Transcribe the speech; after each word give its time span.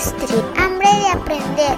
Street. 0.00 0.44
Hambre 0.56 0.88
de 1.00 1.08
aprender 1.08 1.76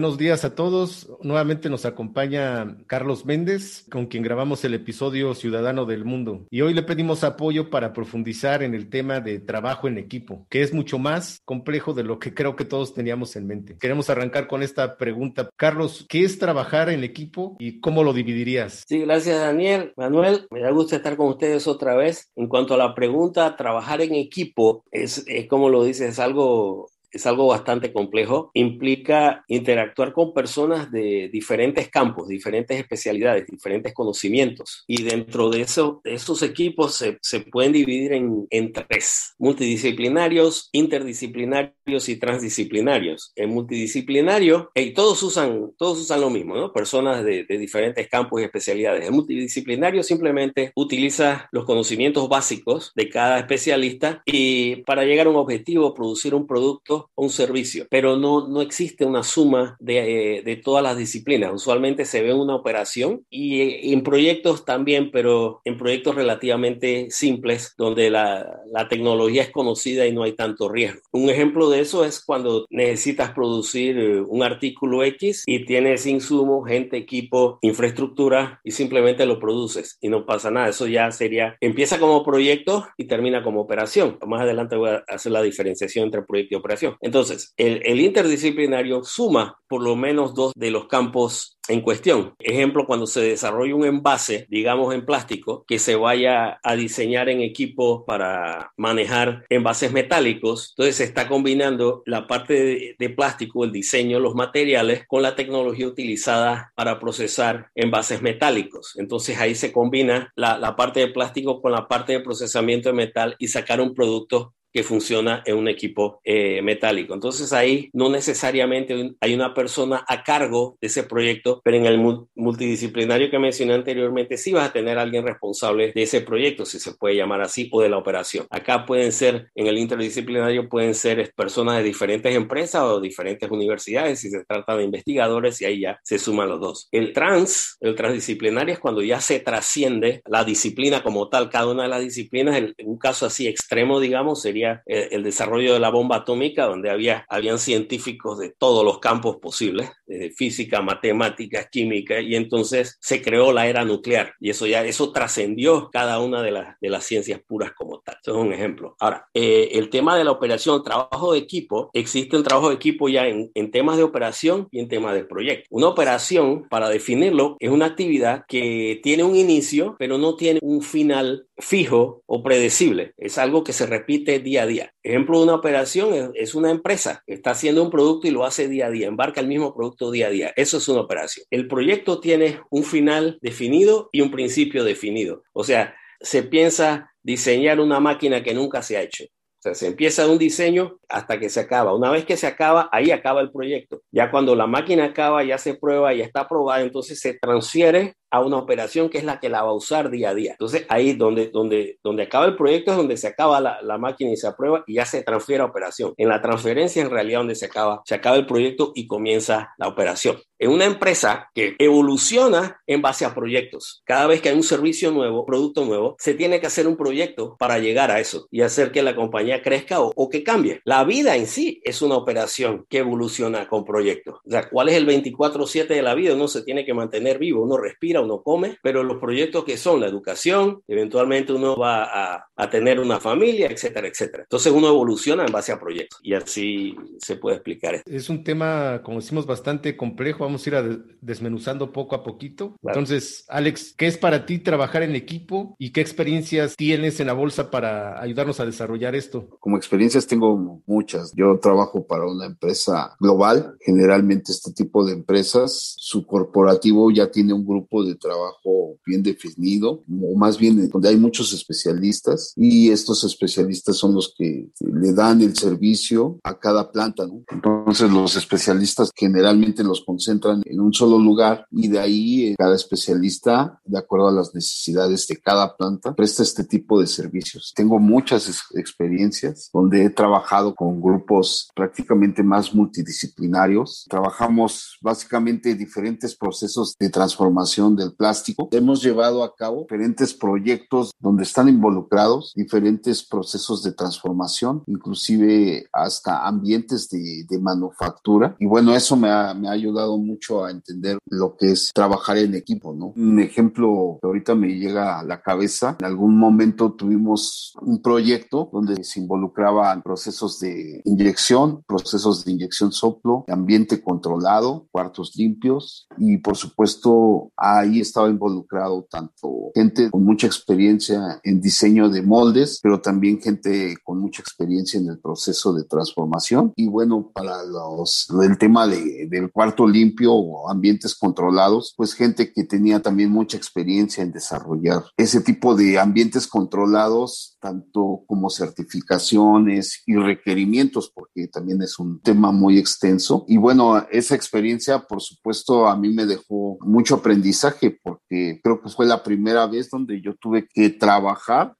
Buenos 0.00 0.16
días 0.16 0.46
a 0.46 0.54
todos. 0.54 1.10
Nuevamente 1.20 1.68
nos 1.68 1.84
acompaña 1.84 2.78
Carlos 2.86 3.26
Méndez, 3.26 3.84
con 3.90 4.06
quien 4.06 4.22
grabamos 4.22 4.64
el 4.64 4.72
episodio 4.72 5.34
Ciudadano 5.34 5.84
del 5.84 6.06
Mundo. 6.06 6.46
Y 6.48 6.62
hoy 6.62 6.72
le 6.72 6.82
pedimos 6.82 7.22
apoyo 7.22 7.68
para 7.68 7.92
profundizar 7.92 8.62
en 8.62 8.74
el 8.74 8.88
tema 8.88 9.20
de 9.20 9.40
trabajo 9.40 9.88
en 9.88 9.98
equipo, 9.98 10.46
que 10.48 10.62
es 10.62 10.72
mucho 10.72 10.98
más 10.98 11.42
complejo 11.44 11.92
de 11.92 12.04
lo 12.04 12.18
que 12.18 12.32
creo 12.32 12.56
que 12.56 12.64
todos 12.64 12.94
teníamos 12.94 13.36
en 13.36 13.46
mente. 13.46 13.76
Queremos 13.78 14.08
arrancar 14.08 14.46
con 14.46 14.62
esta 14.62 14.96
pregunta. 14.96 15.50
Carlos, 15.54 16.06
¿qué 16.08 16.24
es 16.24 16.38
trabajar 16.38 16.88
en 16.88 17.04
equipo 17.04 17.56
y 17.58 17.80
cómo 17.80 18.02
lo 18.02 18.14
dividirías? 18.14 18.84
Sí, 18.88 19.00
gracias 19.00 19.38
Daniel. 19.38 19.92
Manuel, 19.98 20.46
me 20.50 20.62
da 20.62 20.70
gusto 20.70 20.96
estar 20.96 21.18
con 21.18 21.28
ustedes 21.28 21.68
otra 21.68 21.94
vez. 21.94 22.30
En 22.36 22.48
cuanto 22.48 22.72
a 22.72 22.78
la 22.78 22.94
pregunta, 22.94 23.54
trabajar 23.54 24.00
en 24.00 24.14
equipo 24.14 24.82
es, 24.90 25.26
es 25.26 25.46
como 25.46 25.68
lo 25.68 25.84
dices, 25.84 26.08
es 26.08 26.18
algo 26.18 26.88
es 27.10 27.26
algo 27.26 27.46
bastante 27.46 27.92
complejo. 27.92 28.50
Implica 28.54 29.44
interactuar 29.48 30.12
con 30.12 30.32
personas 30.32 30.90
de 30.90 31.28
diferentes 31.32 31.88
campos, 31.88 32.28
diferentes 32.28 32.78
especialidades, 32.78 33.46
diferentes 33.46 33.92
conocimientos. 33.92 34.84
Y 34.86 35.02
dentro 35.02 35.50
de, 35.50 35.62
eso, 35.62 36.00
esos 36.04 36.42
equipos 36.42 36.94
se, 37.20 37.40
pueden 37.50 37.72
dividir 37.72 38.12
en, 38.12 38.72
tres, 38.72 39.34
multidisciplinarios, 39.38 40.68
interdisciplinarios 40.72 42.08
y 42.08 42.16
transdisciplinarios. 42.16 43.32
En 43.36 43.50
multidisciplinario, 43.50 44.70
y 44.74 44.92
todos, 44.92 45.22
usan, 45.22 45.72
todos 45.76 45.98
usan 45.98 46.20
lo 46.20 46.30
mismo, 46.30 46.54
¿no? 46.54 46.72
Personas 46.72 47.24
de, 47.24 47.44
de 47.44 47.58
diferentes 47.58 48.08
campos 48.08 48.40
y 48.40 48.44
especialidades. 48.44 49.06
En 49.06 49.14
multidisciplinario 49.14 50.02
simplemente 50.02 50.72
utiliza 50.74 51.48
los 51.52 51.64
conocimientos 51.64 52.28
básicos 52.28 52.92
de 52.94 53.08
cada 53.08 53.38
especialista 53.38 54.22
y 54.26 54.76
para 54.82 55.04
llegar 55.04 55.26
a 55.26 55.30
un 55.30 55.36
objetivo, 55.36 55.94
producir 55.94 56.34
un 56.34 56.46
producto 56.46 56.99
un 57.14 57.30
servicio, 57.30 57.86
pero 57.90 58.16
no, 58.16 58.48
no 58.48 58.60
existe 58.60 59.04
una 59.04 59.22
suma 59.22 59.76
de, 59.80 60.38
eh, 60.38 60.42
de 60.42 60.56
todas 60.56 60.82
las 60.82 60.96
disciplinas. 60.96 61.52
Usualmente 61.52 62.04
se 62.04 62.22
ve 62.22 62.32
una 62.34 62.54
operación 62.54 63.24
y, 63.30 63.62
y, 63.62 63.92
en 63.92 64.02
proyectos 64.02 64.64
también, 64.64 65.10
pero 65.10 65.60
en 65.64 65.76
proyectos 65.76 66.14
relativamente 66.14 67.08
simples 67.10 67.74
donde 67.76 68.10
la, 68.10 68.60
la 68.72 68.88
tecnología 68.88 69.42
es 69.42 69.50
conocida 69.50 70.06
y 70.06 70.12
no 70.12 70.22
hay 70.22 70.32
tanto 70.32 70.68
riesgo. 70.68 71.00
Un 71.12 71.30
ejemplo 71.30 71.70
de 71.70 71.80
eso 71.80 72.04
es 72.04 72.20
cuando 72.24 72.66
necesitas 72.70 73.32
producir 73.32 73.98
eh, 73.98 74.20
un 74.20 74.42
artículo 74.42 75.02
X 75.04 75.44
y 75.46 75.64
tienes 75.64 76.06
insumos, 76.06 76.68
gente, 76.68 76.96
equipo, 76.96 77.58
infraestructura 77.62 78.60
y 78.64 78.72
simplemente 78.72 79.26
lo 79.26 79.38
produces 79.38 79.98
y 80.00 80.08
no 80.08 80.26
pasa 80.26 80.50
nada. 80.50 80.68
Eso 80.68 80.86
ya 80.86 81.10
sería, 81.10 81.56
empieza 81.60 81.98
como 81.98 82.24
proyecto 82.24 82.86
y 82.96 83.04
termina 83.04 83.42
como 83.42 83.60
operación. 83.60 84.18
Más 84.26 84.42
adelante 84.42 84.76
voy 84.76 84.90
a 84.90 85.04
hacer 85.08 85.32
la 85.32 85.42
diferenciación 85.42 86.04
entre 86.06 86.22
proyecto 86.22 86.54
y 86.54 86.58
operación. 86.58 86.89
Entonces, 87.00 87.54
el, 87.56 88.00
interdisciplinario 88.00 89.04
suma 89.04 89.56
por 89.68 89.82
lo 89.82 89.94
menos 89.94 90.34
dos 90.34 90.52
de 90.56 90.70
los 90.70 90.86
campos 90.86 91.58
en 91.68 91.80
cuestión. 91.80 92.34
Ejemplo, 92.40 92.86
cuando 92.86 93.06
se 93.06 93.20
desarrolla 93.20 93.76
un 93.76 93.84
envase, 93.84 94.46
digamos 94.48 94.92
en 94.92 95.06
plástico, 95.06 95.64
que 95.68 95.78
se 95.78 95.94
vaya 95.94 96.58
a 96.64 96.74
diseñar 96.74 97.28
en 97.28 97.40
equipo 97.40 98.04
para 98.04 98.72
manejar 98.76 99.44
envases 99.48 99.92
metálicos, 99.92 100.74
entonces 100.76 100.96
se 100.96 101.04
está 101.04 101.28
combinando 101.28 102.02
la 102.06 102.26
parte 102.26 102.94
de, 102.98 103.10
plástico, 103.10 103.64
el 103.64 103.70
diseño, 103.70 104.18
los 104.18 104.34
materiales, 104.34 105.04
con 105.06 105.22
la 105.22 105.36
tecnología 105.36 105.86
utilizada 105.86 106.72
para 106.74 106.98
procesar 106.98 107.70
envases 107.76 108.22
metálicos. 108.22 108.94
Entonces 108.96 109.38
ahí 109.38 109.54
se 109.54 109.72
combina 109.72 110.32
la 110.34 110.74
parte 110.74 111.00
de 111.00 111.08
plástico 111.08 111.60
con 111.60 111.70
la 111.70 111.86
parte 111.86 112.12
de 112.12 112.20
procesamiento 112.20 112.88
de 112.88 112.94
metal 112.94 113.36
y 113.38 113.48
sacar 113.48 113.80
un 113.80 113.94
producto 113.94 114.54
que 114.72 114.82
funciona 114.82 115.42
en 115.44 115.56
un 115.56 115.68
equipo 115.68 116.20
eh, 116.24 116.62
metálico. 116.62 117.14
Entonces 117.14 117.52
ahí 117.52 117.90
no 117.92 118.08
necesariamente 118.08 119.14
hay 119.20 119.34
una 119.34 119.54
persona 119.54 120.04
a 120.06 120.22
cargo 120.22 120.76
de 120.80 120.86
ese 120.88 121.02
proyecto, 121.04 121.60
pero 121.64 121.76
en 121.76 121.86
el 121.86 121.98
multidisciplinario 122.34 123.30
que 123.30 123.38
mencioné 123.38 123.74
anteriormente 123.74 124.36
sí 124.36 124.52
vas 124.52 124.68
a 124.68 124.72
tener 124.72 124.98
alguien 124.98 125.26
responsable 125.26 125.92
de 125.94 126.02
ese 126.02 126.20
proyecto, 126.20 126.64
si 126.64 126.78
se 126.78 126.94
puede 126.94 127.16
llamar 127.16 127.40
así, 127.40 127.68
o 127.72 127.82
de 127.82 127.88
la 127.88 127.98
operación. 127.98 128.46
Acá 128.50 128.86
pueden 128.86 129.12
ser, 129.12 129.50
en 129.54 129.66
el 129.66 129.78
interdisciplinario 129.78 130.68
pueden 130.68 130.94
ser 130.94 131.32
personas 131.34 131.78
de 131.78 131.82
diferentes 131.82 132.34
empresas 132.34 132.82
o 132.82 133.00
diferentes 133.00 133.50
universidades, 133.50 134.20
si 134.20 134.30
se 134.30 134.44
trata 134.44 134.76
de 134.76 134.84
investigadores, 134.84 135.60
y 135.60 135.64
ahí 135.64 135.80
ya 135.80 135.98
se 136.02 136.18
suman 136.18 136.48
los 136.48 136.60
dos. 136.60 136.88
El 136.92 137.12
trans, 137.12 137.76
el 137.80 137.94
transdisciplinario 137.94 138.74
es 138.74 138.80
cuando 138.80 139.02
ya 139.02 139.20
se 139.20 139.40
trasciende 139.40 140.22
la 140.26 140.44
disciplina 140.44 141.02
como 141.02 141.28
tal, 141.28 141.50
cada 141.50 141.68
una 141.68 141.84
de 141.84 141.88
las 141.88 142.02
disciplinas, 142.02 142.56
en 142.56 142.74
un 142.84 142.98
caso 142.98 143.26
así 143.26 143.46
extremo, 143.46 144.00
digamos, 144.00 144.42
sería 144.42 144.59
el 144.86 145.22
desarrollo 145.22 145.74
de 145.74 145.80
la 145.80 145.90
bomba 145.90 146.16
atómica, 146.16 146.66
donde 146.66 146.90
había, 146.90 147.26
habían 147.28 147.58
científicos 147.58 148.38
de 148.38 148.50
todos 148.50 148.84
los 148.84 148.98
campos 148.98 149.36
posibles, 149.36 149.90
de 150.06 150.30
física, 150.30 150.80
matemáticas, 150.82 151.68
química, 151.70 152.20
y 152.20 152.34
entonces 152.36 152.96
se 153.00 153.22
creó 153.22 153.52
la 153.52 153.66
era 153.66 153.84
nuclear, 153.84 154.34
y 154.40 154.50
eso 154.50 154.66
ya, 154.66 154.84
eso 154.84 155.12
trascendió 155.12 155.90
cada 155.92 156.20
una 156.20 156.42
de, 156.42 156.50
las 156.50 156.76
de 156.80 156.88
las 156.88 157.04
ciencias 157.04 157.40
puras 157.46 157.72
como 157.72 158.00
tal. 158.00 158.16
Eso 158.20 158.32
es 158.32 158.36
un 158.36 158.52
ejemplo. 158.52 158.96
Ahora, 158.98 159.28
eh, 159.34 159.70
el 159.72 159.90
tema 159.90 160.16
de 160.16 160.24
la 160.24 160.30
operación, 160.30 160.82
trabajo 160.82 161.32
de 161.32 161.38
equipo, 161.38 161.90
existe 161.92 162.36
un 162.36 162.42
trabajo 162.42 162.68
de 162.68 162.74
equipo 162.76 163.08
ya 163.08 163.26
en, 163.26 163.50
en 163.54 163.70
temas 163.70 163.96
de 163.96 164.02
operación 164.02 164.68
y 164.70 164.80
en 164.80 164.88
temas 164.88 165.14
de 165.14 165.24
proyecto. 165.24 165.66
Una 165.70 165.88
operación, 165.88 166.66
para 166.68 166.88
definirlo, 166.88 167.56
es 167.60 167.70
una 167.70 167.86
actividad 167.86 168.44
que 168.48 169.00
tiene 169.02 169.24
un 169.24 169.36
inicio, 169.36 169.96
pero 169.98 170.18
no 170.18 170.36
tiene 170.36 170.60
un 170.62 170.82
final 170.82 171.46
fijo 171.60 172.22
o 172.26 172.42
predecible. 172.42 173.14
Es 173.16 173.38
algo 173.38 173.64
que 173.64 173.72
se 173.72 173.86
repite 173.86 174.38
día 174.38 174.62
a 174.62 174.66
día. 174.66 174.92
Ejemplo 175.02 175.38
de 175.38 175.44
una 175.44 175.54
operación 175.54 176.32
es, 176.34 176.54
una 176.54 176.70
empresa 176.70 177.22
que 177.26 177.34
está 177.34 177.52
haciendo 177.52 177.82
un 177.82 177.90
producto 177.90 178.26
y 178.26 178.30
lo 178.30 178.44
hace 178.44 178.68
día 178.68 178.86
a 178.86 178.90
día, 178.90 179.06
embarca 179.06 179.40
el 179.40 179.46
mismo 179.46 179.74
producto 179.74 180.10
día 180.10 180.28
a 180.28 180.30
día. 180.30 180.52
Eso 180.56 180.78
es 180.78 180.88
una 180.88 181.00
operación. 181.00 181.46
El 181.50 181.68
proyecto 181.68 182.20
tiene 182.20 182.60
un 182.70 182.84
final 182.84 183.38
definido 183.40 184.08
y 184.12 184.20
un 184.20 184.30
principio 184.30 184.84
definido. 184.84 185.42
O 185.52 185.64
sea, 185.64 185.94
se 186.20 186.42
piensa 186.42 187.12
diseñar 187.22 187.80
una 187.80 188.00
máquina 188.00 188.42
que 188.42 188.54
nunca 188.54 188.82
se 188.82 188.96
ha 188.96 189.02
hecho. 189.02 189.24
O 189.24 189.62
sea, 189.62 189.74
se 189.74 189.88
empieza 189.88 190.26
un 190.26 190.38
diseño 190.38 190.98
hasta 191.06 191.38
que 191.38 191.50
se 191.50 191.60
acaba. 191.60 191.94
Una 191.94 192.10
vez 192.10 192.24
que 192.24 192.38
se 192.38 192.46
acaba, 192.46 192.88
ahí 192.92 193.10
acaba 193.10 193.42
el 193.42 193.52
proyecto. 193.52 194.00
Ya 194.10 194.30
cuando 194.30 194.56
la 194.56 194.66
máquina 194.66 195.04
acaba, 195.04 195.44
ya 195.44 195.58
se 195.58 195.74
prueba, 195.74 196.14
ya 196.14 196.24
está 196.24 196.40
aprobada, 196.40 196.80
entonces 196.80 197.20
se 197.20 197.34
transfiere 197.34 198.14
a 198.30 198.40
una 198.40 198.56
operación 198.56 199.08
que 199.08 199.18
es 199.18 199.24
la 199.24 199.40
que 199.40 199.48
la 199.48 199.62
va 199.62 199.70
a 199.70 199.74
usar 199.74 200.10
día 200.10 200.30
a 200.30 200.34
día. 200.34 200.52
Entonces 200.52 200.86
ahí 200.88 201.14
donde, 201.14 201.48
donde, 201.48 201.98
donde 202.02 202.22
acaba 202.24 202.46
el 202.46 202.56
proyecto 202.56 202.92
es 202.92 202.96
donde 202.96 203.16
se 203.16 203.26
acaba 203.26 203.60
la, 203.60 203.82
la, 203.82 203.98
máquina 203.98 204.30
y 204.30 204.36
se 204.36 204.46
aprueba 204.46 204.84
y 204.86 204.94
ya 204.94 205.04
se 205.04 205.22
transfiere 205.22 205.62
a 205.62 205.66
operación. 205.66 206.14
En 206.16 206.28
la 206.28 206.40
transferencia 206.40 207.02
en 207.02 207.10
realidad 207.10 207.40
donde 207.40 207.54
se 207.54 207.66
acaba, 207.66 208.02
se 208.04 208.14
acaba 208.14 208.36
el 208.36 208.46
proyecto 208.46 208.92
y 208.94 209.06
comienza 209.06 209.74
la 209.78 209.88
operación. 209.88 210.38
En 210.58 210.70
una 210.70 210.84
empresa 210.84 211.50
que 211.54 211.74
evoluciona 211.78 212.80
en 212.86 213.00
base 213.00 213.24
a 213.24 213.34
proyectos. 213.34 214.02
Cada 214.04 214.26
vez 214.26 214.42
que 214.42 214.50
hay 214.50 214.56
un 214.56 214.62
servicio 214.62 215.10
nuevo, 215.10 215.46
producto 215.46 215.84
nuevo, 215.84 216.16
se 216.18 216.34
tiene 216.34 216.60
que 216.60 216.66
hacer 216.66 216.86
un 216.86 216.96
proyecto 216.96 217.56
para 217.58 217.78
llegar 217.78 218.10
a 218.10 218.20
eso 218.20 218.46
y 218.50 218.60
hacer 218.60 218.92
que 218.92 219.02
la 219.02 219.16
compañía 219.16 219.62
crezca 219.62 220.00
o, 220.00 220.12
o 220.14 220.28
que 220.28 220.44
cambie. 220.44 220.80
La 220.84 221.04
vida 221.04 221.36
en 221.36 221.46
sí 221.46 221.80
es 221.84 222.02
una 222.02 222.16
operación 222.16 222.84
que 222.88 222.98
evoluciona 222.98 223.68
con 223.68 223.84
proyectos. 223.84 224.40
O 224.46 224.50
sea, 224.50 224.68
¿cuál 224.68 224.90
es 224.90 224.96
el 224.96 225.06
24/7 225.06 225.94
de 225.94 226.02
la 226.02 226.14
vida? 226.14 226.34
Uno 226.34 226.48
se 226.48 226.62
tiene 226.62 226.84
que 226.84 226.94
mantener 226.94 227.38
vivo, 227.38 227.62
uno 227.62 227.78
respira 227.78 228.19
uno 228.20 228.42
come, 228.42 228.78
pero 228.82 229.02
los 229.02 229.18
proyectos 229.18 229.64
que 229.64 229.76
son 229.76 230.00
la 230.00 230.06
educación, 230.06 230.82
eventualmente 230.88 231.52
uno 231.52 231.76
va 231.76 232.04
a, 232.04 232.46
a, 232.56 232.70
tener 232.70 233.00
una 233.00 233.20
familia, 233.20 233.68
etcétera, 233.68 234.08
etcétera. 234.08 234.44
Entonces 234.44 234.72
uno 234.72 234.88
evoluciona 234.88 235.44
en 235.44 235.52
base 235.52 235.72
a 235.72 235.80
proyectos 235.80 236.20
y 236.22 236.34
así 236.34 236.96
se 237.18 237.36
puede 237.36 237.56
explicar 237.56 237.94
esto. 237.94 238.10
Es 238.10 238.28
un 238.28 238.44
tema, 238.44 239.02
como 239.02 239.20
decimos, 239.20 239.46
bastante 239.46 239.96
complejo. 239.96 240.44
Vamos 240.44 240.66
a 240.66 240.70
ir 240.70 240.76
a 240.76 240.82
desmenuzando 241.20 241.92
poco 241.92 242.14
a 242.14 242.22
poquito. 242.22 242.76
Claro. 242.80 242.98
Entonces, 242.98 243.44
Alex, 243.48 243.94
¿qué 243.96 244.06
es 244.06 244.18
para 244.18 244.46
ti 244.46 244.58
trabajar 244.58 245.02
en 245.02 245.14
equipo 245.14 245.74
y 245.78 245.90
qué 245.90 246.00
experiencias 246.00 246.76
tienes 246.76 247.20
en 247.20 247.26
la 247.26 247.32
bolsa 247.32 247.70
para 247.70 248.20
ayudarnos 248.20 248.60
a 248.60 248.66
desarrollar 248.66 249.14
esto? 249.14 249.48
Como 249.60 249.76
experiencias 249.76 250.26
tengo 250.26 250.82
muchas. 250.86 251.32
Yo 251.34 251.58
trabajo 251.58 252.06
para 252.06 252.26
una 252.26 252.46
empresa 252.46 253.16
global. 253.18 253.76
Generalmente 253.80 254.52
este 254.52 254.72
tipo 254.72 255.04
de 255.04 255.12
empresas, 255.12 255.94
su 255.96 256.26
corporativo 256.26 257.10
ya 257.10 257.30
tiene 257.30 257.52
un 257.52 257.66
grupo 257.66 258.04
de 258.04 258.09
de 258.10 258.16
trabajo 258.16 258.98
bien 259.06 259.22
definido, 259.22 260.04
o 260.22 260.36
más 260.36 260.58
bien 260.58 260.88
donde 260.88 261.08
hay 261.08 261.16
muchos 261.16 261.52
especialistas 261.52 262.52
y 262.56 262.90
estos 262.90 263.24
especialistas 263.24 263.96
son 263.96 264.14
los 264.14 264.34
que 264.36 264.70
le 264.80 265.12
dan 265.12 265.40
el 265.40 265.56
servicio 265.56 266.38
a 266.42 266.58
cada 266.58 266.90
planta. 266.90 267.26
¿no? 267.26 267.42
Entonces 267.50 268.10
los 268.10 268.36
especialistas 268.36 269.10
generalmente 269.14 269.82
los 269.84 270.04
concentran 270.04 270.62
en 270.64 270.80
un 270.80 270.92
solo 270.92 271.18
lugar 271.18 271.66
y 271.70 271.88
de 271.88 271.98
ahí 271.98 272.46
eh, 272.46 272.54
cada 272.58 272.76
especialista, 272.76 273.80
de 273.84 273.98
acuerdo 273.98 274.28
a 274.28 274.32
las 274.32 274.54
necesidades 274.54 275.26
de 275.26 275.36
cada 275.36 275.76
planta, 275.76 276.14
presta 276.14 276.42
este 276.42 276.64
tipo 276.64 277.00
de 277.00 277.06
servicios. 277.06 277.72
Tengo 277.74 277.98
muchas 277.98 278.48
experiencias 278.74 279.70
donde 279.72 280.04
he 280.04 280.10
trabajado 280.10 280.74
con 280.74 281.00
grupos 281.00 281.70
prácticamente 281.74 282.42
más 282.42 282.74
multidisciplinarios. 282.74 284.06
Trabajamos 284.08 284.98
básicamente 285.00 285.74
diferentes 285.74 286.36
procesos 286.36 286.94
de 286.98 287.10
transformación 287.10 287.96
del 288.00 288.14
plástico. 288.14 288.68
Hemos 288.72 289.02
llevado 289.02 289.44
a 289.44 289.54
cabo 289.54 289.82
diferentes 289.82 290.34
proyectos 290.34 291.12
donde 291.20 291.42
están 291.42 291.68
involucrados 291.68 292.52
diferentes 292.56 293.22
procesos 293.22 293.82
de 293.82 293.92
transformación, 293.92 294.82
inclusive 294.86 295.86
hasta 295.92 296.46
ambientes 296.46 297.08
de, 297.10 297.44
de 297.48 297.58
manufactura. 297.58 298.56
Y 298.58 298.66
bueno, 298.66 298.94
eso 298.94 299.16
me 299.16 299.30
ha, 299.30 299.54
me 299.54 299.68
ha 299.68 299.72
ayudado 299.72 300.16
mucho 300.18 300.64
a 300.64 300.70
entender 300.70 301.18
lo 301.26 301.56
que 301.56 301.72
es 301.72 301.90
trabajar 301.94 302.38
en 302.38 302.54
equipo, 302.54 302.94
¿no? 302.94 303.12
Un 303.16 303.40
ejemplo 303.40 304.18
que 304.20 304.26
ahorita 304.26 304.54
me 304.54 304.68
llega 304.68 305.20
a 305.20 305.24
la 305.24 305.42
cabeza, 305.42 305.96
en 306.00 306.06
algún 306.06 306.38
momento 306.38 306.92
tuvimos 306.92 307.74
un 307.82 308.00
proyecto 308.02 308.70
donde 308.72 309.04
se 309.04 309.20
involucraban 309.20 310.02
procesos 310.02 310.58
de 310.60 311.02
inyección, 311.04 311.82
procesos 311.86 312.44
de 312.44 312.52
inyección 312.52 312.92
soplo, 312.92 313.44
ambiente 313.48 314.02
controlado, 314.02 314.86
cuartos 314.90 315.32
limpios 315.36 316.06
y 316.18 316.38
por 316.38 316.56
supuesto 316.56 317.50
ahí 317.90 318.00
estaba 318.00 318.28
involucrado 318.28 319.06
tanto 319.10 319.70
gente 319.74 320.10
con 320.10 320.24
mucha 320.24 320.46
experiencia 320.46 321.40
en 321.42 321.60
diseño 321.60 322.08
de 322.08 322.22
moldes, 322.22 322.80
pero 322.82 323.00
también 323.00 323.40
gente 323.40 323.96
con 324.04 324.18
mucha 324.18 324.42
experiencia 324.42 324.98
en 324.98 325.08
el 325.08 325.18
proceso 325.18 325.72
de 325.72 325.84
transformación 325.84 326.72
y 326.76 326.86
bueno, 326.86 327.30
para 327.32 327.64
los 327.64 328.28
el 328.42 328.58
tema 328.58 328.86
de, 328.86 329.26
del 329.28 329.50
cuarto 329.50 329.86
limpio 329.86 330.32
o 330.32 330.70
ambientes 330.70 331.14
controlados, 331.14 331.94
pues 331.96 332.14
gente 332.14 332.52
que 332.52 332.64
tenía 332.64 333.00
también 333.00 333.30
mucha 333.30 333.56
experiencia 333.56 334.22
en 334.22 334.32
desarrollar 334.32 335.04
ese 335.16 335.40
tipo 335.40 335.74
de 335.74 335.98
ambientes 335.98 336.46
controlados, 336.46 337.56
tanto 337.60 338.22
como 338.26 338.50
certificaciones 338.50 340.02
y 340.06 340.16
requerimientos, 340.16 341.10
porque 341.14 341.48
también 341.48 341.82
es 341.82 341.98
un 341.98 342.20
tema 342.20 342.52
muy 342.52 342.78
extenso. 342.78 343.44
Y 343.48 343.56
bueno, 343.56 344.06
esa 344.10 344.34
experiencia, 344.34 345.00
por 345.00 345.20
supuesto, 345.20 345.86
a 345.86 345.96
mí 345.96 346.10
me 346.10 346.26
dejó 346.26 346.78
mucho 346.80 347.16
aprendizaje, 347.16 347.79
porque 347.88 348.60
creo 348.62 348.82
que 348.82 348.90
fue 348.90 349.06
la 349.06 349.22
primera 349.22 349.66
vez 349.66 349.88
donde 349.88 350.20
yo 350.20 350.34
tuve 350.36 350.68
que 350.68 350.90
trabajar 350.90 351.74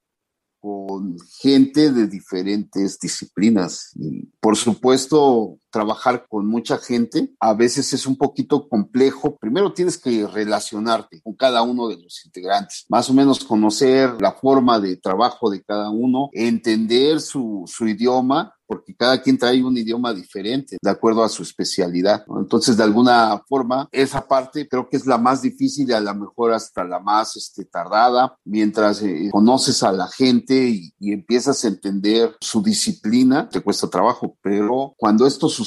con 0.58 1.16
gente 1.40 1.92
de 1.92 2.06
diferentes 2.06 2.98
disciplinas. 2.98 3.90
Y 3.96 4.26
por 4.40 4.56
supuesto, 4.56 5.58
trabajar 5.70 6.26
con 6.28 6.46
mucha 6.46 6.78
gente 6.78 7.34
a 7.40 7.54
veces 7.54 7.92
es 7.92 8.06
un 8.06 8.16
poquito 8.16 8.68
complejo. 8.68 9.36
Primero 9.36 9.72
tienes 9.72 9.98
que 9.98 10.26
relacionarte 10.26 11.20
con 11.22 11.34
cada 11.34 11.62
uno 11.62 11.88
de 11.88 11.96
los 11.98 12.24
integrantes, 12.24 12.84
más 12.88 13.08
o 13.10 13.14
menos 13.14 13.44
conocer 13.44 14.20
la 14.20 14.32
forma 14.32 14.80
de 14.80 14.96
trabajo 14.96 15.50
de 15.50 15.62
cada 15.62 15.90
uno, 15.90 16.30
entender 16.32 17.20
su, 17.20 17.64
su 17.66 17.86
idioma 17.88 18.54
porque 18.70 18.94
cada 18.94 19.20
quien 19.20 19.36
trae 19.36 19.64
un 19.64 19.76
idioma 19.76 20.14
diferente 20.14 20.76
de 20.80 20.90
acuerdo 20.90 21.24
a 21.24 21.28
su 21.28 21.42
especialidad. 21.42 22.24
¿no? 22.28 22.38
Entonces, 22.38 22.76
de 22.76 22.84
alguna 22.84 23.42
forma, 23.48 23.88
esa 23.90 24.28
parte 24.28 24.68
creo 24.68 24.88
que 24.88 24.96
es 24.96 25.06
la 25.06 25.18
más 25.18 25.42
difícil 25.42 25.90
y 25.90 25.92
a 25.92 26.00
lo 26.00 26.14
mejor 26.14 26.52
hasta 26.52 26.84
la 26.84 27.00
más 27.00 27.34
este, 27.34 27.64
tardada, 27.64 28.36
mientras 28.44 29.02
eh, 29.02 29.28
conoces 29.32 29.82
a 29.82 29.90
la 29.90 30.06
gente 30.06 30.54
y, 30.54 30.94
y, 31.00 31.12
empiezas 31.12 31.64
a 31.64 31.68
entender 31.68 32.36
su 32.40 32.62
disciplina, 32.62 33.48
te 33.48 33.60
cuesta 33.60 33.90
trabajo, 33.90 34.36
pero 34.40 34.94
cuando 34.96 35.26
esto 35.26 35.48
sucede, 35.48 35.59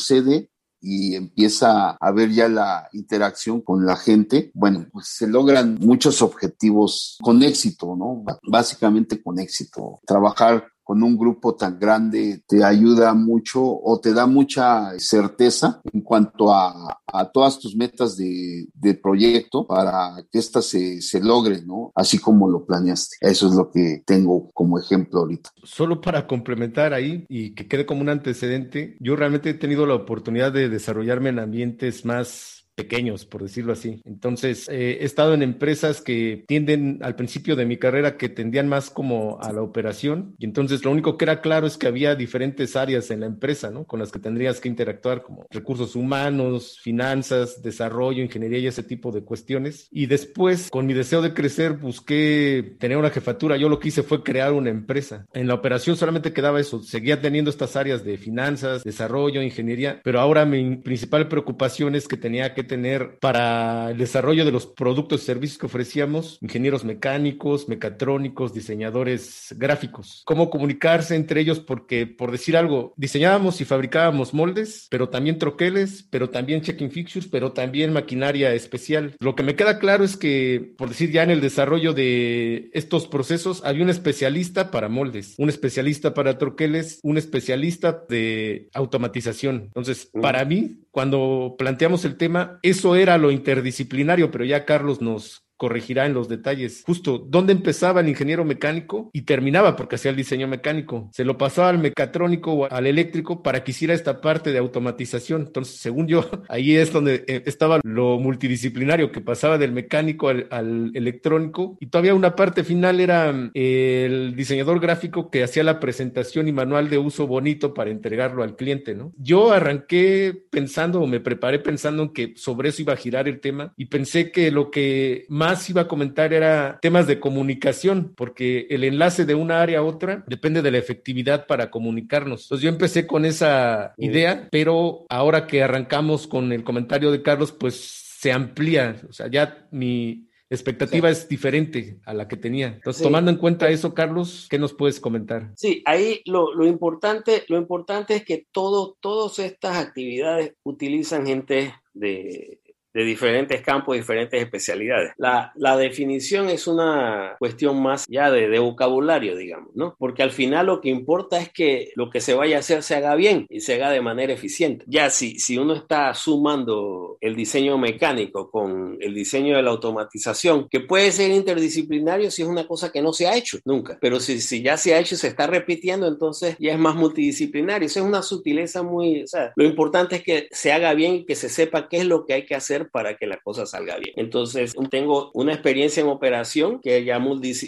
y 0.86 1.16
empieza 1.16 1.92
a 1.92 2.12
ver 2.12 2.30
ya 2.32 2.50
la 2.50 2.90
interacción 2.92 3.62
con 3.62 3.86
la 3.86 3.96
gente, 3.96 4.52
bueno, 4.54 4.86
pues 4.92 5.08
se 5.08 5.28
logran 5.28 5.78
muchos 5.80 6.22
objetivos 6.22 7.18
con 7.22 7.42
éxito, 7.42 7.96
¿no? 7.96 8.24
Básicamente 8.44 9.24
con 9.24 9.40
éxito. 9.40 10.02
Trabajar 10.06 10.68
con 10.94 11.02
un 11.02 11.18
grupo 11.18 11.56
tan 11.56 11.80
grande 11.80 12.44
te 12.48 12.64
ayuda 12.64 13.16
mucho 13.16 13.64
o 13.64 14.00
te 14.00 14.14
da 14.14 14.28
mucha 14.28 14.92
certeza 15.00 15.82
en 15.92 16.02
cuanto 16.02 16.54
a, 16.54 17.00
todas 17.34 17.58
tus 17.58 17.76
metas 17.76 18.16
de, 18.16 18.68
de, 18.76 18.94
proyecto 18.94 19.66
para 19.66 20.24
que 20.32 20.38
éstas 20.38 20.66
se, 20.66 21.02
se 21.02 21.20
logren, 21.20 21.66
¿no? 21.66 21.92
Así 21.96 22.20
como 22.20 22.48
lo 22.48 22.66
planeaste. 22.66 23.18
Eso 23.22 23.48
es 23.48 23.56
lo 23.56 23.72
que 23.72 24.04
tengo 24.06 24.52
como 24.52 24.80
ejemplo 24.80 25.22
ahorita. 25.22 25.50
Solo 25.64 26.00
para 26.00 26.28
complementar 26.28 26.94
ahí 26.94 27.26
y 27.28 27.56
que 27.56 27.68
quede 27.68 27.88
como 27.88 28.02
un 28.02 28.10
antecedente, 28.10 28.98
yo 29.00 29.16
realmente 29.16 29.50
he 29.50 29.56
tenido 29.56 29.88
la 29.88 29.96
oportunidad 29.96 30.52
de 30.52 30.70
desarrollarme 30.70 31.30
en 31.30 31.40
ambientes 31.40 32.06
más 32.06 32.63
pequeños, 32.76 33.26
por 33.26 33.44
decirlo 33.44 33.74
así. 33.74 34.02
Entonces, 34.06 34.68
eh, 34.70 35.00
he 35.02 35.06
estado 35.06 35.34
en 35.34 35.44
empresas 35.44 36.02
que 36.02 36.44
tienden 36.48 37.00
al 37.02 37.16
principio 37.16 37.56
de 37.56 37.66
mi 37.66 37.78
carrera 37.78 38.18
que 38.18 38.30
tendían 38.30 38.68
más 38.68 38.90
como 38.90 39.40
a 39.42 39.52
la 39.54 39.62
operación 39.62 40.36
y 40.38 40.46
entonces 40.46 40.84
lo 40.84 40.92
único 40.92 41.18
que 41.18 41.26
era 41.26 41.42
claro 41.42 41.68
es 41.68 41.78
que 41.78 41.88
había 41.88 42.16
diferentes 42.16 42.76
áreas 42.76 43.12
en 43.12 43.22
la 43.22 43.26
empresa, 43.26 43.70
¿no? 43.70 43.86
Con 43.86 44.00
las 44.00 44.12
que 44.12 44.20
tendrías 44.20 44.60
que 44.60 44.70
interactuar 44.70 45.24
como 45.24 45.46
recursos 45.50 45.96
humanos, 45.96 46.80
finanzas, 46.82 47.62
desarrollo, 47.62 48.24
ingeniería 48.24 48.60
y 48.60 48.68
ese 48.68 48.84
tipo 48.84 49.12
de 49.12 49.24
cuestiones. 49.24 49.88
Y 49.92 50.08
después, 50.08 50.70
con 50.70 50.86
mi 50.86 50.94
deseo 50.94 51.22
de 51.22 51.34
crecer, 51.34 51.74
busqué 51.74 52.76
tener 52.80 52.98
una 52.98 53.10
jefatura. 53.10 53.58
Yo 53.58 53.70
lo 53.70 53.80
que 53.80 53.90
hice 53.90 54.04
fue 54.04 54.24
crear 54.24 54.54
una 54.54 54.70
empresa. 54.70 55.26
En 55.34 55.48
la 55.48 55.54
operación 55.54 55.96
solamente 55.96 56.34
quedaba 56.34 56.60
eso. 56.60 56.82
Seguía 56.82 57.22
teniendo 57.22 57.50
estas 57.50 57.76
áreas 57.76 58.04
de 58.04 58.18
finanzas, 58.18 58.84
desarrollo, 58.84 59.42
ingeniería, 59.42 60.02
pero 60.04 60.20
ahora 60.20 60.46
mi 60.46 60.78
principal 60.78 61.28
preocupación 61.28 61.96
es 61.96 62.08
que 62.08 62.18
tenía 62.18 62.54
que 62.54 62.63
tener 62.64 63.18
para 63.20 63.92
el 63.92 63.98
desarrollo 63.98 64.46
de 64.46 64.52
los 64.52 64.66
productos 64.66 65.22
y 65.22 65.26
servicios 65.26 65.58
que 65.58 65.66
ofrecíamos, 65.66 66.38
ingenieros 66.42 66.84
mecánicos, 66.84 67.68
mecatrónicos, 67.70 68.54
diseñadores 68.54 69.54
gráficos. 69.58 70.24
Cómo 70.26 70.50
comunicarse 70.50 71.16
entre 71.16 71.42
ellos, 71.42 71.60
porque 71.60 72.08
por 72.08 72.32
decir 72.32 72.58
algo, 72.58 72.94
diseñábamos 72.98 73.62
y 73.62 73.66
fabricábamos 73.66 74.34
moldes, 74.34 74.88
pero 74.90 75.10
también 75.10 75.38
troqueles, 75.38 76.08
pero 76.10 76.30
también 76.30 76.62
check-in 76.62 76.92
fixtures, 76.92 77.28
pero 77.28 77.52
también 77.52 77.94
maquinaria 77.94 78.54
especial. 78.54 79.16
Lo 79.20 79.36
que 79.36 79.44
me 79.44 79.56
queda 79.56 79.80
claro 79.80 80.04
es 80.04 80.18
que, 80.18 80.74
por 80.78 80.90
decir 80.90 81.12
ya 81.12 81.24
en 81.24 81.32
el 81.32 81.42
desarrollo 81.42 81.94
de 81.94 82.70
estos 82.74 83.08
procesos, 83.08 83.64
había 83.64 83.84
un 83.84 83.90
especialista 83.90 84.72
para 84.72 84.90
moldes, 84.90 85.36
un 85.38 85.50
especialista 85.50 86.14
para 86.14 86.38
troqueles, 86.38 87.00
un 87.04 87.18
especialista 87.18 88.06
de 88.10 88.70
automatización. 88.74 89.64
Entonces, 89.66 90.10
para 90.22 90.46
mí, 90.46 90.83
cuando 90.94 91.56
planteamos 91.58 92.06
el 92.06 92.18
tema, 92.18 92.60
eso 92.62 92.96
era 92.96 93.18
lo 93.18 93.32
interdisciplinario, 93.32 94.30
pero 94.30 94.46
ya 94.46 94.64
Carlos 94.64 95.02
nos 95.02 95.44
corregirá 95.64 96.06
en 96.06 96.14
los 96.14 96.28
detalles. 96.28 96.84
Justo 96.86 97.18
dónde 97.18 97.54
empezaba 97.54 98.02
el 98.02 98.10
ingeniero 98.10 98.44
mecánico 98.44 99.10
y 99.14 99.22
terminaba 99.22 99.78
porque 99.78 99.96
hacía 99.96 100.12
el 100.12 100.18
diseño 100.18 100.46
mecánico. 100.46 101.10
Se 101.14 101.24
lo 101.24 101.38
pasaba 101.38 101.70
al 101.70 101.78
mecatrónico 101.78 102.52
o 102.52 102.66
al 102.70 102.86
eléctrico 102.86 103.42
para 103.42 103.64
que 103.64 103.72
hiciera 103.72 103.94
esta 103.94 104.20
parte 104.20 104.52
de 104.52 104.58
automatización. 104.58 105.44
Entonces, 105.44 105.78
según 105.78 106.10
yo, 106.10 106.30
ahí 106.50 106.76
es 106.76 106.92
donde 106.92 107.24
eh, 107.28 107.44
estaba 107.46 107.80
lo 107.86 108.20
multidisciplinario 108.20 109.10
que 109.14 109.22
pasaba 109.22 109.58
del 109.58 109.72
mecánico 109.72 110.28
al, 110.28 110.48
al 110.52 110.92
electrónico 110.96 111.78
y 111.80 111.88
todavía 111.88 112.14
una 112.14 112.36
parte 112.36 112.66
final 112.66 113.00
era 113.00 113.52
eh, 113.54 114.04
el 114.06 114.36
diseñador 114.36 114.82
gráfico 114.82 115.30
que 115.30 115.44
hacía 115.44 115.64
la 115.64 115.80
presentación 115.80 116.50
y 116.50 116.52
manual 116.52 116.90
de 116.90 116.98
uso 116.98 117.26
bonito 117.26 117.74
para 117.74 117.90
entregarlo 117.90 118.44
al 118.44 118.58
cliente, 118.58 118.96
¿no? 118.96 119.14
Yo 119.16 119.54
arranqué 119.54 120.44
pensando 120.50 121.00
o 121.00 121.08
me 121.08 121.22
preparé 121.22 121.60
pensando 121.60 122.04
en 122.04 122.10
que 122.10 122.34
sobre 122.36 122.68
eso 122.68 122.82
iba 122.82 122.92
a 122.92 122.98
girar 122.98 123.30
el 123.30 123.40
tema 123.40 123.74
y 123.78 123.86
pensé 123.86 124.30
que 124.30 124.52
lo 124.52 124.72
que 124.72 125.26
más 125.30 125.53
iba 125.70 125.82
a 125.82 125.88
comentar 125.88 126.34
era 126.34 126.80
temas 126.82 127.08
de 127.08 127.20
comunicación, 127.20 128.14
porque 128.16 128.68
el 128.70 128.84
enlace 128.84 129.26
de 129.26 129.36
una 129.36 129.62
área 129.62 129.80
a 129.80 129.84
otra 129.84 130.24
depende 130.28 130.62
de 130.62 130.72
la 130.72 130.78
efectividad 130.78 131.48
para 131.48 131.72
comunicarnos. 131.72 132.44
Entonces 132.44 132.64
yo 132.64 132.70
empecé 132.70 133.08
con 133.08 133.26
esa 133.26 133.94
idea, 133.98 134.48
pero 134.52 135.06
ahora 135.10 135.48
que 135.48 135.64
arrancamos 135.64 136.28
con 136.28 136.52
el 136.52 136.64
comentario 136.64 137.12
de 137.12 137.22
Carlos, 137.22 137.52
pues 137.52 137.76
se 138.20 138.32
amplía, 138.32 138.96
o 139.10 139.14
sea, 139.14 139.28
ya 139.30 139.68
mi 139.72 140.28
expectativa 140.50 141.10
sí. 141.10 141.22
es 141.22 141.28
diferente 141.28 141.98
a 142.06 142.14
la 142.14 142.28
que 142.28 142.38
tenía. 142.38 142.68
Entonces, 142.68 143.00
sí. 143.00 143.04
tomando 143.04 143.32
en 143.32 143.38
cuenta 143.38 143.70
eso, 143.70 143.94
Carlos, 143.94 144.48
¿qué 144.50 144.60
nos 144.60 144.74
puedes 144.74 145.00
comentar? 145.00 145.52
Sí, 145.56 145.82
ahí 145.86 146.22
lo, 146.26 146.54
lo, 146.54 146.66
importante, 146.66 147.44
lo 147.48 147.58
importante 147.58 148.16
es 148.16 148.24
que 148.24 148.46
todo, 148.52 148.96
todas 149.00 149.40
estas 149.40 149.78
actividades 149.78 150.54
utilizan 150.64 151.26
gente 151.26 151.74
de, 151.94 152.60
de 152.94 153.04
diferentes 153.04 153.62
campos, 153.62 153.96
diferentes 153.96 154.42
especialidades. 154.42 155.14
La, 155.18 155.52
la, 155.56 155.76
definición 155.78 156.50
es 156.50 156.68
una 156.68 157.36
cuestión 157.40 157.82
más 157.82 158.06
ya 158.08 158.30
de, 158.30 158.48
de, 158.48 158.60
vocabulario, 158.60 159.36
digamos, 159.36 159.76
¿no? 159.76 159.96
Porque 159.98 160.24
al 160.24 160.32
final 160.32 160.68
lo 160.68 160.80
que 160.80 160.90
importa 160.90 161.40
es 161.40 161.50
que 161.50 161.92
lo 161.96 162.10
que 162.10 162.22
se 162.22 162.36
vaya 162.36 162.58
a 162.58 162.60
hacer 162.60 162.84
se 162.84 162.96
haga 162.96 163.16
bien 163.16 163.48
y 163.50 163.62
se 163.62 163.76
haga 163.76 163.90
de 163.90 164.02
manera 164.02 164.34
eficiente. 164.34 164.86
Ya 164.88 165.10
si, 165.10 165.40
si 165.40 165.58
uno 165.58 165.74
está 165.74 166.14
sumando 166.14 167.18
el 167.20 167.36
diseño 167.36 167.78
mecánico 167.78 168.50
con 168.52 168.98
el 169.02 169.14
diseño 169.14 169.56
de 169.56 169.64
la 169.64 169.72
automatización, 169.72 170.68
que 170.70 170.82
puede 170.82 171.12
ser 171.12 171.32
interdisciplinario 171.32 172.30
si 172.30 172.44
es 172.44 172.48
una 172.48 172.68
cosa 172.68 172.92
que 172.92 173.02
no 173.02 173.14
se 173.14 173.28
ha 173.28 173.36
hecho 173.36 173.58
nunca, 173.66 173.98
pero 174.00 174.20
si, 174.20 174.40
si 174.40 174.62
ya 174.62 174.78
se 174.78 174.94
ha 174.94 175.00
hecho 175.00 175.16
y 175.16 175.18
se 175.18 175.28
está 175.28 175.48
repitiendo, 175.48 176.08
entonces 176.08 176.56
ya 176.60 176.74
es 176.74 176.80
más 176.80 176.96
multidisciplinario. 176.96 177.88
Eso 177.88 178.00
es 178.00 178.06
una 178.06 178.22
sutileza 178.22 178.84
muy, 178.84 179.24
o 179.24 179.28
sea, 179.28 179.52
lo 179.56 179.66
importante 179.66 180.18
es 180.18 180.24
que 180.24 180.48
se 180.52 180.72
haga 180.72 180.94
bien 180.94 181.16
y 181.16 181.26
que 181.26 181.36
se 181.36 181.50
sepa 181.50 181.88
qué 181.90 181.98
es 181.98 182.06
lo 182.06 182.26
que 182.26 182.34
hay 182.34 182.46
que 182.46 182.56
hacer 182.56 182.83
para 182.92 183.16
que 183.16 183.28
la 183.28 183.38
cosa 183.38 183.66
salga 183.66 183.98
bien. 183.98 184.14
Entonces, 184.18 184.74
tengo 184.90 185.32
una 185.34 185.54
experiencia 185.54 186.02
en 186.02 186.08
operación 186.08 186.80
que 186.82 187.04
ya 187.04 187.18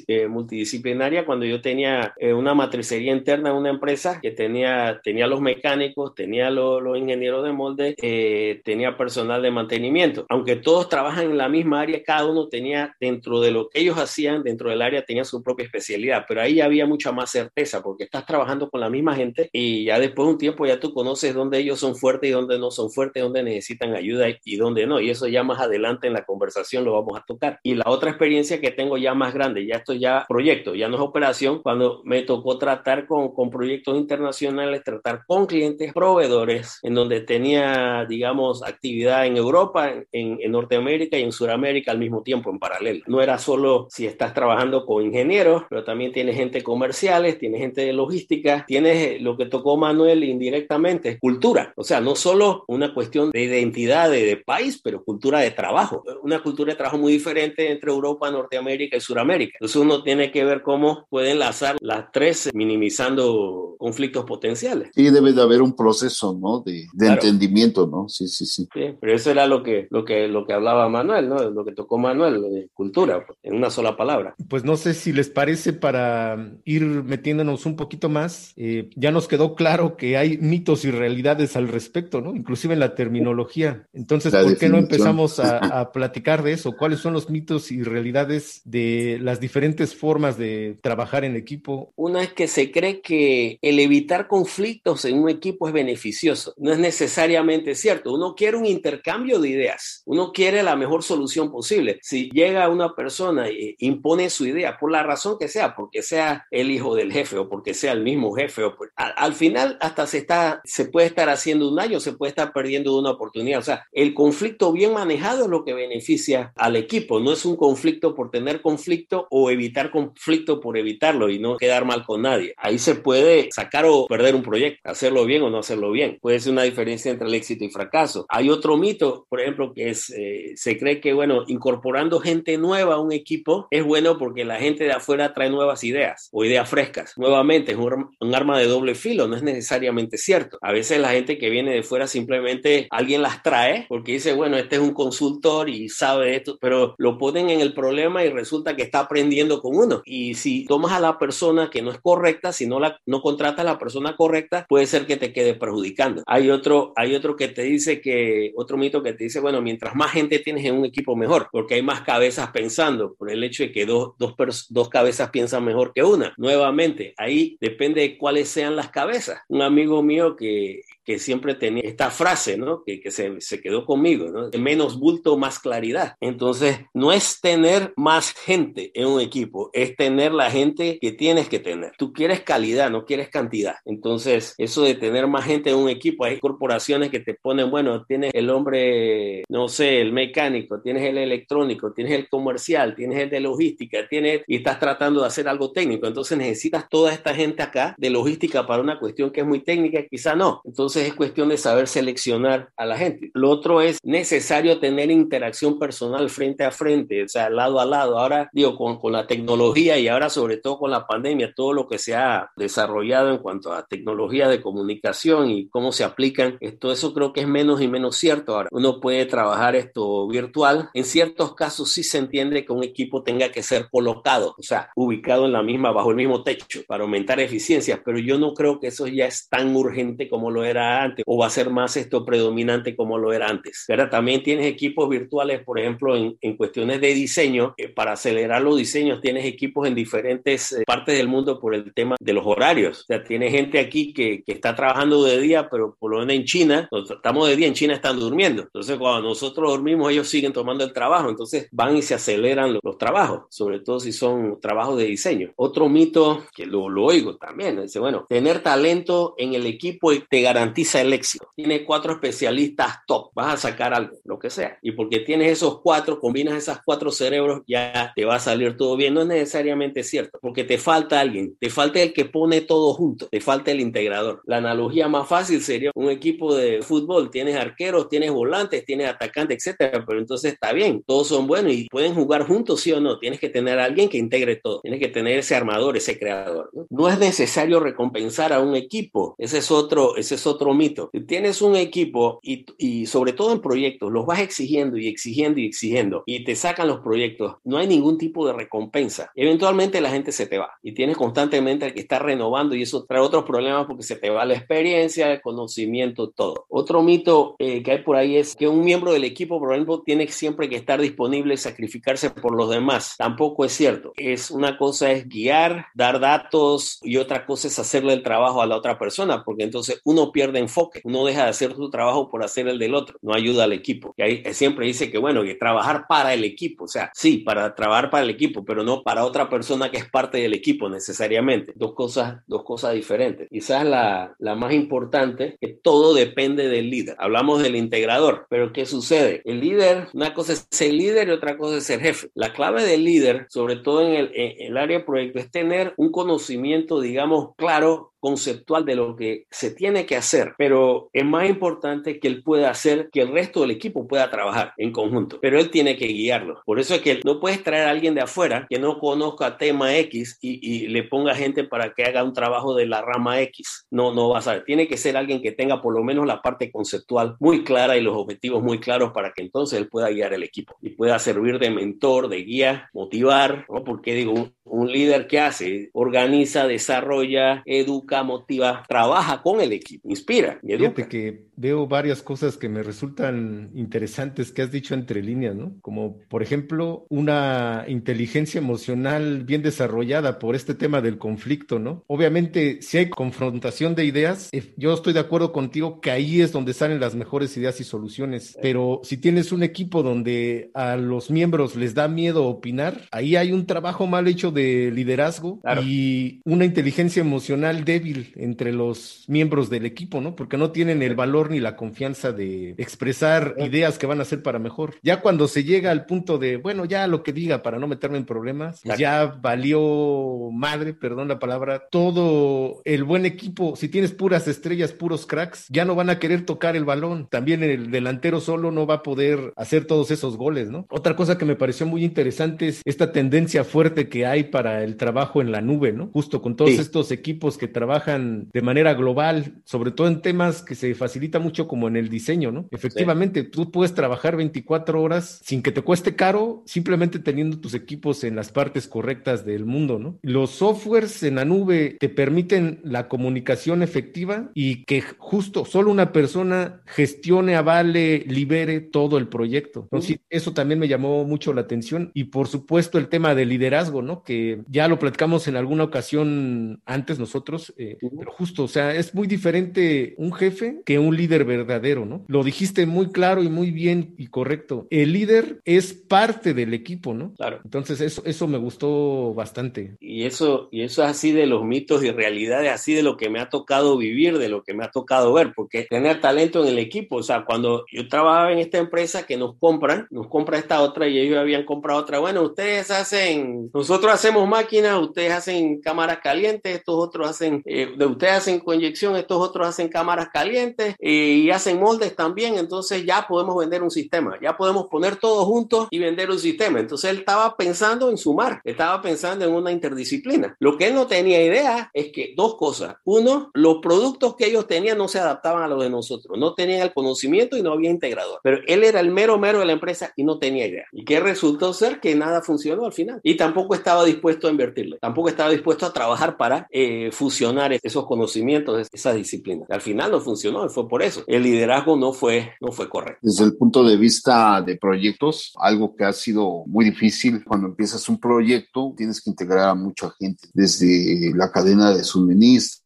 eh, 0.07 0.27
multidisciplinaria 0.27 1.25
cuando 1.25 1.45
yo 1.45 1.61
tenía 1.61 2.13
eh, 2.17 2.33
una 2.33 2.53
matricería 2.53 3.11
interna 3.11 3.49
en 3.49 3.55
una 3.55 3.69
empresa 3.69 4.19
que 4.21 4.31
tenía, 4.31 4.99
tenía 5.03 5.27
los 5.27 5.41
mecánicos, 5.41 6.15
tenía 6.15 6.49
los, 6.49 6.81
ingenieros 6.97 7.43
de 7.43 7.51
molde, 7.51 7.95
eh, 8.01 8.61
tenía 8.63 8.97
personal 8.97 9.41
de 9.41 9.51
mantenimiento. 9.51 10.25
Aunque 10.29 10.55
todos 10.55 10.89
trabajan 10.89 11.31
en 11.31 11.37
la 11.37 11.49
misma 11.49 11.81
área, 11.81 12.03
cada 12.03 12.25
uno 12.25 12.47
tenía 12.47 12.95
dentro 12.99 13.39
de 13.39 13.51
lo 13.51 13.69
que 13.69 13.79
ellos 13.79 13.97
hacían, 13.97 14.43
dentro 14.43 14.69
del 14.69 14.81
área, 14.81 15.03
tenía 15.03 15.23
su 15.23 15.41
propia 15.41 15.65
especialidad, 15.65 16.25
pero 16.27 16.41
ahí 16.41 16.61
había 16.61 16.85
mucha 16.85 17.11
más 17.11 17.31
certeza 17.31 17.81
porque 17.81 18.05
estás 18.05 18.25
trabajando 18.25 18.69
con 18.69 18.81
la 18.81 18.89
misma 18.89 19.15
gente 19.15 19.49
y 19.51 19.85
ya 19.85 19.99
después 19.99 20.27
de 20.27 20.33
un 20.33 20.37
tiempo 20.37 20.65
ya 20.65 20.79
tú 20.79 20.93
conoces 20.93 21.33
dónde 21.33 21.59
ellos 21.59 21.79
son 21.79 21.95
fuertes 21.95 22.29
y 22.29 22.33
dónde 22.33 22.59
no 22.59 22.71
son 22.71 22.91
fuertes, 22.91 23.23
dónde 23.23 23.43
necesitan 23.43 23.95
ayuda 23.95 24.27
y 24.43 24.55
dónde 24.57 24.85
no. 24.87 24.99
Eso 25.09 25.27
ya 25.27 25.43
más 25.43 25.59
adelante 25.59 26.07
en 26.07 26.13
la 26.13 26.25
conversación 26.25 26.83
lo 26.83 26.93
vamos 26.93 27.17
a 27.17 27.23
tocar. 27.25 27.59
Y 27.63 27.75
la 27.75 27.85
otra 27.87 28.09
experiencia 28.09 28.61
que 28.61 28.71
tengo 28.71 28.97
ya 28.97 29.13
más 29.13 29.33
grande, 29.33 29.65
ya 29.65 29.75
esto 29.75 29.93
ya 29.93 30.25
proyecto, 30.27 30.75
ya 30.75 30.87
no 30.87 30.95
es 30.95 31.01
operación, 31.01 31.61
cuando 31.61 32.01
me 32.03 32.21
tocó 32.23 32.57
tratar 32.57 33.07
con, 33.07 33.33
con 33.33 33.49
proyectos 33.49 33.97
internacionales, 33.97 34.83
tratar 34.83 35.23
con 35.25 35.45
clientes, 35.45 35.93
proveedores, 35.93 36.79
en 36.83 36.95
donde 36.95 37.21
tenía, 37.21 38.05
digamos, 38.07 38.63
actividad 38.63 39.25
en 39.25 39.37
Europa, 39.37 39.91
en, 40.11 40.37
en 40.41 40.51
Norteamérica 40.51 41.17
y 41.17 41.23
en 41.23 41.31
Sudamérica 41.31 41.91
al 41.91 41.99
mismo 41.99 42.23
tiempo, 42.23 42.49
en 42.49 42.59
paralelo. 42.59 43.03
No 43.07 43.21
era 43.21 43.37
solo 43.37 43.87
si 43.89 44.05
estás 44.05 44.33
trabajando 44.33 44.85
con 44.85 45.03
ingenieros, 45.03 45.63
pero 45.69 45.83
también 45.83 46.11
tienes 46.11 46.35
gente 46.35 46.63
comerciales, 46.63 47.37
tienes 47.37 47.61
gente 47.61 47.81
de 47.81 47.93
logística, 47.93 48.65
tienes 48.67 49.21
lo 49.21 49.37
que 49.37 49.45
tocó 49.45 49.77
Manuel 49.77 50.23
indirectamente, 50.23 51.19
cultura. 51.19 51.73
O 51.75 51.83
sea, 51.83 52.01
no 52.01 52.15
solo 52.15 52.63
una 52.67 52.93
cuestión 52.93 53.31
de 53.31 53.43
identidad 53.43 54.09
de, 54.09 54.25
de 54.25 54.37
país, 54.37 54.79
pero 54.83 54.94
cultura 54.99 55.39
de 55.39 55.51
trabajo. 55.51 56.03
Una 56.23 56.41
cultura 56.41 56.73
de 56.73 56.77
trabajo 56.77 56.97
muy 56.97 57.13
diferente 57.13 57.71
entre 57.71 57.91
Europa, 57.91 58.29
Norteamérica 58.31 58.97
y 58.97 59.01
Sudamérica. 59.01 59.57
Entonces 59.59 59.77
uno 59.77 60.03
tiene 60.03 60.31
que 60.31 60.43
ver 60.43 60.61
cómo 60.61 61.05
puede 61.09 61.31
enlazar 61.31 61.77
las 61.81 62.11
tres 62.11 62.49
minimizando 62.53 63.75
conflictos 63.77 64.25
potenciales. 64.25 64.89
Y 64.95 65.09
debe 65.09 65.33
de 65.33 65.41
haber 65.41 65.61
un 65.61 65.75
proceso, 65.75 66.37
¿no? 66.39 66.61
De, 66.65 66.85
de 66.93 67.07
entendimiento, 67.07 67.87
¿no? 67.87 68.07
Sí, 68.09 68.27
sí, 68.27 68.45
sí, 68.45 68.67
sí. 68.73 68.95
pero 68.99 69.13
eso 69.13 69.31
era 69.31 69.47
lo 69.47 69.63
que, 69.63 69.87
lo 69.89 70.05
que, 70.05 70.27
lo 70.27 70.45
que 70.45 70.53
hablaba 70.53 70.89
Manuel, 70.89 71.29
¿no? 71.29 71.49
Lo 71.49 71.65
que 71.65 71.73
tocó 71.73 71.97
Manuel, 71.97 72.41
de 72.41 72.69
cultura, 72.73 73.25
en 73.43 73.55
una 73.55 73.69
sola 73.69 73.97
palabra. 73.97 74.35
Pues 74.49 74.63
no 74.63 74.77
sé 74.77 74.93
si 74.93 75.13
les 75.13 75.29
parece 75.29 75.73
para 75.73 76.51
ir 76.63 76.83
metiéndonos 76.83 77.65
un 77.65 77.75
poquito 77.75 78.09
más, 78.09 78.53
eh, 78.55 78.89
ya 78.95 79.11
nos 79.11 79.27
quedó 79.27 79.55
claro 79.55 79.97
que 79.97 80.17
hay 80.17 80.37
mitos 80.37 80.85
y 80.85 80.91
realidades 80.91 81.55
al 81.55 81.67
respecto, 81.67 82.21
¿no? 82.21 82.35
Inclusive 82.35 82.73
en 82.73 82.79
la 82.79 82.95
terminología. 82.95 83.87
Entonces, 83.93 84.33
¿por 84.33 84.57
qué 84.57 84.69
no 84.69 84.77
empezamos 84.85 85.39
a, 85.39 85.57
a 85.57 85.91
platicar 85.91 86.43
de 86.43 86.53
eso? 86.53 86.75
¿Cuáles 86.77 86.99
son 86.99 87.13
los 87.13 87.29
mitos 87.29 87.71
y 87.71 87.83
realidades 87.83 88.61
de 88.65 89.19
las 89.21 89.39
diferentes 89.39 89.95
formas 89.95 90.37
de 90.37 90.77
trabajar 90.81 91.25
en 91.25 91.35
equipo? 91.35 91.91
Una 91.95 92.23
es 92.23 92.33
que 92.33 92.47
se 92.47 92.71
cree 92.71 93.01
que 93.01 93.59
el 93.61 93.79
evitar 93.79 94.27
conflictos 94.27 95.05
en 95.05 95.19
un 95.19 95.29
equipo 95.29 95.67
es 95.67 95.73
beneficioso. 95.73 96.53
No 96.57 96.71
es 96.71 96.79
necesariamente 96.79 97.75
cierto. 97.75 98.13
Uno 98.13 98.35
quiere 98.35 98.57
un 98.57 98.65
intercambio 98.65 99.39
de 99.39 99.49
ideas. 99.49 100.03
Uno 100.05 100.31
quiere 100.31 100.63
la 100.63 100.75
mejor 100.75 101.03
solución 101.03 101.51
posible. 101.51 101.99
Si 102.01 102.29
llega 102.31 102.69
una 102.69 102.95
persona 102.95 103.47
e 103.47 103.75
impone 103.79 104.29
su 104.29 104.45
idea, 104.45 104.77
por 104.77 104.91
la 104.91 105.03
razón 105.03 105.37
que 105.39 105.47
sea, 105.47 105.75
porque 105.75 106.01
sea 106.01 106.45
el 106.51 106.71
hijo 106.71 106.95
del 106.95 107.11
jefe 107.11 107.37
o 107.37 107.49
porque 107.49 107.73
sea 107.73 107.91
el 107.91 108.03
mismo 108.03 108.33
jefe, 108.33 108.63
o 108.63 108.75
al, 108.95 109.33
final 109.33 109.77
hasta 109.81 110.07
se, 110.07 110.19
está, 110.19 110.61
se 110.63 110.85
puede 110.85 111.07
estar 111.07 111.29
haciendo 111.29 111.69
un 111.69 111.75
daño, 111.75 111.99
se 111.99 112.13
puede 112.13 112.29
estar 112.29 112.53
perdiendo 112.53 112.97
una 112.97 113.11
oportunidad. 113.11 113.59
O 113.59 113.63
sea, 113.63 113.85
el 113.91 114.13
conflicto 114.13 114.71
bien 114.75 114.93
manejado 114.93 115.45
es 115.45 115.49
lo 115.49 115.63
que 115.63 115.73
beneficia 115.73 116.53
al 116.55 116.75
equipo. 116.75 117.19
No 117.19 117.31
es 117.31 117.45
un 117.45 117.55
conflicto 117.55 118.13
por 118.13 118.31
tener 118.31 118.61
conflicto 118.61 119.27
o 119.31 119.49
evitar 119.49 119.91
conflicto 119.91 120.59
por 120.59 120.77
evitarlo 120.77 121.29
y 121.29 121.39
no 121.39 121.57
quedar 121.57 121.85
mal 121.85 122.05
con 122.05 122.21
nadie. 122.21 122.53
Ahí 122.57 122.77
se 122.77 122.95
puede 122.95 123.49
sacar 123.51 123.85
o 123.85 124.05
perder 124.07 124.35
un 124.35 124.43
proyecto, 124.43 124.89
hacerlo 124.89 125.25
bien 125.25 125.41
o 125.41 125.49
no 125.49 125.59
hacerlo 125.59 125.91
bien. 125.91 126.17
Puede 126.21 126.39
ser 126.39 126.53
una 126.53 126.63
diferencia 126.63 127.11
entre 127.11 127.27
el 127.27 127.33
éxito 127.33 127.63
y 127.63 127.69
fracaso. 127.69 128.25
Hay 128.29 128.49
otro 128.49 128.77
mito, 128.77 129.25
por 129.29 129.41
ejemplo, 129.41 129.73
que 129.73 129.89
es, 129.89 130.09
eh, 130.11 130.53
se 130.55 130.77
cree 130.77 130.99
que, 130.99 131.13
bueno, 131.13 131.43
incorporando 131.47 132.19
gente 132.19 132.57
nueva 132.57 132.95
a 132.95 132.99
un 132.99 133.11
equipo 133.11 133.67
es 133.71 133.83
bueno 133.83 134.17
porque 134.17 134.45
la 134.45 134.57
gente 134.57 134.83
de 134.83 134.91
afuera 134.91 135.33
trae 135.33 135.49
nuevas 135.49 135.83
ideas 135.83 136.29
o 136.31 136.43
ideas 136.45 136.69
frescas. 136.69 137.13
Nuevamente, 137.17 137.71
es 137.71 137.77
un, 137.77 138.15
un 138.19 138.35
arma 138.35 138.59
de 138.59 138.65
doble 138.65 138.95
filo, 138.95 139.27
no 139.27 139.35
es 139.35 139.43
necesariamente 139.43 140.17
cierto. 140.17 140.57
A 140.61 140.71
veces 140.71 140.99
la 140.99 141.09
gente 141.09 141.37
que 141.37 141.49
viene 141.49 141.73
de 141.73 141.83
fuera 141.83 142.07
simplemente 142.07 142.87
alguien 142.89 143.21
las 143.21 143.43
trae 143.43 143.85
porque 143.87 144.13
dice, 144.13 144.33
bueno, 144.33 144.54
este 144.55 144.75
es 144.75 144.81
un 144.81 144.93
consultor 144.93 145.69
y 145.69 145.89
sabe 145.89 146.35
esto, 146.35 146.57
pero 146.59 146.95
lo 146.97 147.17
ponen 147.17 147.49
en 147.49 147.61
el 147.61 147.73
problema 147.73 148.23
y 148.23 148.29
resulta 148.29 148.75
que 148.75 148.83
está 148.83 148.99
aprendiendo 148.99 149.61
con 149.61 149.75
uno. 149.75 150.01
Y 150.05 150.35
si 150.35 150.65
tomas 150.65 150.91
a 150.91 150.99
la 150.99 151.17
persona 151.17 151.69
que 151.69 151.81
no 151.81 151.91
es 151.91 151.99
correcta, 151.99 152.51
si 152.51 152.67
no 152.67 152.79
la 152.79 152.99
no 153.05 153.21
contratas 153.21 153.61
a 153.61 153.71
la 153.71 153.79
persona 153.79 154.15
correcta, 154.15 154.65
puede 154.67 154.87
ser 154.87 155.05
que 155.05 155.17
te 155.17 155.33
quede 155.33 155.55
perjudicando. 155.55 156.23
Hay 156.25 156.49
otro, 156.49 156.93
hay 156.95 157.15
otro 157.15 157.35
que 157.35 157.47
te 157.47 157.63
dice 157.63 158.01
que, 158.01 158.51
otro 158.55 158.77
mito 158.77 159.03
que 159.03 159.13
te 159.13 159.25
dice, 159.25 159.39
bueno, 159.39 159.61
mientras 159.61 159.95
más 159.95 160.11
gente 160.11 160.39
tienes 160.39 160.65
en 160.65 160.75
un 160.75 160.85
equipo 160.85 161.15
mejor, 161.15 161.47
porque 161.51 161.75
hay 161.75 161.81
más 161.81 162.01
cabezas 162.01 162.49
pensando, 162.51 163.15
por 163.15 163.31
el 163.31 163.43
hecho 163.43 163.63
de 163.63 163.71
que 163.71 163.85
dos, 163.85 164.13
dos, 164.17 164.35
dos 164.69 164.89
cabezas 164.89 165.29
piensan 165.29 165.63
mejor 165.63 165.93
que 165.93 166.03
una. 166.03 166.33
Nuevamente, 166.37 167.13
ahí 167.17 167.57
depende 167.59 168.01
de 168.01 168.17
cuáles 168.17 168.49
sean 168.49 168.75
las 168.75 168.89
cabezas. 168.89 169.39
Un 169.47 169.61
amigo 169.61 170.01
mío 170.03 170.35
que 170.35 170.81
que 171.05 171.19
siempre 171.19 171.55
tenía 171.55 171.83
esta 171.83 172.09
frase, 172.09 172.57
¿no? 172.57 172.83
Que, 172.83 172.99
que 172.99 173.11
se, 173.11 173.39
se, 173.39 173.61
quedó 173.61 173.85
conmigo, 173.85 174.29
¿no? 174.29 174.49
Menos 174.59 174.99
bulto, 174.99 175.37
más 175.37 175.59
claridad. 175.59 176.15
Entonces, 176.19 176.79
no 176.93 177.11
es 177.11 177.39
tener 177.39 177.93
más 177.95 178.33
gente 178.33 178.91
en 178.95 179.07
un 179.07 179.21
equipo, 179.21 179.69
es 179.73 179.95
tener 179.95 180.33
la 180.33 180.49
gente 180.49 180.97
que 180.99 181.11
tienes 181.11 181.47
que 181.47 181.59
tener. 181.59 181.91
Tú 181.97 182.11
quieres 182.11 182.41
calidad, 182.41 182.89
no 182.89 183.05
quieres 183.05 183.29
cantidad. 183.29 183.75
Entonces, 183.85 184.55
eso 184.57 184.83
de 184.83 184.95
tener 184.95 185.27
más 185.27 185.45
gente 185.45 185.69
en 185.69 185.77
un 185.77 185.89
equipo, 185.89 186.25
hay 186.25 186.39
corporaciones 186.39 187.11
que 187.11 187.19
te 187.19 187.35
ponen, 187.35 187.69
bueno, 187.69 188.03
tienes 188.05 188.31
el 188.33 188.49
hombre, 188.49 189.43
no 189.47 189.67
sé, 189.67 190.01
el 190.01 190.11
mecánico, 190.11 190.81
tienes 190.81 191.03
el 191.03 191.17
electrónico, 191.17 191.93
tienes 191.93 192.13
el 192.13 192.27
comercial, 192.27 192.95
tienes 192.95 193.19
el 193.19 193.29
de 193.29 193.39
logística, 193.39 194.07
tienes, 194.09 194.41
y 194.47 194.57
estás 194.57 194.79
tratando 194.79 195.21
de 195.21 195.27
hacer 195.27 195.47
algo 195.47 195.71
técnico. 195.71 196.07
Entonces, 196.07 196.37
necesitas 196.37 196.89
toda 196.89 197.13
esta 197.13 197.35
gente 197.35 197.61
acá 197.61 197.95
de 197.97 198.09
logística 198.09 198.65
para 198.65 198.81
una 198.81 198.99
cuestión 198.99 199.29
que 199.31 199.41
es 199.41 199.47
muy 199.47 199.63
técnica, 199.63 200.03
quizá 200.09 200.35
no. 200.35 200.61
Entonces, 200.65 200.94
es 200.99 201.13
cuestión 201.13 201.49
de 201.49 201.57
saber 201.57 201.87
seleccionar 201.87 202.69
a 202.77 202.85
la 202.85 202.97
gente. 202.97 203.31
Lo 203.33 203.49
otro 203.49 203.81
es 203.81 203.99
necesario 204.03 204.79
tener 204.79 205.11
interacción 205.11 205.79
personal 205.79 206.29
frente 206.29 206.63
a 206.63 206.71
frente, 206.71 207.23
o 207.23 207.27
sea, 207.27 207.49
lado 207.49 207.79
a 207.79 207.85
lado. 207.85 208.19
Ahora, 208.19 208.49
digo, 208.53 208.75
con, 208.75 208.99
con 208.99 209.13
la 209.13 209.27
tecnología 209.27 209.97
y 209.97 210.07
ahora 210.07 210.29
sobre 210.29 210.57
todo 210.57 210.77
con 210.79 210.91
la 210.91 211.07
pandemia, 211.07 211.53
todo 211.55 211.73
lo 211.73 211.87
que 211.87 211.97
se 211.97 212.15
ha 212.15 212.51
desarrollado 212.55 213.31
en 213.31 213.39
cuanto 213.39 213.73
a 213.73 213.85
tecnología 213.85 214.47
de 214.47 214.61
comunicación 214.61 215.49
y 215.49 215.69
cómo 215.69 215.91
se 215.91 216.03
aplican, 216.03 216.57
todo 216.79 216.91
eso 216.91 217.13
creo 217.13 217.33
que 217.33 217.41
es 217.41 217.47
menos 217.47 217.81
y 217.81 217.87
menos 217.87 218.17
cierto 218.17 218.55
ahora. 218.55 218.69
Uno 218.71 218.99
puede 218.99 219.25
trabajar 219.25 219.75
esto 219.75 220.27
virtual. 220.27 220.89
En 220.93 221.03
ciertos 221.03 221.55
casos 221.55 221.91
sí 221.91 222.03
se 222.03 222.17
entiende 222.17 222.65
que 222.65 222.73
un 222.73 222.83
equipo 222.83 223.23
tenga 223.23 223.51
que 223.51 223.63
ser 223.63 223.87
colocado, 223.91 224.55
o 224.57 224.63
sea, 224.63 224.89
ubicado 224.95 225.45
en 225.45 225.53
la 225.53 225.63
misma, 225.63 225.91
bajo 225.91 226.09
el 226.11 226.15
mismo 226.15 226.43
techo 226.43 226.81
para 226.87 227.03
aumentar 227.03 227.39
eficiencias, 227.39 227.99
pero 228.03 228.19
yo 228.19 228.37
no 228.37 228.53
creo 228.53 228.79
que 228.79 228.87
eso 228.87 229.07
ya 229.07 229.25
es 229.25 229.47
tan 229.49 229.75
urgente 229.75 230.29
como 230.29 230.51
lo 230.51 230.63
era 230.63 230.84
antes 230.85 231.23
o 231.27 231.37
va 231.37 231.47
a 231.47 231.49
ser 231.49 231.69
más 231.69 231.97
esto 231.97 232.25
predominante 232.25 232.95
como 232.95 233.17
lo 233.17 233.33
era 233.33 233.47
antes. 233.47 233.85
Ahora 233.89 234.09
también 234.09 234.43
tienes 234.43 234.65
equipos 234.67 235.09
virtuales, 235.09 235.63
por 235.63 235.79
ejemplo, 235.79 236.15
en, 236.15 236.37
en 236.41 236.57
cuestiones 236.57 237.01
de 237.01 237.13
diseño, 237.13 237.73
eh, 237.77 237.89
para 237.89 238.13
acelerar 238.13 238.61
los 238.61 238.77
diseños 238.77 239.21
tienes 239.21 239.45
equipos 239.45 239.87
en 239.87 239.95
diferentes 239.95 240.71
eh, 240.71 240.83
partes 240.85 241.17
del 241.17 241.27
mundo 241.27 241.59
por 241.59 241.73
el 241.75 241.93
tema 241.93 242.15
de 242.19 242.33
los 242.33 242.45
horarios. 242.45 243.01
O 243.01 243.03
sea, 243.05 243.23
tiene 243.23 243.49
gente 243.49 243.79
aquí 243.79 244.13
que, 244.13 244.43
que 244.43 244.53
está 244.53 244.75
trabajando 244.75 245.23
de 245.23 245.39
día, 245.39 245.69
pero 245.69 245.95
por 245.99 246.11
lo 246.11 246.19
menos 246.19 246.35
en 246.35 246.45
China, 246.45 246.89
estamos 246.91 247.47
de 247.47 247.55
día, 247.55 247.67
en 247.67 247.73
China 247.73 247.93
están 247.93 248.19
durmiendo. 248.19 248.63
Entonces, 248.63 248.97
cuando 248.97 249.29
nosotros 249.29 249.71
dormimos, 249.71 250.11
ellos 250.11 250.27
siguen 250.27 250.53
tomando 250.53 250.83
el 250.83 250.93
trabajo. 250.93 251.29
Entonces, 251.29 251.67
van 251.71 251.97
y 251.97 252.01
se 252.01 252.13
aceleran 252.13 252.73
los, 252.73 252.81
los 252.83 252.97
trabajos, 252.97 253.43
sobre 253.49 253.79
todo 253.79 253.99
si 253.99 254.11
son 254.11 254.59
trabajos 254.61 254.97
de 254.97 255.05
diseño. 255.05 255.51
Otro 255.55 255.89
mito 255.89 256.45
que 256.55 256.65
lo, 256.65 256.89
lo 256.89 257.05
oigo 257.05 257.37
también, 257.37 257.81
dice, 257.81 257.99
bueno, 257.99 258.25
tener 258.27 258.59
talento 258.61 259.35
en 259.37 259.53
el 259.53 259.65
equipo 259.65 260.11
te 260.29 260.41
garantiza 260.41 260.74
garantiza 260.75 261.01
el 261.01 261.13
éxito. 261.13 261.47
Tiene 261.55 261.85
cuatro 261.85 262.13
especialistas 262.13 262.97
top, 263.07 263.31
vas 263.33 263.53
a 263.53 263.69
sacar 263.69 263.93
algo, 263.93 264.17
lo 264.25 264.37
que 264.37 264.49
sea. 264.49 264.77
Y 264.81 264.91
porque 264.91 265.19
tienes 265.19 265.51
esos 265.51 265.81
cuatro, 265.81 266.19
combinas 266.19 266.55
esas 266.55 266.79
cuatro 266.83 267.11
cerebros, 267.11 267.61
ya 267.67 268.11
te 268.15 268.25
va 268.25 268.35
a 268.35 268.39
salir 268.39 268.75
todo 268.75 268.97
bien. 268.97 269.13
No 269.13 269.21
es 269.21 269.27
necesariamente 269.27 270.03
cierto, 270.03 270.37
porque 270.41 270.63
te 270.63 270.77
falta 270.77 271.19
alguien, 271.19 271.55
te 271.59 271.69
falta 271.69 272.01
el 272.01 272.13
que 272.13 272.25
pone 272.25 272.61
todo 272.61 272.93
junto, 272.93 273.27
te 273.27 273.39
falta 273.39 273.71
el 273.71 273.79
integrador. 273.79 274.41
La 274.45 274.57
analogía 274.57 275.07
más 275.07 275.27
fácil 275.27 275.61
sería 275.61 275.91
un 275.95 276.09
equipo 276.09 276.55
de 276.55 276.81
fútbol, 276.81 277.31
tienes 277.31 277.55
arqueros, 277.55 278.09
tienes 278.09 278.31
volantes, 278.31 278.83
tienes 278.85 279.07
atacantes, 279.07 279.57
etcétera, 279.57 280.03
pero 280.05 280.19
entonces 280.19 280.53
está 280.53 280.73
bien, 280.73 281.03
todos 281.05 281.27
son 281.27 281.47
buenos 281.47 281.71
y 281.71 281.87
pueden 281.89 282.13
jugar 282.13 282.45
juntos, 282.45 282.81
sí 282.81 282.91
o 282.91 282.99
no. 282.99 283.17
Tienes 283.19 283.39
que 283.39 283.49
tener 283.49 283.79
alguien 283.79 284.09
que 284.09 284.17
integre 284.17 284.57
todo, 284.57 284.81
tienes 284.81 284.99
que 284.99 285.07
tener 285.07 285.39
ese 285.39 285.55
armador, 285.55 285.95
ese 285.95 286.19
creador. 286.19 286.69
No, 286.73 286.85
no 286.89 287.09
es 287.09 287.17
necesario 287.17 287.79
recompensar 287.79 288.51
a 288.51 288.59
un 288.59 288.75
equipo, 288.75 289.35
ese 289.37 289.59
es 289.59 289.71
otro, 289.71 290.17
ese 290.17 290.35
es 290.35 290.45
otro 290.45 290.64
otro 290.65 290.73
mito. 290.73 291.11
Tienes 291.27 291.61
un 291.61 291.75
equipo 291.75 292.39
y, 292.41 292.65
y 292.77 293.05
sobre 293.05 293.33
todo 293.33 293.53
en 293.53 293.61
proyectos, 293.61 294.11
los 294.11 294.25
vas 294.25 294.39
exigiendo 294.39 294.97
y 294.97 295.07
exigiendo 295.07 295.59
y 295.59 295.67
exigiendo 295.67 296.23
y 296.25 296.43
te 296.43 296.55
sacan 296.55 296.87
los 296.87 296.99
proyectos, 296.99 297.57
no 297.63 297.77
hay 297.77 297.87
ningún 297.87 298.17
tipo 298.17 298.47
de 298.47 298.53
recompensa. 298.53 299.31
Eventualmente 299.35 300.01
la 300.01 300.09
gente 300.09 300.31
se 300.31 300.47
te 300.47 300.57
va 300.57 300.71
y 300.81 300.93
tienes 300.93 301.17
constantemente 301.17 301.93
que 301.93 301.99
estar 301.99 302.23
renovando 302.23 302.75
y 302.75 302.81
eso 302.81 303.05
trae 303.05 303.21
otros 303.21 303.43
problemas 303.43 303.85
porque 303.85 304.03
se 304.03 304.15
te 304.15 304.29
va 304.29 304.45
la 304.45 304.55
experiencia, 304.55 305.31
el 305.31 305.41
conocimiento, 305.41 306.29
todo. 306.29 306.65
Otro 306.69 307.01
mito 307.01 307.55
eh, 307.59 307.83
que 307.83 307.91
hay 307.91 307.97
por 307.99 308.15
ahí 308.15 308.37
es 308.37 308.55
que 308.55 308.67
un 308.67 308.83
miembro 308.83 309.13
del 309.13 309.23
equipo, 309.23 309.59
por 309.59 309.73
ejemplo, 309.73 310.01
tiene 310.01 310.27
siempre 310.27 310.69
que 310.69 310.75
estar 310.75 310.99
disponible 310.99 311.53
y 311.53 311.57
sacrificarse 311.57 312.29
por 312.31 312.55
los 312.55 312.69
demás. 312.69 313.15
Tampoco 313.17 313.65
es 313.65 313.73
cierto. 313.73 314.13
Es 314.15 314.49
una 314.49 314.77
cosa 314.77 315.11
es 315.11 315.27
guiar, 315.27 315.87
dar 315.93 316.19
datos 316.19 316.99
y 317.03 317.17
otra 317.17 317.45
cosa 317.45 317.67
es 317.67 317.77
hacerle 317.77 318.13
el 318.13 318.23
trabajo 318.23 318.61
a 318.61 318.67
la 318.67 318.77
otra 318.77 318.97
persona, 318.97 319.43
porque 319.43 319.63
entonces 319.63 320.01
uno 320.03 320.31
pierde 320.31 320.44
enfoque, 320.55 321.01
uno 321.03 321.25
deja 321.25 321.43
de 321.43 321.49
hacer 321.49 321.75
su 321.75 321.89
trabajo 321.89 322.29
por 322.29 322.43
hacer 322.43 322.67
el 322.67 322.79
del 322.79 322.95
otro, 322.95 323.17
no 323.21 323.33
ayuda 323.33 323.63
al 323.63 323.73
equipo. 323.73 324.13
Siempre 324.51 324.85
dice 324.85 325.11
que 325.11 325.17
bueno, 325.17 325.43
que 325.43 325.55
trabajar 325.55 326.05
para 326.07 326.33
el 326.33 326.43
equipo, 326.43 326.85
o 326.85 326.87
sea, 326.87 327.11
sí, 327.13 327.37
para 327.37 327.75
trabajar 327.75 328.09
para 328.09 328.23
el 328.23 328.29
equipo, 328.29 328.63
pero 328.65 328.83
no 328.83 329.03
para 329.03 329.25
otra 329.25 329.49
persona 329.49 329.89
que 329.89 329.97
es 329.97 330.09
parte 330.09 330.37
del 330.37 330.53
equipo 330.53 330.89
necesariamente. 330.89 331.73
Dos 331.75 331.93
cosas, 331.93 332.41
dos 332.47 332.63
cosas 332.63 332.93
diferentes. 332.93 333.47
Quizás 333.49 333.85
la, 333.85 334.35
la 334.39 334.55
más 334.55 334.73
importante, 334.73 335.57
que 335.59 335.67
todo 335.67 336.13
depende 336.13 336.67
del 336.67 336.89
líder. 336.89 337.15
Hablamos 337.19 337.61
del 337.61 337.75
integrador, 337.75 338.47
pero 338.49 338.73
¿qué 338.73 338.85
sucede? 338.85 339.41
El 339.45 339.59
líder, 339.59 340.07
una 340.13 340.33
cosa 340.33 340.53
es 340.53 340.67
ser 340.69 340.93
líder 340.93 341.27
y 341.27 341.31
otra 341.31 341.57
cosa 341.57 341.77
es 341.77 341.83
ser 341.83 342.01
jefe. 342.01 342.29
La 342.33 342.53
clave 342.53 342.83
del 342.83 343.03
líder, 343.03 343.47
sobre 343.49 343.77
todo 343.77 344.01
en 344.01 344.13
el, 344.13 344.31
en 344.33 344.71
el 344.71 344.77
área 344.77 344.99
de 344.99 345.03
proyecto, 345.03 345.39
es 345.39 345.51
tener 345.51 345.93
un 345.97 346.11
conocimiento, 346.11 346.99
digamos, 346.99 347.55
claro 347.55 348.13
conceptual 348.25 348.85
de 348.85 348.95
lo 348.95 349.15
que 349.15 349.45
se 349.51 349.69
tiene 349.69 350.07
que 350.07 350.15
hacer, 350.15 350.55
pero 350.57 351.11
es 351.13 351.23
más 351.23 351.47
importante 351.47 352.19
que 352.19 352.27
él 352.27 352.41
pueda 352.41 352.71
hacer 352.71 353.11
que 353.11 353.21
el 353.21 353.31
resto 353.31 353.61
del 353.61 353.69
equipo 353.69 354.07
pueda 354.07 354.31
trabajar 354.31 354.73
en 354.77 354.91
conjunto, 354.91 355.37
pero 355.39 355.59
él 355.59 355.69
tiene 355.69 355.95
que 355.95 356.07
guiarlo. 356.07 356.59
Por 356.65 356.79
eso 356.79 356.95
es 356.95 357.01
que 357.01 357.21
no 357.23 357.39
puedes 357.39 357.61
traer 357.61 357.85
a 357.85 357.91
alguien 357.91 358.15
de 358.15 358.21
afuera 358.21 358.65
que 358.67 358.79
no 358.79 358.97
conozca 358.97 359.59
tema 359.59 359.95
X 359.97 360.39
y, 360.41 360.57
y 360.59 360.87
le 360.87 361.03
ponga 361.03 361.35
gente 361.35 361.65
para 361.65 361.93
que 361.93 362.03
haga 362.03 362.23
un 362.23 362.33
trabajo 362.33 362.73
de 362.73 362.87
la 362.87 363.03
rama 363.03 363.41
X. 363.41 363.85
No, 363.91 364.11
no 364.11 364.29
va 364.29 364.39
a 364.39 364.41
saber. 364.41 364.63
Tiene 364.63 364.87
que 364.87 364.97
ser 364.97 365.17
alguien 365.17 365.43
que 365.43 365.51
tenga 365.51 365.79
por 365.79 365.93
lo 365.93 366.03
menos 366.03 366.25
la 366.25 366.41
parte 366.41 366.71
conceptual 366.71 367.35
muy 367.39 367.63
clara 367.63 367.95
y 367.95 368.01
los 368.01 368.17
objetivos 368.17 368.63
muy 368.63 368.79
claros 368.79 369.11
para 369.11 369.33
que 369.33 369.43
entonces 369.43 369.77
él 369.77 369.87
pueda 369.87 370.09
guiar 370.09 370.33
el 370.33 370.41
equipo 370.41 370.75
y 370.81 370.89
pueda 370.89 371.19
servir 371.19 371.59
de 371.59 371.69
mentor, 371.69 372.27
de 372.27 372.37
guía, 372.37 372.89
motivar, 372.91 373.67
¿no? 373.69 373.83
Porque 373.83 374.15
digo, 374.15 374.49
un, 374.65 374.91
líder 374.91 375.27
que 375.27 375.39
hace, 375.39 375.89
organiza, 375.93 376.67
desarrolla, 376.67 377.63
educa, 377.65 378.23
motiva, 378.23 378.83
trabaja 378.87 379.41
con 379.41 379.61
el 379.61 379.73
equipo, 379.73 380.09
inspira 380.09 380.59
y 380.61 380.73
educa. 380.73 380.91
Fíjate 380.91 381.09
que 381.09 381.45
veo 381.55 381.87
varias 381.87 382.21
cosas 382.21 382.57
que 382.57 382.69
me 382.69 382.83
resultan 382.83 383.71
interesantes 383.75 384.51
que 384.51 384.61
has 384.61 384.71
dicho 384.71 384.93
entre 384.93 385.23
líneas, 385.23 385.55
¿no? 385.55 385.73
Como 385.81 386.19
por 386.27 386.43
ejemplo 386.43 387.05
una 387.09 387.85
inteligencia 387.87 388.59
emocional 388.59 389.43
bien 389.43 389.61
desarrollada 389.61 390.39
por 390.39 390.55
este 390.55 390.75
tema 390.75 391.01
del 391.01 391.17
conflicto, 391.17 391.79
¿no? 391.79 392.03
Obviamente 392.07 392.81
si 392.81 392.97
hay 392.97 393.09
confrontación 393.09 393.95
de 393.95 394.05
ideas, 394.05 394.49
eh, 394.51 394.73
yo 394.77 394.93
estoy 394.93 395.13
de 395.13 395.19
acuerdo 395.19 395.51
contigo 395.51 396.01
que 396.01 396.11
ahí 396.11 396.41
es 396.41 396.51
donde 396.51 396.73
salen 396.73 396.99
las 396.99 397.15
mejores 397.15 397.55
ideas 397.57 397.79
y 397.79 397.83
soluciones, 397.83 398.57
pero 398.61 399.01
si 399.03 399.17
tienes 399.17 399.51
un 399.51 399.63
equipo 399.63 400.03
donde 400.03 400.71
a 400.73 400.95
los 400.95 401.29
miembros 401.31 401.75
les 401.75 401.93
da 401.93 402.07
miedo 402.07 402.45
opinar, 402.45 403.01
ahí 403.11 403.35
hay 403.35 403.51
un 403.51 403.65
trabajo 403.65 404.07
mal 404.07 404.27
hecho 404.27 404.51
de 404.55 404.89
liderazgo 404.91 405.59
Claro. 405.61 405.83
y 405.83 406.41
una 406.45 406.65
inteligencia 406.65 407.21
emocional 407.21 407.85
débil 407.85 408.33
entre 408.35 408.73
los 408.73 409.25
miembros 409.27 409.69
del 409.69 409.85
equipo, 409.85 410.21
¿no? 410.21 410.35
Porque 410.35 410.57
no 410.57 410.71
tienen 410.71 411.03
el 411.03 411.13
valor 411.15 411.51
ni 411.51 411.59
la 411.59 411.75
confianza 411.75 412.31
de 412.31 412.71
expresar 412.79 413.53
ideas 413.59 413.99
que 413.99 414.07
van 414.07 414.21
a 414.21 414.25
ser 414.25 414.41
para 414.41 414.57
mejor. 414.57 414.95
Ya 415.03 415.21
cuando 415.21 415.47
se 415.47 415.63
llega 415.63 415.91
al 415.91 416.05
punto 416.07 416.37
de, 416.39 416.57
bueno, 416.57 416.85
ya 416.85 417.05
lo 417.05 417.21
que 417.21 417.33
diga 417.33 417.61
para 417.61 417.77
no 417.77 417.87
meterme 417.87 418.17
en 418.17 418.25
problemas, 418.25 418.81
ya 418.97 419.25
valió 419.25 420.49
madre, 420.51 420.93
perdón 420.93 421.27
la 421.27 421.39
palabra, 421.39 421.83
todo 421.91 422.81
el 422.85 423.03
buen 423.03 423.25
equipo, 423.25 423.75
si 423.75 423.89
tienes 423.89 424.11
puras 424.11 424.47
estrellas, 424.47 424.93
puros 424.93 425.25
cracks, 425.25 425.65
ya 425.69 425.85
no 425.85 425.95
van 425.95 426.09
a 426.09 426.19
querer 426.19 426.45
tocar 426.45 426.75
el 426.75 426.85
balón. 426.85 427.27
También 427.29 427.63
el 427.63 427.91
delantero 427.91 428.39
solo 428.39 428.71
no 428.71 428.87
va 428.87 428.95
a 428.95 429.03
poder 429.03 429.53
hacer 429.55 429.85
todos 429.85 430.11
esos 430.11 430.37
goles, 430.37 430.69
¿no? 430.69 430.85
Otra 430.89 431.15
cosa 431.15 431.37
que 431.37 431.45
me 431.45 431.55
pareció 431.55 431.85
muy 431.85 432.03
interesante 432.03 432.67
es 432.67 432.81
esta 432.85 433.11
tendencia 433.11 433.63
fuerte 433.63 434.07
que 434.09 434.25
hay 434.25 434.44
para 434.45 434.83
el 434.83 434.97
trabajo 434.97 435.41
en 435.41 435.51
la 435.51 435.61
nube, 435.61 435.91
¿no? 435.93 436.09
Justo 436.13 436.41
con 436.41 436.55
todos 436.55 436.71
Sí. 436.71 436.77
estos 436.81 437.11
equipos 437.11 437.57
que 437.57 437.67
trabajan 437.67 438.49
de 438.53 438.61
manera 438.61 438.93
global, 438.93 439.61
sobre 439.65 439.91
todo 439.91 440.07
en 440.07 440.21
temas 440.21 440.61
que 440.61 440.75
se 440.75 440.93
facilita 440.95 441.39
mucho 441.39 441.67
como 441.67 441.87
en 441.87 441.95
el 441.95 442.09
diseño, 442.09 442.51
¿no? 442.51 442.67
Efectivamente, 442.71 443.43
tú 443.43 443.71
puedes 443.71 443.93
trabajar 443.93 444.35
24 444.35 445.01
horas 445.01 445.41
sin 445.43 445.61
que 445.61 445.71
te 445.71 445.81
cueste 445.81 446.15
caro, 446.15 446.63
simplemente 446.65 447.19
teniendo 447.19 447.59
tus 447.59 447.73
equipos 447.73 448.23
en 448.23 448.35
las 448.35 448.51
partes 448.51 448.87
correctas 448.87 449.45
del 449.45 449.65
mundo, 449.65 449.99
¿no? 449.99 450.19
Los 450.21 450.51
softwares 450.51 451.23
en 451.23 451.35
la 451.35 451.45
nube 451.45 451.97
te 451.99 452.09
permiten 452.09 452.79
la 452.83 453.07
comunicación 453.07 453.81
efectiva 453.83 454.51
y 454.53 454.83
que 454.85 455.01
justo 455.17 455.65
solo 455.65 455.91
una 455.91 456.11
persona 456.11 456.81
gestione, 456.85 457.55
avale, 457.55 458.19
libere 458.27 458.81
todo 458.81 459.17
el 459.17 459.27
proyecto. 459.27 459.81
Entonces, 459.83 460.15
sí, 460.15 460.19
eso 460.29 460.53
también 460.53 460.79
me 460.79 460.87
llamó 460.87 461.23
mucho 461.25 461.53
la 461.53 461.61
atención 461.61 462.11
y 462.13 462.25
por 462.25 462.47
supuesto 462.47 462.97
el 462.97 463.07
tema 463.07 463.35
de 463.35 463.45
liderazgo, 463.45 464.01
¿no? 464.01 464.23
Que 464.23 464.34
ya 464.69 464.87
lo 464.87 464.99
platicamos 464.99 465.47
en 465.47 465.55
alguna 465.55 465.83
ocasión 465.83 466.81
antes 466.85 467.19
nosotros, 467.19 467.73
eh, 467.77 467.97
pero 468.17 468.31
justo, 468.31 468.63
o 468.63 468.67
sea, 468.67 468.93
es 468.95 469.13
muy 469.13 469.27
diferente 469.27 470.15
un 470.17 470.33
jefe 470.33 470.81
que 470.85 470.99
un 470.99 471.15
líder 471.15 471.45
verdadero, 471.45 472.05
¿no? 472.05 472.23
Lo 472.27 472.43
dijiste 472.43 472.85
muy 472.85 473.11
claro 473.11 473.43
y 473.43 473.49
muy 473.49 473.71
bien 473.71 474.13
y 474.17 474.27
correcto. 474.27 474.87
El 474.89 475.13
líder 475.13 475.61
es 475.65 475.93
parte 475.93 476.53
del 476.53 476.73
equipo, 476.73 477.13
¿no? 477.13 477.33
Claro. 477.35 477.59
Entonces 477.63 478.01
eso, 478.01 478.21
eso 478.25 478.47
me 478.47 478.57
gustó 478.57 479.33
bastante. 479.33 479.95
Y 479.99 480.23
eso, 480.23 480.69
y 480.71 480.81
eso 480.81 481.03
es 481.03 481.09
así 481.09 481.31
de 481.31 481.45
los 481.45 481.63
mitos 481.63 482.03
y 482.03 482.11
realidades, 482.11 482.71
así 482.71 482.93
de 482.93 483.03
lo 483.03 483.17
que 483.17 483.29
me 483.29 483.39
ha 483.39 483.49
tocado 483.49 483.97
vivir, 483.97 484.37
de 484.37 484.49
lo 484.49 484.63
que 484.63 484.73
me 484.73 484.83
ha 484.83 484.91
tocado 484.91 485.33
ver, 485.33 485.53
porque 485.55 485.87
tener 485.89 486.21
talento 486.21 486.63
en 486.63 486.69
el 486.69 486.79
equipo, 486.79 487.17
o 487.17 487.23
sea, 487.23 487.45
cuando 487.45 487.85
yo 487.91 488.07
trabajaba 488.07 488.51
en 488.51 488.59
esta 488.59 488.77
empresa 488.77 489.25
que 489.25 489.37
nos 489.37 489.55
compran, 489.57 490.07
nos 490.09 490.27
compra 490.27 490.57
esta 490.57 490.81
otra 490.81 491.07
y 491.07 491.19
ellos 491.19 491.37
habían 491.37 491.65
comprado 491.65 491.99
otra, 491.99 492.19
bueno, 492.19 492.41
ustedes 492.41 492.91
hacen, 492.91 493.69
nosotros 493.73 494.11
hacemos 494.11 494.24
máquinas, 494.31 494.99
ustedes 494.99 495.31
hacen 495.31 495.81
cámaras 495.81 496.19
calientes, 496.19 496.75
estos 496.75 496.95
otros 496.95 497.29
hacen, 497.29 497.61
eh, 497.65 497.93
de 497.97 498.05
ustedes 498.05 498.33
hacen 498.33 498.59
coinyección, 498.59 499.15
estos 499.15 499.37
otros 499.39 499.67
hacen 499.67 499.89
cámaras 499.89 500.29
calientes 500.33 500.95
eh, 500.99 501.41
y 501.43 501.51
hacen 501.51 501.79
moldes 501.79 502.15
también, 502.15 502.57
entonces 502.57 503.05
ya 503.05 503.25
podemos 503.27 503.55
vender 503.57 503.83
un 503.83 503.91
sistema, 503.91 504.37
ya 504.41 504.57
podemos 504.57 504.87
poner 504.87 505.17
todo 505.17 505.45
juntos 505.45 505.87
y 505.91 505.99
vender 505.99 506.29
un 506.29 506.39
sistema. 506.39 506.79
Entonces 506.79 507.11
él 507.11 507.19
estaba 507.19 507.55
pensando 507.55 508.09
en 508.09 508.17
sumar, 508.17 508.61
estaba 508.63 509.01
pensando 509.01 509.45
en 509.45 509.53
una 509.53 509.71
interdisciplina. 509.71 510.55
Lo 510.59 510.77
que 510.77 510.87
él 510.87 510.95
no 510.95 511.07
tenía 511.07 511.43
idea 511.43 511.91
es 511.93 512.11
que 512.11 512.33
dos 512.35 512.55
cosas. 512.55 512.95
Uno, 513.03 513.51
los 513.53 513.77
productos 513.81 514.35
que 514.35 514.47
ellos 514.47 514.67
tenían 514.67 514.97
no 514.97 515.07
se 515.07 515.19
adaptaban 515.19 515.63
a 515.63 515.67
los 515.67 515.81
de 515.81 515.89
nosotros, 515.89 516.37
no 516.37 516.53
tenían 516.53 516.81
el 516.81 516.93
conocimiento 516.93 517.57
y 517.57 517.61
no 517.61 517.71
había 517.71 517.89
integrador. 517.89 518.39
Pero 518.43 518.59
él 518.67 518.83
era 518.83 518.99
el 518.99 519.11
mero 519.11 519.37
mero 519.37 519.59
de 519.59 519.65
la 519.65 519.73
empresa 519.73 520.13
y 520.15 520.23
no 520.23 520.39
tenía 520.39 520.65
idea. 520.65 520.85
¿Y 520.91 521.05
qué 521.05 521.19
resultó 521.19 521.73
ser? 521.73 521.99
Que 521.99 522.15
nada 522.15 522.41
funcionó 522.41 522.85
al 522.85 522.93
final. 522.93 523.19
Y 523.23 523.35
tampoco 523.35 523.75
estaba 523.75 524.03
dispuesto 524.15 524.47
a 524.47 524.51
invertirle, 524.51 524.97
tampoco 524.99 525.29
estaba 525.29 525.49
dispuesto 525.49 525.85
a 525.85 525.93
trabajar 525.93 526.37
para 526.37 526.67
eh, 526.71 527.09
fusionar 527.11 527.73
esos 527.81 528.05
conocimientos, 528.05 528.87
esas 528.91 529.15
disciplinas. 529.15 529.69
Al 529.69 529.81
final 529.81 530.11
no 530.11 530.19
funcionó 530.19 530.67
fue 530.69 530.87
por 530.87 531.03
eso. 531.03 531.23
El 531.27 531.43
liderazgo 531.43 531.95
no 531.97 532.13
fue, 532.13 532.53
no 532.61 532.71
fue 532.71 532.89
correcto. 532.89 533.19
Desde 533.21 533.45
el 533.45 533.55
punto 533.55 533.83
de 533.83 533.97
vista 533.97 534.61
de 534.61 534.77
proyectos, 534.77 535.53
algo 535.57 535.95
que 535.95 536.05
ha 536.05 536.13
sido 536.13 536.63
muy 536.65 536.85
difícil 536.85 537.43
cuando 537.43 537.67
empiezas 537.67 538.07
un 538.09 538.19
proyecto, 538.19 538.93
tienes 538.97 539.21
que 539.21 539.29
integrar 539.29 539.69
a 539.69 539.75
mucha 539.75 540.11
gente, 540.19 540.47
desde 540.53 541.31
la 541.35 541.51
cadena 541.51 541.95
de 541.95 542.03
suministro 542.03 542.84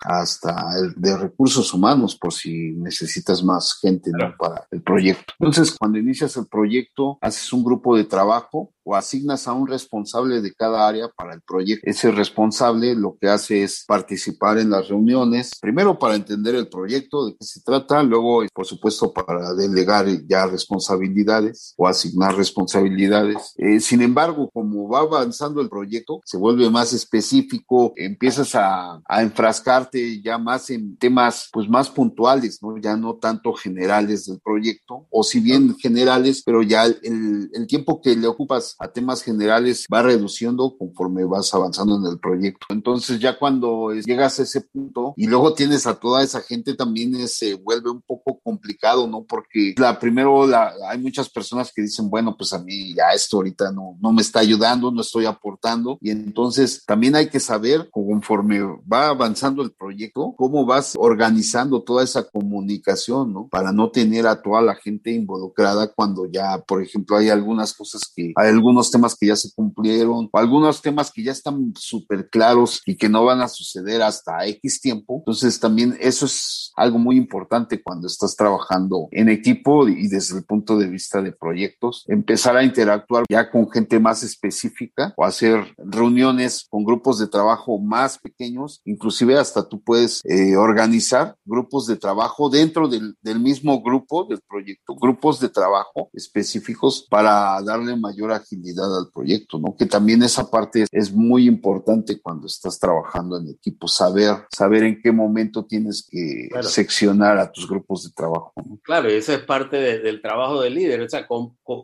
hasta 0.00 0.78
el 0.78 0.94
de 0.96 1.16
recursos 1.16 1.72
humanos, 1.72 2.16
por 2.16 2.32
si 2.32 2.72
necesitas 2.72 3.42
más 3.42 3.78
gente 3.80 4.10
para 4.38 4.66
el 4.70 4.82
proyecto. 4.82 5.34
Entonces, 5.38 5.76
cuando 5.78 5.98
inicias 5.98 6.36
el 6.36 6.46
proyecto, 6.46 7.18
haces 7.20 7.52
un 7.52 7.64
grupo 7.64 7.96
de 7.96 8.04
trabajo 8.04 8.70
o 8.84 8.94
asignas 8.94 9.48
a 9.48 9.54
un 9.54 9.66
responsable 9.66 10.40
de 10.42 10.52
cada 10.52 10.86
área 10.86 11.08
para 11.08 11.34
el 11.34 11.40
proyecto. 11.40 11.88
Ese 11.88 12.10
responsable 12.10 12.94
lo 12.94 13.16
que 13.18 13.28
hace 13.28 13.62
es 13.62 13.84
participar 13.86 14.58
en 14.58 14.70
las 14.70 14.88
reuniones, 14.88 15.52
primero 15.60 15.98
para 15.98 16.14
entender 16.14 16.54
el 16.54 16.68
proyecto, 16.68 17.26
de 17.26 17.32
qué 17.32 17.44
se 17.44 17.62
trata, 17.62 18.02
luego, 18.02 18.44
por 18.52 18.66
supuesto, 18.66 19.12
para 19.12 19.54
delegar 19.54 20.06
ya 20.28 20.46
responsabilidades 20.46 21.74
o 21.76 21.88
asignar 21.88 22.36
responsabilidades. 22.36 23.54
Eh, 23.56 23.80
sin 23.80 24.02
embargo, 24.02 24.50
como 24.52 24.88
va 24.88 25.00
avanzando 25.00 25.60
el 25.62 25.70
proyecto, 25.70 26.20
se 26.24 26.36
vuelve 26.36 26.68
más 26.68 26.92
específico, 26.92 27.92
empiezas 27.96 28.54
a, 28.54 29.00
a, 29.08 29.22
enfrascarte 29.44 30.22
ya 30.22 30.38
más 30.38 30.70
en 30.70 30.96
temas 30.96 31.48
pues 31.52 31.68
más 31.68 31.90
puntuales, 31.90 32.62
¿no? 32.62 32.78
Ya 32.78 32.96
no 32.96 33.16
tanto 33.16 33.52
generales 33.52 34.26
del 34.26 34.40
proyecto, 34.40 35.06
o 35.10 35.22
si 35.22 35.40
bien 35.40 35.76
generales, 35.76 36.42
pero 36.44 36.62
ya 36.62 36.84
el, 36.86 37.50
el 37.52 37.66
tiempo 37.66 38.00
que 38.00 38.16
le 38.16 38.26
ocupas 38.26 38.74
a 38.78 38.88
temas 38.88 39.22
generales 39.22 39.86
va 39.92 40.02
reduciendo 40.02 40.74
conforme 40.78 41.24
vas 41.24 41.52
avanzando 41.52 41.96
en 41.96 42.06
el 42.10 42.18
proyecto. 42.18 42.66
Entonces 42.70 43.20
ya 43.20 43.38
cuando 43.38 43.92
llegas 43.92 44.40
a 44.40 44.44
ese 44.44 44.62
punto 44.62 45.12
y 45.16 45.26
luego 45.26 45.52
tienes 45.52 45.86
a 45.86 45.94
toda 45.94 46.22
esa 46.22 46.40
gente 46.40 46.74
también 46.74 47.28
se 47.28 47.54
vuelve 47.54 47.90
un 47.90 48.00
poco 48.00 48.40
complicado, 48.42 49.06
¿no? 49.06 49.24
Porque 49.24 49.74
la 49.76 49.98
primero 49.98 50.46
la, 50.46 50.72
hay 50.88 50.98
muchas 50.98 51.28
personas 51.28 51.70
que 51.74 51.82
dicen, 51.82 52.08
bueno, 52.08 52.34
pues 52.36 52.52
a 52.54 52.58
mí 52.58 52.94
ya 52.94 53.10
esto 53.14 53.36
ahorita 53.36 53.72
no, 53.72 53.96
no 54.00 54.12
me 54.12 54.22
está 54.22 54.40
ayudando, 54.40 54.90
no 54.90 55.02
estoy 55.02 55.26
aportando 55.26 55.98
y 56.00 56.10
entonces 56.10 56.82
también 56.86 57.14
hay 57.14 57.28
que 57.28 57.40
saber 57.40 57.90
conforme 57.90 58.60
va 58.90 59.08
avanzando 59.08 59.33
el 59.62 59.72
proyecto, 59.72 60.34
cómo 60.36 60.64
vas 60.64 60.94
organizando 60.96 61.82
toda 61.82 62.04
esa 62.04 62.24
comunicación, 62.24 63.32
¿no? 63.32 63.48
Para 63.48 63.72
no 63.72 63.90
tener 63.90 64.26
a 64.26 64.40
toda 64.40 64.62
la 64.62 64.74
gente 64.74 65.10
involucrada 65.10 65.92
cuando 65.92 66.26
ya, 66.26 66.58
por 66.66 66.82
ejemplo, 66.82 67.16
hay 67.16 67.28
algunas 67.28 67.74
cosas 67.74 68.02
que, 68.14 68.32
hay 68.36 68.48
algunos 68.48 68.90
temas 68.90 69.16
que 69.18 69.26
ya 69.26 69.36
se 69.36 69.50
cumplieron 69.54 70.28
o 70.32 70.38
algunos 70.38 70.80
temas 70.80 71.10
que 71.12 71.24
ya 71.24 71.32
están 71.32 71.72
súper 71.76 72.28
claros 72.30 72.80
y 72.86 72.96
que 72.96 73.08
no 73.08 73.24
van 73.24 73.40
a 73.40 73.48
suceder 73.48 74.02
hasta 74.02 74.46
X 74.46 74.80
tiempo. 74.80 75.18
Entonces 75.18 75.58
también 75.58 75.96
eso 76.00 76.26
es 76.26 76.72
algo 76.76 76.98
muy 76.98 77.16
importante 77.16 77.82
cuando 77.82 78.06
estás 78.06 78.36
trabajando 78.36 79.08
en 79.10 79.28
equipo 79.28 79.88
y 79.88 80.08
desde 80.08 80.38
el 80.38 80.44
punto 80.44 80.78
de 80.78 80.88
vista 80.88 81.20
de 81.22 81.32
proyectos, 81.32 82.04
empezar 82.08 82.56
a 82.56 82.64
interactuar 82.64 83.24
ya 83.28 83.50
con 83.50 83.70
gente 83.70 83.98
más 83.98 84.22
específica 84.22 85.12
o 85.16 85.24
hacer 85.24 85.74
reuniones 85.78 86.66
con 86.70 86.84
grupos 86.84 87.18
de 87.18 87.28
trabajo 87.28 87.78
más 87.78 88.18
pequeños, 88.18 88.80
inclusive 88.84 89.23
hasta 89.32 89.68
tú 89.68 89.82
puedes 89.82 90.20
eh, 90.24 90.56
organizar 90.56 91.36
grupos 91.44 91.86
de 91.86 91.96
trabajo 91.96 92.50
dentro 92.50 92.88
del, 92.88 93.14
del 93.22 93.40
mismo 93.40 93.82
grupo 93.82 94.24
del 94.24 94.40
proyecto, 94.48 94.94
grupos 94.94 95.40
de 95.40 95.48
trabajo 95.48 96.10
específicos 96.12 97.06
para 97.08 97.60
darle 97.62 97.96
mayor 97.96 98.32
agilidad 98.32 98.96
al 98.96 99.10
proyecto, 99.12 99.58
¿no? 99.58 99.74
Que 99.76 99.86
también 99.86 100.22
esa 100.22 100.50
parte 100.50 100.84
es 100.90 101.12
muy 101.12 101.46
importante 101.46 102.20
cuando 102.20 102.46
estás 102.46 102.78
trabajando 102.78 103.38
en 103.38 103.48
equipo, 103.48 103.88
saber, 103.88 104.46
saber 104.50 104.84
en 104.84 105.00
qué 105.00 105.12
momento 105.12 105.64
tienes 105.64 106.06
que 106.08 106.48
seccionar 106.62 107.38
a 107.38 107.50
tus 107.50 107.68
grupos 107.68 108.04
de 108.04 108.10
trabajo. 108.10 108.52
Claro, 108.82 109.10
y 109.10 109.14
eso 109.14 109.32
es 109.32 109.40
parte 109.40 109.76
del 109.76 110.20
trabajo 110.20 110.60
del 110.60 110.74
líder, 110.74 111.00
o 111.00 111.08
sea, 111.08 111.26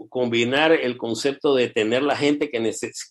combinar 0.09 0.73
el 0.73 0.97
concepto 0.97 1.55
de 1.55 1.69
tener 1.69 2.03
la 2.03 2.17
gente 2.17 2.51
que, 2.51 2.61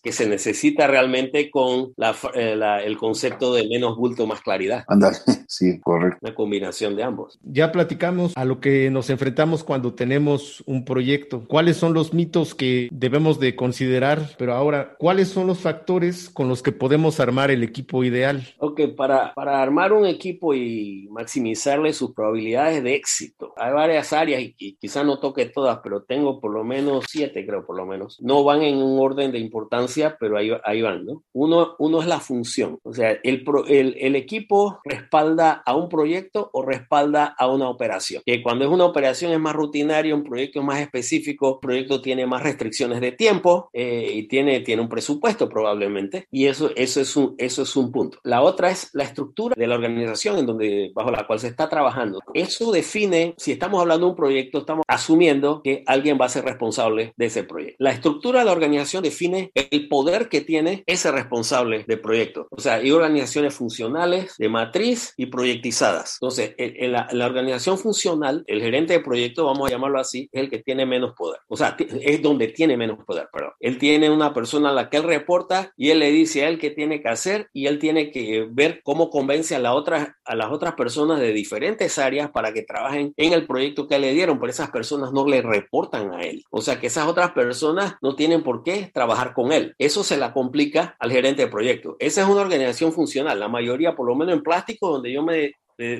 que 0.02 0.12
se 0.12 0.28
necesita 0.28 0.86
realmente 0.86 1.50
con 1.50 1.92
eh, 2.34 2.60
el 2.84 2.96
concepto 2.98 3.54
de 3.54 3.68
menos 3.68 3.96
bulto, 3.96 4.19
más 4.26 4.40
claridad. 4.40 4.84
Andale, 4.88 5.16
sí, 5.48 5.80
correcto. 5.80 6.18
Una 6.22 6.34
combinación 6.34 6.96
de 6.96 7.02
ambos. 7.02 7.38
Ya 7.42 7.72
platicamos 7.72 8.32
a 8.36 8.44
lo 8.44 8.60
que 8.60 8.90
nos 8.90 9.10
enfrentamos 9.10 9.64
cuando 9.64 9.94
tenemos 9.94 10.62
un 10.66 10.84
proyecto. 10.84 11.44
¿Cuáles 11.46 11.76
son 11.76 11.94
los 11.94 12.14
mitos 12.14 12.54
que 12.54 12.88
debemos 12.92 13.40
de 13.40 13.56
considerar? 13.56 14.30
Pero 14.38 14.54
ahora, 14.54 14.96
¿cuáles 14.98 15.28
son 15.28 15.46
los 15.46 15.58
factores 15.58 16.28
con 16.30 16.48
los 16.48 16.62
que 16.62 16.72
podemos 16.72 17.20
armar 17.20 17.50
el 17.50 17.62
equipo 17.62 18.04
ideal? 18.04 18.46
Ok, 18.58 18.80
para, 18.96 19.34
para 19.34 19.62
armar 19.62 19.92
un 19.92 20.06
equipo 20.06 20.54
y 20.54 21.08
maximizarle 21.10 21.92
sus 21.92 22.12
probabilidades 22.12 22.82
de 22.82 22.94
éxito, 22.94 23.54
hay 23.56 23.72
varias 23.72 24.12
áreas 24.12 24.42
y, 24.42 24.74
quizás 24.74 25.04
no 25.04 25.18
toque 25.18 25.46
todas, 25.46 25.80
pero 25.82 26.02
tengo 26.02 26.40
por 26.40 26.52
lo 26.52 26.64
menos 26.64 27.04
siete, 27.08 27.46
creo 27.46 27.64
por 27.64 27.76
lo 27.76 27.86
menos. 27.86 28.18
No 28.20 28.44
van 28.44 28.62
en 28.62 28.76
un 28.76 28.98
orden 29.00 29.32
de 29.32 29.38
importancia, 29.38 30.16
pero 30.18 30.36
ahí, 30.36 30.50
ahí 30.64 30.82
van, 30.82 31.06
¿no? 31.06 31.22
Uno, 31.32 31.74
uno 31.78 32.00
es 32.00 32.06
la 32.06 32.20
función, 32.20 32.78
o 32.82 32.92
sea, 32.92 33.12
el, 33.22 33.44
el, 33.68 33.96
el 34.00 34.16
equipo 34.16 34.80
respalda 34.84 35.62
a 35.64 35.74
un 35.74 35.88
proyecto 35.88 36.50
o 36.52 36.62
respalda 36.62 37.34
a 37.38 37.48
una 37.48 37.68
operación. 37.68 38.22
Que 38.24 38.42
cuando 38.42 38.64
es 38.64 38.70
una 38.70 38.84
operación 38.84 39.32
es 39.32 39.40
más 39.40 39.54
rutinaria, 39.54 40.14
un 40.14 40.24
proyecto 40.24 40.60
es 40.60 40.64
más 40.64 40.80
específico, 40.80 41.54
el 41.54 41.66
proyecto 41.66 42.00
tiene 42.00 42.26
más 42.26 42.42
restricciones 42.42 43.00
de 43.00 43.12
tiempo 43.12 43.70
eh, 43.72 44.10
y 44.14 44.28
tiene, 44.28 44.60
tiene 44.60 44.82
un 44.82 44.88
presupuesto 44.88 45.48
probablemente, 45.48 46.26
y 46.30 46.46
eso, 46.46 46.70
eso, 46.76 47.00
es 47.00 47.16
un, 47.16 47.34
eso 47.38 47.62
es 47.62 47.76
un 47.76 47.92
punto. 47.92 48.18
La 48.24 48.42
otra 48.42 48.70
es 48.70 48.90
la 48.92 49.04
estructura 49.04 49.54
de 49.56 49.66
la 49.66 49.74
organización 49.74 50.38
en 50.38 50.46
donde, 50.46 50.90
bajo 50.94 51.10
la 51.10 51.26
cual 51.26 51.40
se 51.40 51.48
está 51.48 51.68
trabajando. 51.68 52.20
Eso 52.34 52.72
define, 52.72 53.34
si 53.36 53.52
estamos 53.52 53.80
hablando 53.80 54.06
de 54.06 54.10
un 54.10 54.16
proyecto, 54.16 54.58
estamos 54.58 54.84
asumiendo 54.88 55.62
que 55.62 55.82
alguien 55.86 56.18
va 56.20 56.26
a 56.26 56.30
ser 56.30 56.44
responsable 56.44 57.12
de 57.16 57.26
ese 57.26 57.44
proyecto. 57.44 57.76
La 57.78 57.92
estructura 57.92 58.40
de 58.40 58.46
la 58.46 58.52
organización 58.52 59.02
define 59.02 59.50
el 59.54 59.88
poder 59.88 60.28
que 60.28 60.40
tiene 60.40 60.82
ese 60.86 61.10
responsable 61.10 61.84
de 61.86 61.96
proyecto. 61.96 62.46
O 62.50 62.60
sea, 62.60 62.74
hay 62.74 62.90
organizaciones 62.90 63.54
funcionales, 63.54 63.89
de 64.38 64.48
matriz 64.48 65.14
y 65.16 65.26
proyectizadas. 65.26 66.18
Entonces, 66.20 66.54
en 66.56 66.92
la, 66.92 67.08
la 67.12 67.26
organización 67.26 67.78
funcional, 67.78 68.44
el 68.46 68.60
gerente 68.60 68.94
de 68.94 69.00
proyecto, 69.00 69.46
vamos 69.46 69.68
a 69.68 69.72
llamarlo 69.72 70.00
así, 70.00 70.28
es 70.32 70.42
el 70.42 70.50
que 70.50 70.58
tiene 70.58 70.86
menos 70.86 71.14
poder. 71.14 71.40
O 71.48 71.56
sea, 71.56 71.76
es 71.78 72.22
donde 72.22 72.48
tiene 72.48 72.76
menos 72.76 73.04
poder, 73.04 73.28
perdón. 73.32 73.52
Él 73.60 73.78
tiene 73.78 74.10
una 74.10 74.32
persona 74.32 74.70
a 74.70 74.72
la 74.72 74.88
que 74.88 74.98
él 74.98 75.04
reporta 75.04 75.72
y 75.76 75.90
él 75.90 76.00
le 76.00 76.10
dice 76.10 76.44
a 76.44 76.48
él 76.48 76.58
qué 76.58 76.70
tiene 76.70 77.02
que 77.02 77.08
hacer 77.08 77.48
y 77.52 77.66
él 77.66 77.78
tiene 77.78 78.10
que 78.10 78.46
ver 78.50 78.80
cómo 78.82 79.10
convence 79.10 79.54
a, 79.54 79.58
la 79.58 79.74
otra, 79.74 80.16
a 80.24 80.34
las 80.34 80.50
otras 80.50 80.74
personas 80.74 81.20
de 81.20 81.32
diferentes 81.32 81.98
áreas 81.98 82.30
para 82.30 82.52
que 82.52 82.62
trabajen 82.62 83.12
en 83.16 83.32
el 83.32 83.46
proyecto 83.46 83.86
que 83.86 83.98
le 83.98 84.12
dieron, 84.12 84.38
pero 84.38 84.50
esas 84.50 84.70
personas 84.70 85.12
no 85.12 85.26
le 85.26 85.42
reportan 85.42 86.12
a 86.12 86.22
él. 86.22 86.44
O 86.50 86.60
sea 86.60 86.80
que 86.80 86.88
esas 86.88 87.06
otras 87.06 87.32
personas 87.32 87.94
no 88.02 88.14
tienen 88.14 88.42
por 88.42 88.62
qué 88.62 88.90
trabajar 88.92 89.34
con 89.34 89.52
él. 89.52 89.74
Eso 89.78 90.04
se 90.04 90.16
la 90.16 90.32
complica 90.32 90.96
al 90.98 91.12
gerente 91.12 91.42
de 91.42 91.48
proyecto. 91.48 91.96
Esa 91.98 92.22
es 92.22 92.28
una 92.28 92.42
organización 92.42 92.92
funcional. 92.92 93.40
La 93.40 93.48
mayoría, 93.48 93.79
por 93.94 94.06
lo 94.06 94.14
menos 94.14 94.34
en 94.34 94.42
plástico, 94.42 94.90
donde 94.90 95.12
yo 95.12 95.22
me 95.22 95.52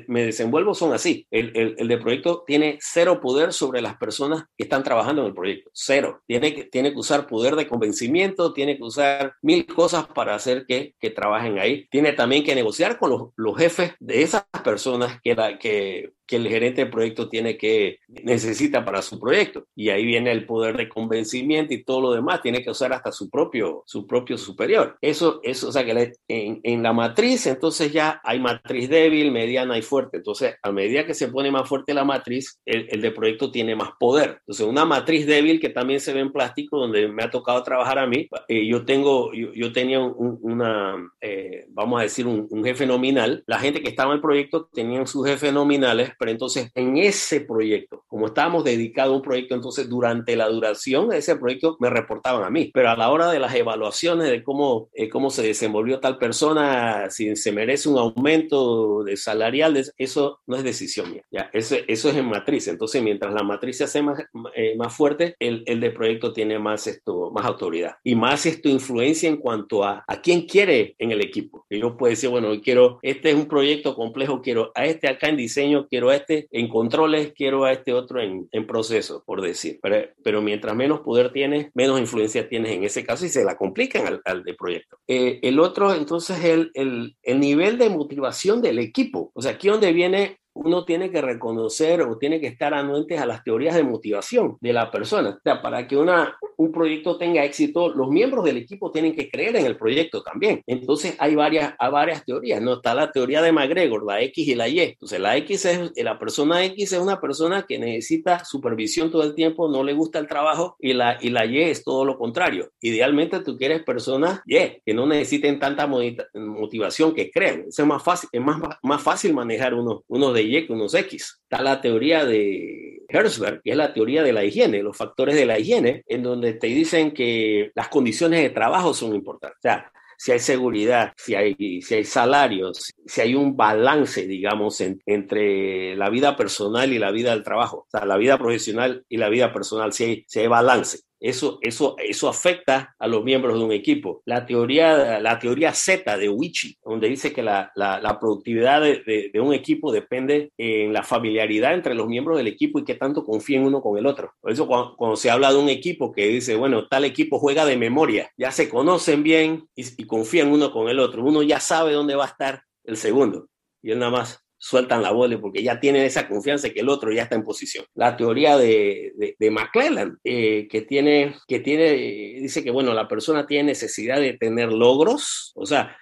me 0.09 0.27
desenvuelvo 0.27 0.75
son 0.75 0.93
así. 0.93 1.27
El, 1.31 1.57
el, 1.57 1.75
el, 1.79 1.89
de 1.89 1.99
proyecto 1.99 2.45
tiene 2.47 2.79
cero 2.81 3.21
poder 3.21 3.53
sobre 3.53 3.81
las 3.81 3.97
personas 3.97 4.45
que 4.57 4.65
están 4.65 4.83
trabajando 4.83 5.23
en 5.23 5.29
el 5.29 5.35
proyecto. 5.35 5.71
Cero. 5.73 6.23
Tiene 6.27 6.55
que, 6.55 6.65
tiene 6.65 6.93
que 6.93 6.99
usar 6.99 7.27
poder 7.27 7.57
de 7.57 7.67
convencimiento, 7.67 8.53
tiene 8.53 8.77
que 8.77 8.85
usar 8.85 9.35
mil 9.43 9.67
cosas 9.67 10.07
para 10.07 10.35
hacer 10.35 10.67
que, 10.67 10.95
que 11.01 11.11
trabajen 11.11 11.59
ahí. 11.59 11.87
Tiene 11.91 12.13
también 12.13 12.45
que 12.45 12.55
negociar 12.55 12.99
con 12.99 13.11
los, 13.11 13.23
los 13.37 13.57
jefes 13.57 13.95
de 14.01 14.23
esas 14.23 14.45
personas 14.63 15.19
que, 15.23 15.35
la, 15.35 15.59
que, 15.59 16.13
que 16.31 16.37
el 16.37 16.49
gerente 16.49 16.85
de 16.85 16.91
proyecto 16.91 17.29
tiene 17.29 17.59
que 17.59 17.99
necesita 18.23 18.85
para 18.85 19.03
su 19.03 19.19
proyecto. 19.19 19.67
Y 19.75 19.89
ahí 19.89 20.07
viene 20.07 20.31
el 20.31 20.47
poder 20.47 20.77
de 20.77 20.89
convencimiento 20.89 21.75
y 21.75 21.83
todo 21.83 22.01
lo 22.01 22.13
demás 22.13 22.41
tiene 22.41 22.63
que 22.63 22.71
usar 22.71 22.93
hasta 22.93 23.11
su 23.11 23.29
propio 23.29 23.83
su 23.85 24.07
propio 24.07 24.39
superior. 24.39 24.97
Eso 25.01 25.41
eso 25.43 25.69
o 25.69 25.73
sea 25.73 25.85
que 25.85 26.13
en, 26.29 26.61
en, 26.63 26.83
la 26.85 26.93
matriz 26.93 27.49
entonces 27.49 27.93
ya 27.93 28.21
hay 28.23 28.39
matriz 28.39 28.89
débil 28.89 29.33
mediana 29.33 29.77
y 29.77 29.83
fuerte. 29.83 30.19
Entonces 30.19 30.55
a 30.63 30.71
medida 30.71 31.05
que 31.05 31.15
se 31.15 31.27
pone 31.27 31.51
más 31.51 31.69
fuerte 31.69 31.93
la 31.93 32.05
matriz 32.05 32.61
el, 32.65 33.01
de 33.03 33.11
proyecto 33.11 33.51
tiene 33.51 33.75
más 33.75 33.91
poder. 33.99 34.39
Entonces 34.47 34.65
una 34.65 34.85
matriz 34.85 35.27
débil 35.27 35.59
que 35.59 35.71
también 35.71 35.99
se 35.99 36.13
ve 36.13 36.21
en 36.21 36.31
plástico 36.31 36.79
donde 36.79 37.09
me 37.09 37.25
ha 37.25 37.31
tocado 37.31 37.61
trabajar 37.65 37.99
a 37.99 38.07
mí 38.07 38.29
eh, 38.47 38.67
yo 38.69 38.85
tengo 38.85 39.33
yo, 39.33 39.53
yo 39.53 39.73
tenía 39.73 39.99
un, 39.99 40.39
una 40.43 40.95
eh, 41.21 41.67
vamos 41.71 41.99
a 41.99 42.05
decir 42.05 42.29
un 42.29 42.63
jefe 42.63 42.87
nominal. 42.87 43.43
La 43.49 43.59
gente 43.59 43.83
que 43.83 43.89
estaba 43.89 44.13
en 44.13 44.17
el 44.17 44.23
proyecto 44.23 44.69
tenían 44.73 45.09
sus 45.09 45.27
jefes 45.27 45.53
nominales 45.53 46.13
pero 46.21 46.31
entonces 46.31 46.71
en 46.75 46.99
ese 46.99 47.41
proyecto, 47.41 48.05
como 48.07 48.27
estábamos 48.27 48.63
dedicados 48.63 49.15
a 49.15 49.17
un 49.17 49.23
proyecto, 49.23 49.55
entonces 49.55 49.89
durante 49.89 50.37
la 50.37 50.49
duración 50.49 51.09
de 51.09 51.17
ese 51.17 51.37
proyecto 51.37 51.79
me 51.81 51.89
reportaban 51.89 52.45
a 52.45 52.51
mí, 52.51 52.71
pero 52.75 52.91
a 52.91 52.97
la 52.97 53.11
hora 53.11 53.33
de 53.33 53.39
las 53.39 53.55
evaluaciones 53.55 54.29
de 54.29 54.45
cómo, 54.45 54.91
eh, 54.93 55.09
cómo 55.09 55.31
se 55.31 55.43
desenvolvió 55.43 55.99
tal 55.99 56.19
persona, 56.19 57.09
si 57.09 57.35
se 57.37 57.53
merece 57.53 57.89
un 57.89 57.97
aumento 57.97 59.03
de 59.03 59.17
salarial, 59.17 59.83
eso 59.97 60.41
no 60.47 60.57
es 60.57 60.63
decisión 60.63 61.11
mía, 61.11 61.23
¿ya? 61.31 61.49
Eso, 61.55 61.77
eso 61.89 62.11
es 62.11 62.17
en 62.17 62.29
matriz, 62.29 62.69
entonces 62.69 63.03
mientras 63.03 63.33
la 63.33 63.43
matriz 63.43 63.79
se 63.79 63.85
hace 63.85 64.03
más, 64.03 64.23
eh, 64.55 64.77
más 64.77 64.95
fuerte, 64.95 65.37
el, 65.39 65.63
el 65.67 65.81
de 65.81 65.91
proyecto 65.91 66.35
tiene 66.35 66.59
más, 66.59 66.87
esto, 66.87 67.31
más 67.31 67.47
autoridad 67.47 67.97
y 68.05 68.15
más 68.15 68.45
esto 68.45 68.69
influencia 68.69 69.29
en 69.29 69.39
cuanto 69.39 69.85
a, 69.85 70.05
a 70.07 70.21
quién 70.21 70.43
quiere 70.43 70.95
en 70.99 71.13
el 71.13 71.23
equipo. 71.23 71.65
Yo 71.71 71.97
puedo 71.97 72.11
decir, 72.11 72.29
bueno, 72.29 72.49
quiero, 72.63 72.99
este 73.01 73.31
es 73.31 73.37
un 73.37 73.47
proyecto 73.47 73.95
complejo, 73.95 74.43
quiero 74.43 74.71
a 74.75 74.85
este 74.85 75.09
acá 75.09 75.29
en 75.29 75.37
diseño, 75.37 75.87
quiero 75.89 76.10
a 76.11 76.17
este 76.17 76.49
en 76.51 76.69
controles, 76.69 77.33
quiero 77.35 77.65
a 77.65 77.73
este 77.73 77.93
otro 77.93 78.21
en, 78.21 78.49
en 78.53 78.67
proceso, 78.67 79.23
por 79.25 79.41
decir. 79.41 79.79
Pero, 79.83 80.09
pero, 80.23 80.43
mientras 80.43 80.75
menos 80.75 81.01
poder 81.01 81.33
tienes, 81.33 81.71
menos 81.75 82.01
influencia 82.01 82.49
tienes 82.49 82.73
en 82.73 82.85
ese 82.85 83.05
caso 83.05 83.25
y 83.25 83.29
se 83.29 83.45
la 83.45 83.57
complican 83.57 84.07
al, 84.07 84.21
al 84.25 84.45
proyecto. 84.59 84.99
Eh, 85.07 85.39
el 85.43 85.61
otro, 85.61 85.95
entonces, 85.95 86.43
el, 86.45 86.71
el, 86.75 87.17
el, 87.23 87.41
nivel 87.41 87.79
de 87.79 87.91
motivación 87.91 88.63
del 88.63 88.79
equipo. 88.79 89.31
O 89.35 89.43
sea, 89.43 89.53
aquí 89.53 89.69
donde 89.69 89.93
viene 89.93 90.40
uno 90.55 90.85
tiene 90.85 91.11
que 91.11 91.21
reconocer 91.21 92.03
o 92.03 92.19
tiene 92.19 92.41
que 92.41 92.47
estar 92.47 92.75
anuentes 92.75 93.21
a 93.21 93.27
las 93.27 93.45
teorías 93.45 93.75
de 93.75 93.85
motivación 93.85 94.57
de 94.61 94.73
la 94.73 94.91
persona. 94.91 95.31
O 95.31 95.41
sea, 95.43 95.63
para 95.63 95.87
que 95.87 95.97
una, 95.97 96.37
un 96.57 96.73
proyecto 96.73 97.17
tenga 97.17 97.45
éxito, 97.45 97.89
los 97.89 98.09
miembros 98.09 98.45
del 98.45 98.59
equipo 98.59 98.91
tienen 98.91 99.15
que 99.15 99.31
creer 99.31 99.57
en 99.57 99.67
el 99.67 99.77
proyecto 99.77 100.23
también. 100.23 100.63
Entonces 100.67 101.17
hay 101.19 101.35
varias, 101.35 101.75
hay 101.79 101.91
varias 101.91 102.25
teorías, 102.25 102.61
¿no? 102.61 102.75
Está 102.75 102.95
la 102.95 103.11
teoría 103.13 103.43
de 103.43 103.53
McGregor, 103.53 104.05
la 104.05 104.21
X 104.23 104.49
y 104.49 104.55
la 104.55 104.69
Y. 104.69 104.81
Entonces 104.81 105.21
la 105.21 105.37
X 105.37 105.65
es, 105.65 105.93
la 105.97 106.19
persona 106.19 106.65
X 106.65 106.93
es 106.93 106.99
una 106.99 107.21
persona 107.21 107.65
que 107.67 107.79
necesita 107.79 108.45
supervisión 108.45 109.11
todo 109.11 109.23
el 109.23 109.35
tiempo, 109.35 109.69
no 109.69 109.85
le 109.85 109.93
gusta 109.93 110.19
el 110.19 110.27
trabajo 110.27 110.77
y 110.79 110.93
la, 110.93 111.19
y 111.21 111.31
la 111.31 111.47
Y 111.47 111.59
es 111.59 111.85
todo 111.85 112.05
lo 112.05 112.19
contrario. 112.19 112.71
Idealmente 112.81 113.41
tú 113.41 113.57
quieres 113.57 113.83
personas 113.83 114.43
Y, 114.47 114.57
que 114.85 114.95
no 114.95 115.07
necesiten 115.07 115.59
tanta 115.59 115.87
motivación, 115.87 117.15
que 117.15 117.31
crean. 117.31 117.65
es 117.69 117.79
más 117.87 118.03
fácil, 118.03 118.29
es 118.33 118.41
más, 118.41 118.61
más 118.83 119.03
fácil 119.03 119.33
manejar 119.35 119.75
unos, 119.75 120.03
unos 120.09 120.35
de 120.35 120.40
Y 120.43 120.67
que 120.67 120.73
unos 120.73 120.95
X. 120.95 121.41
Está 121.43 121.63
la 121.63 121.81
teoría 121.81 122.25
de 122.25 123.03
Herzberg, 123.09 123.63
que 123.63 123.71
es 123.71 123.77
la 123.77 123.93
teoría 123.93 124.23
de 124.23 124.33
la 124.33 124.45
higiene, 124.45 124.83
los 124.83 124.97
factores 124.97 125.35
de 125.35 125.47
la 125.47 125.59
higiene, 125.59 126.03
en 126.07 126.23
donde 126.23 126.55
te 126.55 126.69
dicen 126.69 127.13
que 127.13 127.71
las 127.75 127.89
condiciones 127.89 128.43
de 128.43 128.51
trabajo 128.51 128.95
son 128.95 129.15
importantes. 129.15 129.59
O 129.59 129.63
sea, 129.63 129.93
si 130.17 130.33
hay 130.33 130.39
seguridad, 130.39 131.15
si 131.17 131.35
hay, 131.35 131.81
si 131.81 131.95
hay 131.95 132.05
salarios, 132.05 132.93
si 133.07 133.21
hay 133.23 133.35
un 133.35 133.57
balance, 133.57 134.27
digamos, 134.27 134.83
entre 135.07 135.97
la 135.97 136.11
vida 136.11 136.37
personal 136.37 136.93
y 136.93 136.99
la 136.99 137.11
vida 137.11 137.31
del 137.31 137.43
trabajo, 137.43 137.87
o 137.87 137.87
sea, 137.91 138.05
la 138.05 138.19
vida 138.19 138.37
profesional 138.39 139.03
y 139.09 139.17
la 139.17 139.31
vida 139.31 139.51
personal, 139.51 139.95
si 139.95 140.05
hay, 140.05 140.25
si 140.29 140.41
hay 140.41 140.47
balance. 140.47 141.01
Eso, 141.21 141.59
eso, 141.61 141.97
eso 141.99 142.29
afecta 142.29 142.95
a 142.99 143.07
los 143.07 143.23
miembros 143.23 143.59
de 143.59 143.65
un 143.65 143.73
equipo. 143.73 144.23
La 144.25 144.47
teoría, 144.47 145.21
la 145.21 145.39
teoría 145.39 145.75
Z 145.75 146.17
de 146.17 146.29
Wichi, 146.31 146.77
donde 146.83 147.09
dice 147.09 147.33
que 147.33 147.43
la, 147.43 147.71
la, 147.77 148.19
productividad 148.19 148.81
de, 148.81 149.31
de, 149.33 149.41
un 149.41 149.53
equipo 149.53 149.93
depende 149.93 150.51
en 150.57 150.95
la 150.95 151.03
familiaridad 151.03 151.75
entre 151.75 151.95
los 151.95 152.09
miembros 152.09 152.39
del 152.39 152.47
equipo 152.47 152.79
y 152.79 152.85
qué 152.85 152.95
tanto 152.95 153.23
confíen 153.23 153.65
uno 153.65 153.83
con 153.83 153.99
el 153.99 154.07
otro. 154.07 154.33
Por 154.41 154.51
eso 154.51 154.67
cuando, 154.67 155.17
se 155.17 155.31
habla 155.31 155.53
de 155.53 155.59
un 155.59 155.69
equipo 155.69 156.11
que 156.11 156.27
dice, 156.27 156.57
bueno, 156.57 156.89
tal 156.89 157.05
equipo 157.05 157.39
juega 157.39 157.67
de 157.67 157.77
memoria, 157.77 158.31
ya 158.39 158.51
se 158.51 158.71
conocen 158.71 159.23
bien 159.23 159.69
y, 159.75 160.03
y 160.03 160.07
confían 160.07 160.51
uuno 160.51 160.73
con 160.73 160.89
el 160.89 160.99
otro, 160.99 161.23
uno 161.23 161.43
ya 161.43 161.61
sabe 161.61 161.93
dónde 161.93 162.15
va 162.15 162.25
a 162.25 162.29
estar 162.29 162.63
el 162.85 162.97
segundo. 162.97 163.49
Y 163.83 163.91
él 163.91 163.99
nada 163.99 164.13
más 164.13 164.45
sueltan 164.63 165.03
la 165.03 165.11
bola 165.11 165.41
porque 165.41 165.63
ya 165.63 165.81
tienen 165.81 166.03
esa 166.03 166.29
confianza 166.29 166.69
que 166.69 166.81
el 166.81 166.91
otro 166.91 167.11
ya 167.11 167.23
está 167.23 167.35
en 167.35 167.43
posición. 167.43 167.85
La 167.95 168.17
teoría 168.17 168.59
de, 168.59 169.13
de, 169.17 169.35
de 169.39 169.51
McClellan, 169.51 170.19
eh, 170.23 170.69
que 170.71 170.83
tiene, 170.83 171.35
que 171.49 171.61
tiene, 171.61 171.95
dice 172.41 172.63
que, 172.63 172.71
bueno, 172.71 172.93
la 172.93 173.09
persona 173.09 173.47
tiene 173.47 173.65
necesidad 173.65 174.21
de 174.21 174.35
tener 174.35 174.71
logros, 174.71 175.53
o 175.55 175.65
sea, 175.65 175.97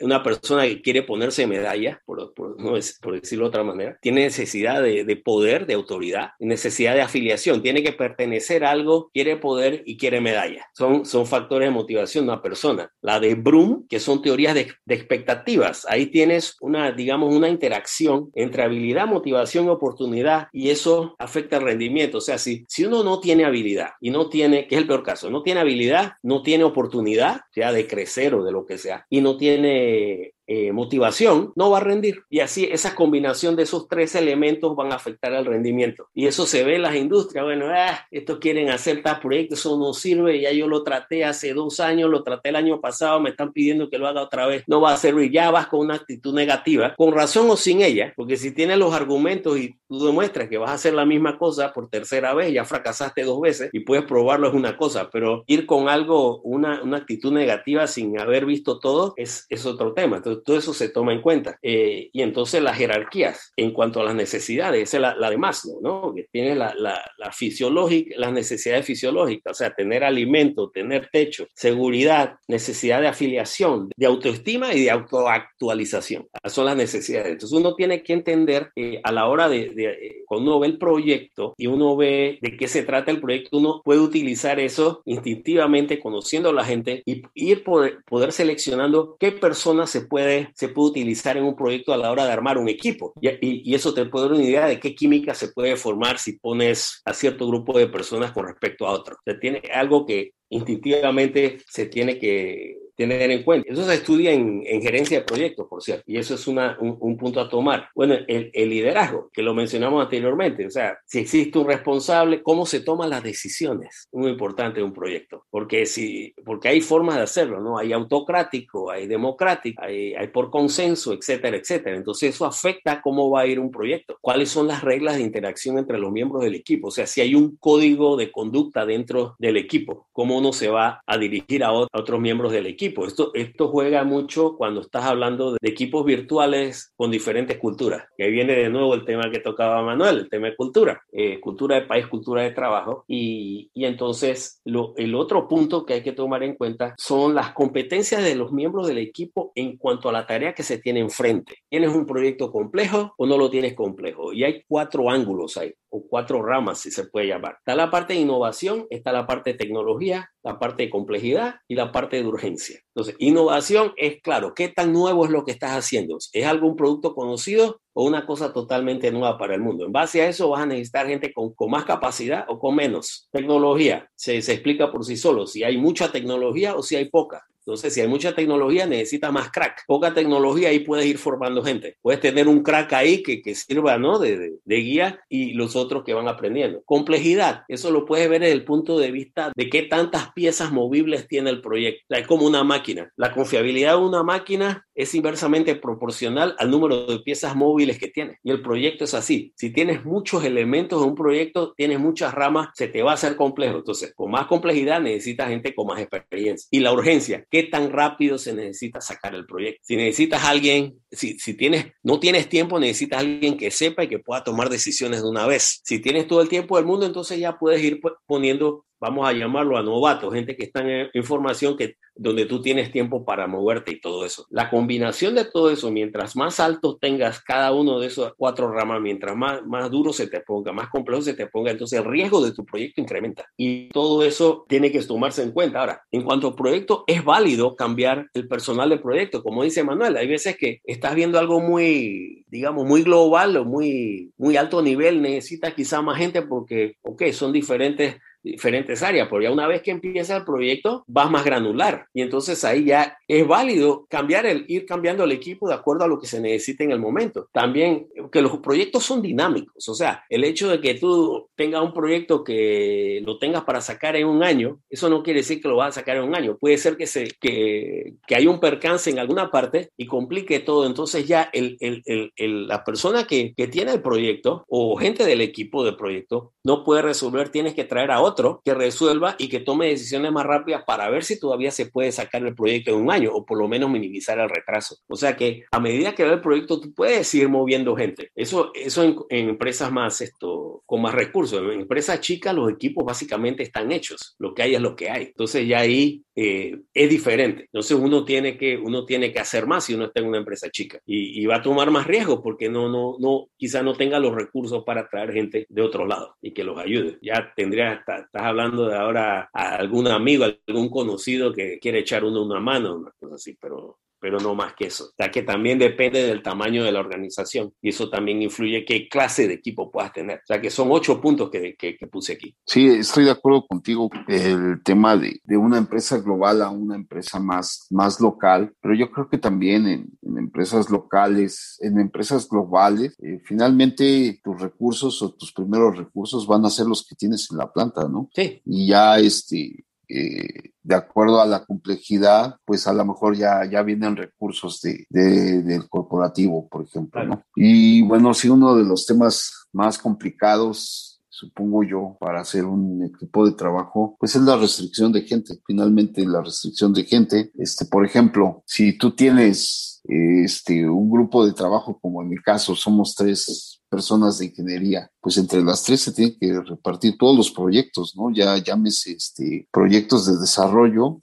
una 0.00 0.22
persona 0.22 0.64
que 0.64 0.82
quiere 0.82 1.02
ponerse 1.02 1.46
medalla, 1.46 2.00
por, 2.04 2.34
no 2.58 2.74
decirlo 2.74 3.44
de 3.44 3.48
otra 3.48 3.64
manera, 3.64 3.98
tiene 4.00 4.22
necesidad 4.22 4.82
de, 4.82 5.04
de, 5.04 5.16
poder, 5.16 5.66
de 5.66 5.74
autoridad, 5.74 6.30
necesidad 6.38 6.94
de 6.94 7.02
afiliación, 7.02 7.62
tiene 7.62 7.82
que 7.82 7.92
pertenecer 7.92 8.64
a 8.64 8.70
algo, 8.70 9.10
quiere 9.12 9.36
poder 9.36 9.82
y 9.86 9.96
quiere 9.96 10.20
medalla. 10.20 10.66
Son, 10.74 11.04
son 11.06 11.26
factores 11.26 11.68
de 11.68 11.74
motivación 11.74 12.26
de 12.26 12.32
una 12.32 12.42
persona. 12.42 12.90
La 13.00 13.20
de 13.20 13.34
Broom, 13.34 13.86
que 13.88 14.00
son 14.00 14.22
teorías 14.22 14.54
de, 14.54 14.72
de 14.84 14.94
expectativas. 14.94 15.86
Ahí 15.88 16.06
tienes 16.06 16.56
una, 16.60 16.92
digamos, 16.92 17.34
una 17.34 17.48
interacción 17.48 18.30
entre 18.34 18.62
habilidad, 18.62 19.06
motivación 19.06 19.66
y 19.66 19.68
oportunidad 19.68 20.48
y 20.52 20.70
eso 20.70 21.14
afecta 21.18 21.56
el 21.56 21.62
rendimiento. 21.62 22.18
O 22.18 22.22
sea, 22.22 22.38
si, 22.38 22.64
si 22.68 22.84
uno 22.84 23.02
no 23.02 23.20
tiene 23.20 23.44
habilidad 23.44 23.90
y 24.00 24.10
no 24.10 24.28
tiene, 24.28 24.66
que 24.66 24.76
es 24.76 24.80
el 24.80 24.86
peor 24.86 25.02
caso, 25.02 25.30
no 25.30 25.42
tiene 25.42 25.60
habilidad, 25.60 26.12
no 26.22 26.42
tiene 26.42 26.64
oportunidad, 26.64 27.42
sea 27.50 27.72
de 27.72 27.86
crecer 27.86 28.34
o 28.34 28.44
de 28.44 28.52
lo 28.52 28.66
que 28.66 28.78
sea, 28.78 29.06
y 29.08 29.20
no 29.20 29.36
tiene 29.36 29.71
de 29.72 30.34
eh, 30.54 30.70
motivación, 30.70 31.50
no 31.56 31.70
va 31.70 31.78
a 31.78 31.80
rendir. 31.80 32.24
Y 32.28 32.40
así 32.40 32.68
esa 32.70 32.94
combinación 32.94 33.56
de 33.56 33.62
esos 33.62 33.88
tres 33.88 34.14
elementos 34.14 34.76
van 34.76 34.92
a 34.92 34.96
afectar 34.96 35.32
al 35.32 35.46
rendimiento. 35.46 36.08
Y 36.12 36.26
eso 36.26 36.44
se 36.44 36.62
ve 36.62 36.76
en 36.76 36.82
las 36.82 36.94
industrias. 36.94 37.42
Bueno, 37.42 37.68
ah, 37.70 38.06
estos 38.10 38.38
quieren 38.38 38.68
hacer 38.68 39.02
tal 39.02 39.18
proyecto, 39.18 39.54
eso 39.54 39.78
no 39.78 39.94
sirve, 39.94 40.42
ya 40.42 40.52
yo 40.52 40.68
lo 40.68 40.82
traté 40.82 41.24
hace 41.24 41.54
dos 41.54 41.80
años, 41.80 42.10
lo 42.10 42.22
traté 42.22 42.50
el 42.50 42.56
año 42.56 42.82
pasado, 42.82 43.18
me 43.18 43.30
están 43.30 43.54
pidiendo 43.54 43.88
que 43.88 43.96
lo 43.96 44.06
haga 44.06 44.20
otra 44.20 44.46
vez, 44.46 44.62
no 44.66 44.82
va 44.82 44.92
a 44.92 44.98
servir. 44.98 45.32
Ya 45.32 45.50
vas 45.50 45.68
con 45.68 45.80
una 45.80 45.94
actitud 45.94 46.34
negativa, 46.34 46.94
con 46.96 47.12
razón 47.12 47.48
o 47.48 47.56
sin 47.56 47.80
ella, 47.80 48.12
porque 48.14 48.36
si 48.36 48.52
tienes 48.52 48.76
los 48.76 48.92
argumentos 48.92 49.56
y 49.56 49.74
tú 49.88 50.04
demuestras 50.04 50.50
que 50.50 50.58
vas 50.58 50.70
a 50.70 50.74
hacer 50.74 50.92
la 50.92 51.06
misma 51.06 51.38
cosa 51.38 51.72
por 51.72 51.88
tercera 51.88 52.34
vez, 52.34 52.52
ya 52.52 52.66
fracasaste 52.66 53.22
dos 53.22 53.40
veces 53.40 53.70
y 53.72 53.80
puedes 53.80 54.04
probarlo 54.04 54.48
es 54.48 54.54
una 54.54 54.76
cosa, 54.76 55.08
pero 55.10 55.44
ir 55.46 55.64
con 55.64 55.88
algo, 55.88 56.42
una, 56.42 56.82
una 56.82 56.98
actitud 56.98 57.32
negativa 57.32 57.86
sin 57.86 58.20
haber 58.20 58.44
visto 58.44 58.78
todo 58.78 59.14
es, 59.16 59.46
es 59.48 59.64
otro 59.64 59.94
tema. 59.94 60.18
Entonces, 60.18 60.41
todo 60.44 60.56
eso 60.56 60.74
se 60.74 60.88
toma 60.88 61.12
en 61.12 61.22
cuenta. 61.22 61.58
Eh, 61.62 62.10
y 62.12 62.22
entonces 62.22 62.62
las 62.62 62.76
jerarquías 62.76 63.52
en 63.56 63.72
cuanto 63.72 64.00
a 64.00 64.04
las 64.04 64.14
necesidades, 64.14 64.92
es 64.94 65.00
la, 65.00 65.14
la 65.16 65.30
de 65.30 65.38
Maslow, 65.38 65.80
¿no? 65.82 66.14
Que 66.14 66.26
tiene 66.30 66.54
la, 66.54 66.74
la, 66.76 67.00
la 67.18 67.32
fisiológica, 67.32 68.14
las 68.18 68.32
necesidades 68.32 68.86
fisiológicas, 68.86 69.52
o 69.52 69.54
sea, 69.54 69.74
tener 69.74 70.04
alimento, 70.04 70.70
tener 70.70 71.08
techo, 71.12 71.46
seguridad, 71.54 72.36
necesidad 72.48 73.00
de 73.00 73.08
afiliación, 73.08 73.90
de 73.96 74.06
autoestima 74.06 74.74
y 74.74 74.82
de 74.84 74.90
autoactualización. 74.90 76.28
Esas 76.32 76.52
son 76.52 76.66
las 76.66 76.76
necesidades. 76.76 77.32
Entonces 77.32 77.58
uno 77.58 77.74
tiene 77.74 78.02
que 78.02 78.12
entender 78.12 78.70
eh, 78.76 79.00
a 79.02 79.12
la 79.12 79.26
hora 79.26 79.48
de, 79.48 79.70
de 79.70 79.84
eh, 79.84 80.22
cuando 80.26 80.50
uno 80.50 80.60
ve 80.60 80.66
el 80.68 80.78
proyecto 80.78 81.54
y 81.56 81.66
uno 81.66 81.96
ve 81.96 82.38
de 82.40 82.56
qué 82.56 82.68
se 82.68 82.82
trata 82.82 83.10
el 83.10 83.20
proyecto, 83.20 83.58
uno 83.58 83.82
puede 83.84 84.00
utilizar 84.00 84.60
eso 84.60 85.02
instintivamente, 85.04 85.98
conociendo 85.98 86.50
a 86.50 86.52
la 86.52 86.64
gente 86.64 87.02
y 87.04 87.22
ir 87.34 87.64
poder, 87.64 87.98
poder 88.06 88.32
seleccionando 88.32 89.16
qué 89.18 89.32
personas 89.32 89.90
se 89.90 90.02
puede, 90.02 90.31
se 90.54 90.68
puede 90.68 90.90
utilizar 90.90 91.36
en 91.36 91.44
un 91.44 91.56
proyecto 91.56 91.92
a 91.92 91.96
la 91.96 92.10
hora 92.10 92.24
de 92.24 92.32
armar 92.32 92.58
un 92.58 92.68
equipo. 92.68 93.12
Y, 93.20 93.74
eso 93.74 93.94
te 93.94 94.06
puede 94.06 94.26
dar 94.26 94.34
una 94.34 94.44
idea 94.44 94.66
de 94.66 94.78
qué 94.78 94.94
química 94.94 95.34
se 95.34 95.48
puede 95.48 95.76
formar 95.76 96.18
si 96.18 96.38
pones 96.38 97.00
a 97.04 97.14
cierto 97.14 97.46
grupo 97.46 97.78
de 97.78 97.88
personas 97.88 98.32
con 98.32 98.46
respecto 98.46 98.86
a 98.86 98.92
otro. 98.92 99.16
O 99.26 99.38
tiene 99.38 99.62
algo 99.72 100.04
que 100.06 100.32
instintivamente 100.50 101.58
se 101.68 101.86
tiene 101.86 102.18
que 102.18 102.76
tener 102.96 103.30
en 103.30 103.42
cuenta. 103.42 103.72
Eso 103.72 103.84
se 103.84 103.94
estudia 103.94 104.32
en, 104.32 104.62
en 104.66 104.82
gerencia 104.82 105.18
de 105.18 105.24
proyectos, 105.24 105.66
por 105.68 105.82
cierto, 105.82 106.04
y 106.06 106.18
eso 106.18 106.34
es 106.34 106.46
una, 106.46 106.76
un, 106.80 106.96
un, 107.00 107.16
punto 107.16 107.40
a 107.40 107.48
tomar. 107.48 107.88
Bueno, 107.94 108.14
el, 108.28 108.50
el, 108.52 108.68
liderazgo, 108.68 109.30
que 109.32 109.42
lo 109.42 109.54
mencionamos 109.54 110.02
anteriormente, 110.02 110.66
o 110.66 110.70
sea, 110.70 110.98
si 111.06 111.20
existe 111.20 111.58
un 111.58 111.66
responsable, 111.66 112.42
cómo 112.42 112.66
se 112.66 112.80
toman 112.80 113.10
las 113.10 113.22
decisiones, 113.22 114.08
muy 114.12 114.30
importante 114.30 114.82
un 114.82 114.92
proyecto, 114.92 115.46
porque, 115.50 115.86
si, 115.86 116.34
porque 116.44 116.68
hay 116.68 116.80
formas 116.80 117.16
de 117.16 117.22
hacerlo, 117.22 117.60
¿no? 117.60 117.78
Hay 117.78 117.92
autocrático, 117.92 118.90
hay 118.90 119.06
democrático, 119.06 119.82
hay, 119.82 120.14
hay 120.14 120.28
por 120.28 120.50
consenso, 120.50 121.12
etcétera, 121.12 121.56
etcétera. 121.56 121.96
Entonces 121.96 122.34
eso 122.34 122.44
afecta 122.44 123.00
cómo 123.00 123.30
va 123.30 123.42
a 123.42 123.46
ir 123.46 123.58
un 123.58 123.70
proyecto, 123.70 124.16
cuáles 124.20 124.50
son 124.50 124.66
las 124.66 124.82
reglas 124.82 125.16
de 125.16 125.22
interacción 125.22 125.78
entre 125.78 125.98
los 125.98 126.12
miembros 126.12 126.42
del 126.42 126.54
equipo, 126.54 126.88
o 126.88 126.90
sea, 126.90 127.06
si 127.06 127.20
hay 127.20 127.34
un 127.34 127.56
código 127.56 128.16
de 128.16 128.30
conducta 128.30 128.84
dentro 128.84 129.36
del 129.38 129.56
equipo, 129.56 130.08
cómo 130.12 130.38
uno 130.38 130.52
se 130.52 130.68
va 130.68 131.02
a 131.06 131.18
dirigir 131.18 131.64
a, 131.64 131.68
a 131.68 131.72
otros 131.72 132.20
miembros 132.20 132.52
del 132.52 132.66
equipo 132.66 132.81
equipo. 132.82 133.06
Esto, 133.06 133.30
esto 133.34 133.68
juega 133.68 134.02
mucho 134.04 134.56
cuando 134.56 134.80
estás 134.80 135.04
hablando 135.04 135.52
de 135.52 135.58
equipos 135.62 136.04
virtuales 136.04 136.92
con 136.96 137.10
diferentes 137.10 137.58
culturas. 137.58 138.04
Ahí 138.18 138.30
viene 138.30 138.54
de 138.54 138.68
nuevo 138.68 138.94
el 138.94 139.04
tema 139.04 139.30
que 139.30 139.38
tocaba 139.38 139.82
Manuel, 139.82 140.18
el 140.18 140.28
tema 140.28 140.48
de 140.48 140.56
cultura. 140.56 141.00
Eh, 141.12 141.40
cultura 141.40 141.76
de 141.76 141.86
país, 141.86 142.06
cultura 142.06 142.42
de 142.42 142.50
trabajo. 142.50 143.04
Y, 143.06 143.70
y 143.72 143.84
entonces 143.84 144.60
lo, 144.64 144.94
el 144.96 145.14
otro 145.14 145.46
punto 145.46 145.84
que 145.86 145.94
hay 145.94 146.02
que 146.02 146.12
tomar 146.12 146.42
en 146.42 146.56
cuenta 146.56 146.94
son 146.98 147.34
las 147.34 147.52
competencias 147.52 148.24
de 148.24 148.34
los 148.34 148.52
miembros 148.52 148.88
del 148.88 148.98
equipo 148.98 149.52
en 149.54 149.76
cuanto 149.76 150.08
a 150.08 150.12
la 150.12 150.26
tarea 150.26 150.54
que 150.54 150.62
se 150.62 150.78
tiene 150.78 151.00
enfrente. 151.00 151.58
¿Tienes 151.68 151.90
un 151.90 152.06
proyecto 152.06 152.50
complejo 152.50 153.14
o 153.16 153.26
no 153.26 153.38
lo 153.38 153.48
tienes 153.48 153.74
complejo? 153.74 154.32
Y 154.32 154.44
hay 154.44 154.62
cuatro 154.66 155.08
ángulos 155.08 155.56
ahí, 155.56 155.72
o 155.92 156.08
cuatro 156.08 156.42
ramas, 156.42 156.80
si 156.80 156.90
se 156.90 157.04
puede 157.04 157.28
llamar. 157.28 157.56
Está 157.58 157.74
la 157.74 157.90
parte 157.90 158.14
de 158.14 158.20
innovación, 158.20 158.86
está 158.88 159.12
la 159.12 159.26
parte 159.26 159.52
de 159.52 159.58
tecnología, 159.58 160.30
la 160.42 160.58
parte 160.58 160.84
de 160.84 160.90
complejidad 160.90 161.56
y 161.68 161.74
la 161.74 161.92
parte 161.92 162.16
de 162.16 162.26
urgencia. 162.26 162.80
Entonces, 162.94 163.14
innovación 163.18 163.92
es 163.98 164.22
claro, 164.22 164.54
¿qué 164.54 164.68
tan 164.68 164.92
nuevo 164.92 165.26
es 165.26 165.30
lo 165.30 165.44
que 165.44 165.52
estás 165.52 165.72
haciendo? 165.72 166.16
¿Es 166.32 166.46
algún 166.46 166.76
producto 166.76 167.14
conocido 167.14 167.82
o 167.92 168.04
una 168.06 168.24
cosa 168.24 168.54
totalmente 168.54 169.12
nueva 169.12 169.36
para 169.36 169.54
el 169.54 169.60
mundo? 169.60 169.84
En 169.84 169.92
base 169.92 170.22
a 170.22 170.28
eso 170.28 170.48
vas 170.48 170.62
a 170.62 170.66
necesitar 170.66 171.06
gente 171.06 171.30
con, 171.30 171.52
con 171.52 171.70
más 171.70 171.84
capacidad 171.84 172.46
o 172.48 172.58
con 172.58 172.74
menos. 172.74 173.28
Tecnología, 173.30 174.08
se, 174.14 174.40
se 174.40 174.54
explica 174.54 174.90
por 174.90 175.04
sí 175.04 175.18
solo, 175.18 175.46
si 175.46 175.62
hay 175.62 175.76
mucha 175.76 176.10
tecnología 176.10 176.74
o 176.74 176.82
si 176.82 176.96
hay 176.96 177.10
poca. 177.10 177.44
Entonces, 177.64 177.94
si 177.94 178.00
hay 178.00 178.08
mucha 178.08 178.34
tecnología, 178.34 178.86
necesitas 178.86 179.32
más 179.32 179.50
crack. 179.50 179.84
Poca 179.86 180.12
tecnología, 180.12 180.68
ahí 180.68 180.80
puedes 180.80 181.06
ir 181.06 181.18
formando 181.18 181.62
gente. 181.62 181.96
Puedes 182.02 182.20
tener 182.20 182.48
un 182.48 182.62
crack 182.62 182.92
ahí 182.92 183.22
que, 183.22 183.40
que 183.40 183.54
sirva 183.54 183.98
¿no? 183.98 184.18
de, 184.18 184.54
de, 184.64 184.76
guía 184.76 185.20
y 185.28 185.52
los 185.54 185.76
otros 185.76 186.02
que 186.04 186.14
van 186.14 186.28
aprendiendo. 186.28 186.82
Complejidad, 186.84 187.62
eso 187.68 187.90
lo 187.90 188.04
puedes 188.04 188.28
ver 188.28 188.40
desde 188.40 188.54
el 188.54 188.64
punto 188.64 188.98
de 188.98 189.10
vista 189.12 189.52
de 189.54 189.70
qué 189.70 189.82
tantas 189.82 190.32
piezas 190.32 190.72
movibles 190.72 191.28
tiene 191.28 191.50
el 191.50 191.60
proyecto. 191.60 192.02
Es 192.08 192.26
como 192.26 192.46
una 192.46 192.64
máquina. 192.64 193.12
La 193.16 193.32
confiabilidad 193.32 193.92
de 193.92 194.04
una 194.04 194.22
máquina 194.22 194.86
es 194.94 195.14
inversamente 195.14 195.74
proporcional 195.74 196.54
al 196.58 196.70
número 196.70 197.06
de 197.06 197.18
piezas 197.20 197.56
móviles 197.56 197.98
que 197.98 198.08
tiene. 198.08 198.38
Y 198.42 198.50
el 198.50 198.62
proyecto 198.62 199.04
es 199.04 199.14
así. 199.14 199.52
Si 199.56 199.70
tienes 199.70 200.04
muchos 200.04 200.44
elementos 200.44 201.02
en 201.02 201.10
un 201.10 201.14
proyecto, 201.14 201.74
tienes 201.76 201.98
muchas 201.98 202.34
ramas, 202.34 202.68
se 202.74 202.88
te 202.88 203.02
va 203.02 203.12
a 203.12 203.14
hacer 203.14 203.36
complejo. 203.36 203.78
Entonces, 203.78 204.12
con 204.14 204.30
más 204.30 204.46
complejidad 204.46 205.00
necesitas 205.00 205.48
gente 205.48 205.74
con 205.74 205.86
más 205.86 206.00
experiencia. 206.00 206.68
Y 206.70 206.80
la 206.80 206.92
urgencia, 206.92 207.46
qué 207.50 207.64
tan 207.64 207.90
rápido 207.90 208.38
se 208.38 208.54
necesita 208.54 209.00
sacar 209.00 209.34
el 209.34 209.46
proyecto. 209.46 209.80
Si 209.82 209.96
necesitas 209.96 210.44
alguien 210.44 210.94
si, 211.12 211.38
si 211.38 211.54
tienes, 211.54 211.86
no 212.02 212.18
tienes 212.18 212.48
tiempo, 212.48 212.80
necesitas 212.80 213.20
alguien 213.20 213.56
que 213.56 213.70
sepa 213.70 214.04
y 214.04 214.08
que 214.08 214.18
pueda 214.18 214.42
tomar 214.42 214.68
decisiones 214.70 215.22
de 215.22 215.28
una 215.28 215.46
vez. 215.46 215.80
Si 215.84 215.98
tienes 215.98 216.26
todo 216.26 216.40
el 216.40 216.48
tiempo 216.48 216.76
del 216.76 216.86
mundo, 216.86 217.06
entonces 217.06 217.38
ya 217.38 217.58
puedes 217.58 217.82
ir 217.82 218.00
poniendo 218.26 218.86
vamos 219.02 219.28
a 219.28 219.32
llamarlo 219.32 219.76
a 219.76 219.82
novatos, 219.82 220.32
gente 220.32 220.54
que 220.54 220.62
está 220.62 220.80
en 220.80 221.10
información 221.14 221.76
que, 221.76 221.96
donde 222.14 222.46
tú 222.46 222.62
tienes 222.62 222.92
tiempo 222.92 223.24
para 223.24 223.48
moverte 223.48 223.90
y 223.90 224.00
todo 224.00 224.24
eso. 224.24 224.46
La 224.48 224.70
combinación 224.70 225.34
de 225.34 225.44
todo 225.44 225.70
eso, 225.70 225.90
mientras 225.90 226.36
más 226.36 226.60
alto 226.60 226.98
tengas 226.98 227.42
cada 227.42 227.72
uno 227.72 227.98
de 227.98 228.06
esos 228.06 228.32
cuatro 228.36 228.70
ramas, 228.70 229.00
mientras 229.00 229.34
más, 229.36 229.66
más 229.66 229.90
duro 229.90 230.12
se 230.12 230.28
te 230.28 230.38
ponga, 230.38 230.72
más 230.72 230.88
complejo 230.88 231.20
se 231.20 231.34
te 231.34 231.48
ponga, 231.48 231.72
entonces 231.72 231.98
el 231.98 232.04
riesgo 232.04 232.44
de 232.44 232.52
tu 232.52 232.64
proyecto 232.64 233.00
incrementa. 233.00 233.44
Y 233.56 233.88
todo 233.88 234.22
eso 234.22 234.66
tiene 234.68 234.92
que 234.92 235.02
tomarse 235.02 235.42
en 235.42 235.50
cuenta. 235.50 235.80
Ahora, 235.80 236.02
en 236.12 236.22
cuanto 236.22 236.46
al 236.48 236.54
proyecto, 236.54 237.02
es 237.08 237.24
válido 237.24 237.74
cambiar 237.74 238.28
el 238.34 238.46
personal 238.46 238.90
del 238.90 239.02
proyecto. 239.02 239.42
Como 239.42 239.64
dice 239.64 239.82
Manuel, 239.82 240.16
hay 240.16 240.28
veces 240.28 240.56
que 240.56 240.80
estás 240.84 241.16
viendo 241.16 241.40
algo 241.40 241.58
muy, 241.58 242.44
digamos, 242.46 242.86
muy 242.86 243.02
global 243.02 243.56
o 243.56 243.64
muy, 243.64 244.30
muy 244.38 244.56
alto 244.56 244.80
nivel, 244.80 245.20
necesitas 245.20 245.74
quizá 245.74 246.02
más 246.02 246.18
gente 246.18 246.42
porque, 246.42 246.98
ok, 247.02 247.32
son 247.32 247.52
diferentes 247.52 248.18
diferentes 248.42 249.02
áreas, 249.02 249.28
pero 249.30 249.42
ya 249.42 249.50
una 249.50 249.66
vez 249.66 249.82
que 249.82 249.90
empieza 249.90 250.36
el 250.36 250.44
proyecto 250.44 251.04
vas 251.06 251.30
más 251.30 251.44
granular 251.44 252.06
y 252.12 252.22
entonces 252.22 252.64
ahí 252.64 252.84
ya 252.84 253.16
es 253.28 253.46
válido 253.46 254.06
cambiar 254.08 254.46
el 254.46 254.64
ir 254.68 254.84
cambiando 254.84 255.24
el 255.24 255.32
equipo 255.32 255.68
de 255.68 255.74
acuerdo 255.74 256.04
a 256.04 256.08
lo 256.08 256.18
que 256.18 256.26
se 256.26 256.40
necesite 256.40 256.84
en 256.84 256.90
el 256.90 256.98
momento. 256.98 257.48
También 257.52 258.08
que 258.30 258.42
los 258.42 258.58
proyectos 258.58 259.04
son 259.04 259.22
dinámicos, 259.22 259.88
o 259.88 259.94
sea, 259.94 260.24
el 260.28 260.44
hecho 260.44 260.68
de 260.68 260.80
que 260.80 260.94
tú 260.94 261.48
tengas 261.54 261.82
un 261.82 261.94
proyecto 261.94 262.42
que 262.42 263.22
lo 263.24 263.38
tengas 263.38 263.64
para 263.64 263.80
sacar 263.80 264.16
en 264.16 264.26
un 264.26 264.42
año, 264.42 264.80
eso 264.90 265.08
no 265.08 265.22
quiere 265.22 265.40
decir 265.40 265.60
que 265.60 265.68
lo 265.68 265.76
vas 265.76 265.96
a 265.96 266.00
sacar 266.00 266.16
en 266.16 266.24
un 266.24 266.34
año. 266.34 266.56
Puede 266.58 266.78
ser 266.78 266.96
que 266.96 267.06
se 267.06 267.28
que, 267.40 268.14
que 268.26 268.34
haya 268.34 268.50
un 268.50 268.60
percance 268.60 269.10
en 269.10 269.18
alguna 269.18 269.50
parte 269.50 269.90
y 269.96 270.06
complique 270.06 270.60
todo, 270.60 270.86
entonces 270.86 271.26
ya 271.26 271.48
el, 271.52 271.76
el, 271.80 272.32
el, 272.36 272.66
la 272.66 272.84
persona 272.84 273.26
que, 273.26 273.54
que 273.56 273.68
tiene 273.68 273.92
el 273.92 274.02
proyecto 274.02 274.64
o 274.68 274.96
gente 274.96 275.24
del 275.24 275.40
equipo 275.40 275.84
de 275.84 275.92
proyecto 275.92 276.52
no 276.64 276.84
puede 276.84 277.02
resolver, 277.02 277.48
tienes 277.48 277.74
que 277.74 277.84
traer 277.84 278.10
a 278.10 278.20
otro 278.20 278.31
que 278.64 278.74
resuelva 278.74 279.36
y 279.38 279.48
que 279.48 279.60
tome 279.60 279.88
decisiones 279.88 280.32
más 280.32 280.46
rápidas 280.46 280.82
para 280.84 281.08
ver 281.10 281.24
si 281.24 281.38
todavía 281.38 281.70
se 281.70 281.86
puede 281.86 282.12
sacar 282.12 282.44
el 282.44 282.54
proyecto 282.54 282.92
en 282.92 283.02
un 283.02 283.10
año 283.10 283.30
o 283.32 283.44
por 283.44 283.58
lo 283.58 283.68
menos 283.68 283.90
minimizar 283.90 284.38
el 284.38 284.48
retraso. 284.48 284.96
O 285.08 285.16
sea 285.16 285.36
que 285.36 285.64
a 285.70 285.80
medida 285.80 286.14
que 286.14 286.24
va 286.24 286.32
el 286.32 286.40
proyecto, 286.40 286.80
tú 286.80 286.92
puedes 286.94 287.32
ir 287.34 287.48
moviendo 287.48 287.96
gente. 287.96 288.30
Eso, 288.34 288.72
eso 288.74 289.02
en, 289.04 289.48
empresas 289.48 289.90
más, 289.92 290.20
esto, 290.20 290.82
con 290.86 291.02
más 291.02 291.14
recursos. 291.14 291.62
En 291.62 291.80
empresas 291.80 292.20
chicas, 292.20 292.54
los 292.54 292.70
equipos 292.70 293.04
básicamente 293.04 293.62
están 293.62 293.92
hechos. 293.92 294.34
Lo 294.38 294.54
que 294.54 294.62
hay 294.62 294.74
es 294.74 294.80
lo 294.80 294.96
que 294.96 295.10
hay. 295.10 295.24
Entonces 295.24 295.66
ya 295.66 295.80
ahí 295.80 296.22
eh, 296.34 296.78
es 296.94 297.10
diferente. 297.10 297.64
Entonces 297.64 297.96
uno 297.96 298.24
tiene, 298.24 298.56
que, 298.56 298.76
uno 298.76 299.04
tiene 299.04 299.32
que 299.32 299.40
hacer 299.40 299.66
más 299.66 299.84
si 299.84 299.94
uno 299.94 300.06
está 300.06 300.20
en 300.20 300.26
una 300.26 300.38
empresa 300.38 300.70
chica 300.70 300.98
y, 301.04 301.42
va 301.42 301.56
a 301.56 301.62
tomar 301.62 301.90
más 301.90 302.06
riesgo 302.06 302.40
porque 302.40 302.68
no, 302.68 302.88
no, 302.88 303.16
no, 303.18 303.48
quizá 303.56 303.82
no 303.82 303.94
tenga 303.94 304.18
los 304.20 304.34
recursos 304.34 304.84
para 304.84 305.08
traer 305.08 305.32
gente 305.32 305.66
de 305.68 305.82
otro 305.82 306.06
lado 306.06 306.36
y 306.40 306.52
que 306.52 306.64
los 306.64 306.78
ayude. 306.78 307.18
Ya 307.20 307.52
tendría, 307.54 308.02
estás 308.22 308.42
hablando 308.42 308.88
de 308.88 308.96
ahora 308.96 309.50
a 309.52 309.76
algún 309.76 310.08
amigo, 310.08 310.44
algún 310.66 310.90
conocido 310.90 311.52
que 311.52 311.78
quiere 311.78 312.00
echar 312.00 312.24
uno 312.24 312.42
una 312.42 312.60
mano, 312.60 312.96
una 312.96 313.10
cosa 313.12 313.36
así, 313.36 313.56
pero 313.60 313.98
pero 314.22 314.38
no 314.38 314.54
más 314.54 314.74
que 314.74 314.86
eso. 314.86 315.06
O 315.06 315.14
sea, 315.16 315.32
que 315.32 315.42
también 315.42 315.80
depende 315.80 316.24
del 316.24 316.44
tamaño 316.44 316.84
de 316.84 316.92
la 316.92 317.00
organización 317.00 317.74
y 317.82 317.88
eso 317.88 318.08
también 318.08 318.40
influye 318.40 318.84
qué 318.84 319.08
clase 319.08 319.48
de 319.48 319.54
equipo 319.54 319.90
puedas 319.90 320.12
tener. 320.12 320.38
O 320.38 320.46
sea, 320.46 320.60
que 320.60 320.70
son 320.70 320.88
ocho 320.92 321.20
puntos 321.20 321.50
que, 321.50 321.74
que, 321.74 322.06
puse 322.06 322.34
aquí. 322.34 322.54
Sí, 322.64 322.86
estoy 322.86 323.24
de 323.24 323.32
acuerdo 323.32 323.66
contigo. 323.66 324.08
El 324.28 324.80
tema 324.84 325.16
de, 325.16 325.40
de, 325.42 325.56
una 325.56 325.76
empresa 325.76 326.18
global 326.18 326.62
a 326.62 326.70
una 326.70 326.94
empresa 326.94 327.40
más, 327.40 327.88
más 327.90 328.20
local, 328.20 328.72
pero 328.80 328.94
yo 328.94 329.10
creo 329.10 329.28
que 329.28 329.38
también 329.38 329.88
en, 329.88 330.06
en 330.22 330.38
empresas 330.38 330.88
locales, 330.88 331.78
en 331.80 331.98
empresas 331.98 332.48
globales, 332.48 333.16
eh, 333.20 333.40
finalmente 333.44 334.40
tus 334.44 334.60
recursos 334.60 335.20
o 335.22 335.32
tus 335.32 335.52
primeros 335.52 335.96
recursos 335.96 336.46
van 336.46 336.64
a 336.64 336.70
ser 336.70 336.86
los 336.86 337.04
que 337.04 337.16
tienes 337.16 337.48
en 337.50 337.58
la 337.58 337.72
planta, 337.72 338.06
¿no? 338.08 338.30
Sí. 338.32 338.62
Y 338.66 338.86
ya 338.86 339.18
este, 339.18 339.84
eh, 340.14 340.72
de 340.82 340.94
acuerdo 340.94 341.40
a 341.40 341.46
la 341.46 341.64
complejidad, 341.64 342.56
pues 342.64 342.86
a 342.86 342.92
lo 342.92 343.04
mejor 343.04 343.36
ya, 343.36 343.64
ya 343.64 343.82
vienen 343.82 344.16
recursos 344.16 344.80
de, 344.80 345.06
del 345.08 345.88
corporativo, 345.88 346.68
por 346.68 346.84
ejemplo, 346.84 347.24
¿no? 347.24 347.42
Y 347.54 348.02
bueno, 348.02 348.34
sí, 348.34 348.48
uno 348.48 348.74
de 348.76 348.84
los 348.84 349.06
temas 349.06 349.68
más 349.72 349.96
complicados, 349.96 351.11
supongo 351.42 351.82
yo, 351.82 352.16
para 352.20 352.40
hacer 352.40 352.64
un 352.64 353.02
equipo 353.02 353.44
de 353.44 353.52
trabajo, 353.52 354.16
pues 354.18 354.36
es 354.36 354.42
la 354.42 354.56
restricción 354.56 355.12
de 355.12 355.22
gente. 355.22 355.58
Finalmente, 355.66 356.24
la 356.24 356.40
restricción 356.40 356.92
de 356.92 357.04
gente, 357.04 357.50
este, 357.58 357.84
por 357.86 358.06
ejemplo, 358.06 358.62
si 358.64 358.96
tú 358.96 359.10
tienes 359.16 360.00
este, 360.04 360.88
un 360.88 361.10
grupo 361.10 361.44
de 361.44 361.52
trabajo, 361.52 361.98
como 362.00 362.22
en 362.22 362.28
mi 362.28 362.36
caso, 362.36 362.76
somos 362.76 363.14
tres 363.16 363.80
personas 363.88 364.38
de 364.38 364.46
ingeniería, 364.46 365.10
pues 365.20 365.36
entre 365.36 365.62
las 365.62 365.82
tres 365.82 366.00
se 366.02 366.12
tienen 366.12 366.38
que 366.38 366.60
repartir 366.62 367.16
todos 367.18 367.36
los 367.36 367.50
proyectos, 367.50 368.14
¿no? 368.16 368.30
Ya 368.32 368.56
llámese 368.56 369.12
este, 369.12 369.68
proyectos 369.72 370.26
de 370.26 370.38
desarrollo 370.38 371.22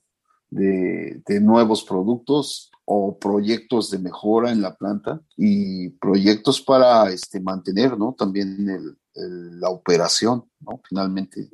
de, 0.50 1.40
nuevos 1.42 1.84
productos 1.84 2.72
o 2.86 3.18
proyectos 3.20 3.92
de 3.92 4.00
mejora 4.00 4.52
en 4.52 4.62
la 4.62 4.76
planta 4.76 5.22
y 5.38 5.90
proyectos 5.90 6.62
para 6.62 7.10
este, 7.12 7.40
mantener, 7.40 7.98
¿no? 7.98 8.16
También 8.18 8.70
el, 8.70 8.98
la 9.16 9.70
operación, 9.70 10.50
¿no? 10.60 10.82
Finalmente. 10.88 11.50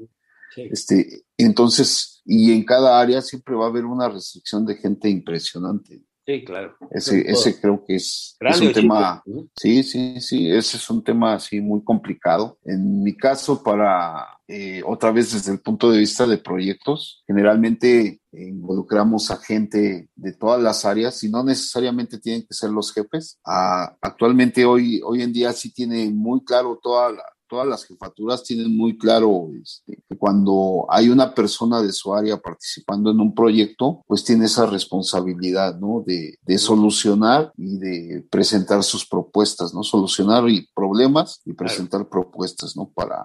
Este, 0.56 1.26
entonces, 1.38 2.22
y 2.26 2.54
en 2.54 2.64
cada 2.64 3.00
área 3.00 3.22
siempre 3.22 3.56
va 3.56 3.66
a 3.66 3.70
haber 3.70 3.86
una 3.86 4.10
restricción 4.10 4.66
de 4.66 4.76
gente 4.76 5.10
impresionante. 5.10 6.04
Sí, 6.26 6.44
claro. 6.44 6.76
Ese, 6.90 7.30
ese 7.30 7.62
creo 7.62 7.84
que 7.86 7.98
es, 7.98 8.36
es 8.40 8.60
un 8.60 8.74
tema, 8.74 9.24
sí, 9.56 9.84
sí, 9.84 10.20
sí, 10.20 10.50
ese 10.50 10.78
es 10.78 10.90
un 10.90 11.04
tema 11.04 11.36
así 11.36 11.62
muy 11.62 11.84
complicado. 11.84 12.58
En 12.64 13.04
mi 13.04 13.16
caso, 13.16 13.62
para, 13.62 14.26
eh, 14.48 14.82
otra 14.84 15.12
vez 15.12 15.34
desde 15.34 15.52
el 15.52 15.60
punto 15.60 15.92
de 15.92 16.00
vista 16.00 16.26
de 16.26 16.40
proyectos, 16.40 17.24
generalmente 17.28 18.22
involucramos 18.32 19.30
a 19.30 19.38
gente 19.38 20.10
de 20.16 20.34
todas 20.34 20.60
las 20.60 20.84
áreas 20.84 21.24
y 21.24 21.30
no 21.30 21.44
necesariamente 21.44 22.18
tienen 22.18 22.42
que 22.42 22.56
ser 22.56 22.72
los 22.72 22.92
jefes. 22.92 23.40
Ah, 23.46 23.96
actualmente 24.02 24.66
hoy, 24.66 25.02
hoy 25.06 25.22
en 25.22 25.32
día 25.32 25.54
sí 25.54 25.72
tiene 25.72 26.10
muy 26.10 26.44
claro 26.44 26.80
toda 26.82 27.12
la, 27.12 27.24
todas 27.48 27.68
las 27.68 27.86
jefaturas 27.86 28.44
tienen 28.44 28.76
muy 28.76 28.98
claro 28.98 29.50
este, 29.62 30.04
que 30.08 30.18
cuando 30.18 30.86
hay 30.90 31.10
una 31.10 31.34
persona 31.34 31.82
de 31.82 31.92
su 31.92 32.14
área 32.14 32.38
participando 32.38 33.12
en 33.12 33.20
un 33.20 33.34
proyecto, 33.34 34.04
pues 34.08 34.24
tiene 34.24 34.46
esa 34.46 34.66
responsabilidad, 34.66 35.80
¿no? 35.80 36.04
De, 36.06 36.38
de 36.42 36.58
solucionar 36.58 37.52
y 37.58 37.78
de 37.78 38.28
presentar 38.30 38.84
sus 38.84 39.08
propuestas, 39.08 39.74
¿no? 39.74 39.84
Solucionar 39.84 40.50
y 40.50 40.68
problemas 40.74 41.42
y 41.46 41.54
presentar 41.54 42.08
propuestas, 42.10 42.76
¿no? 42.76 42.92
Para, 42.94 43.24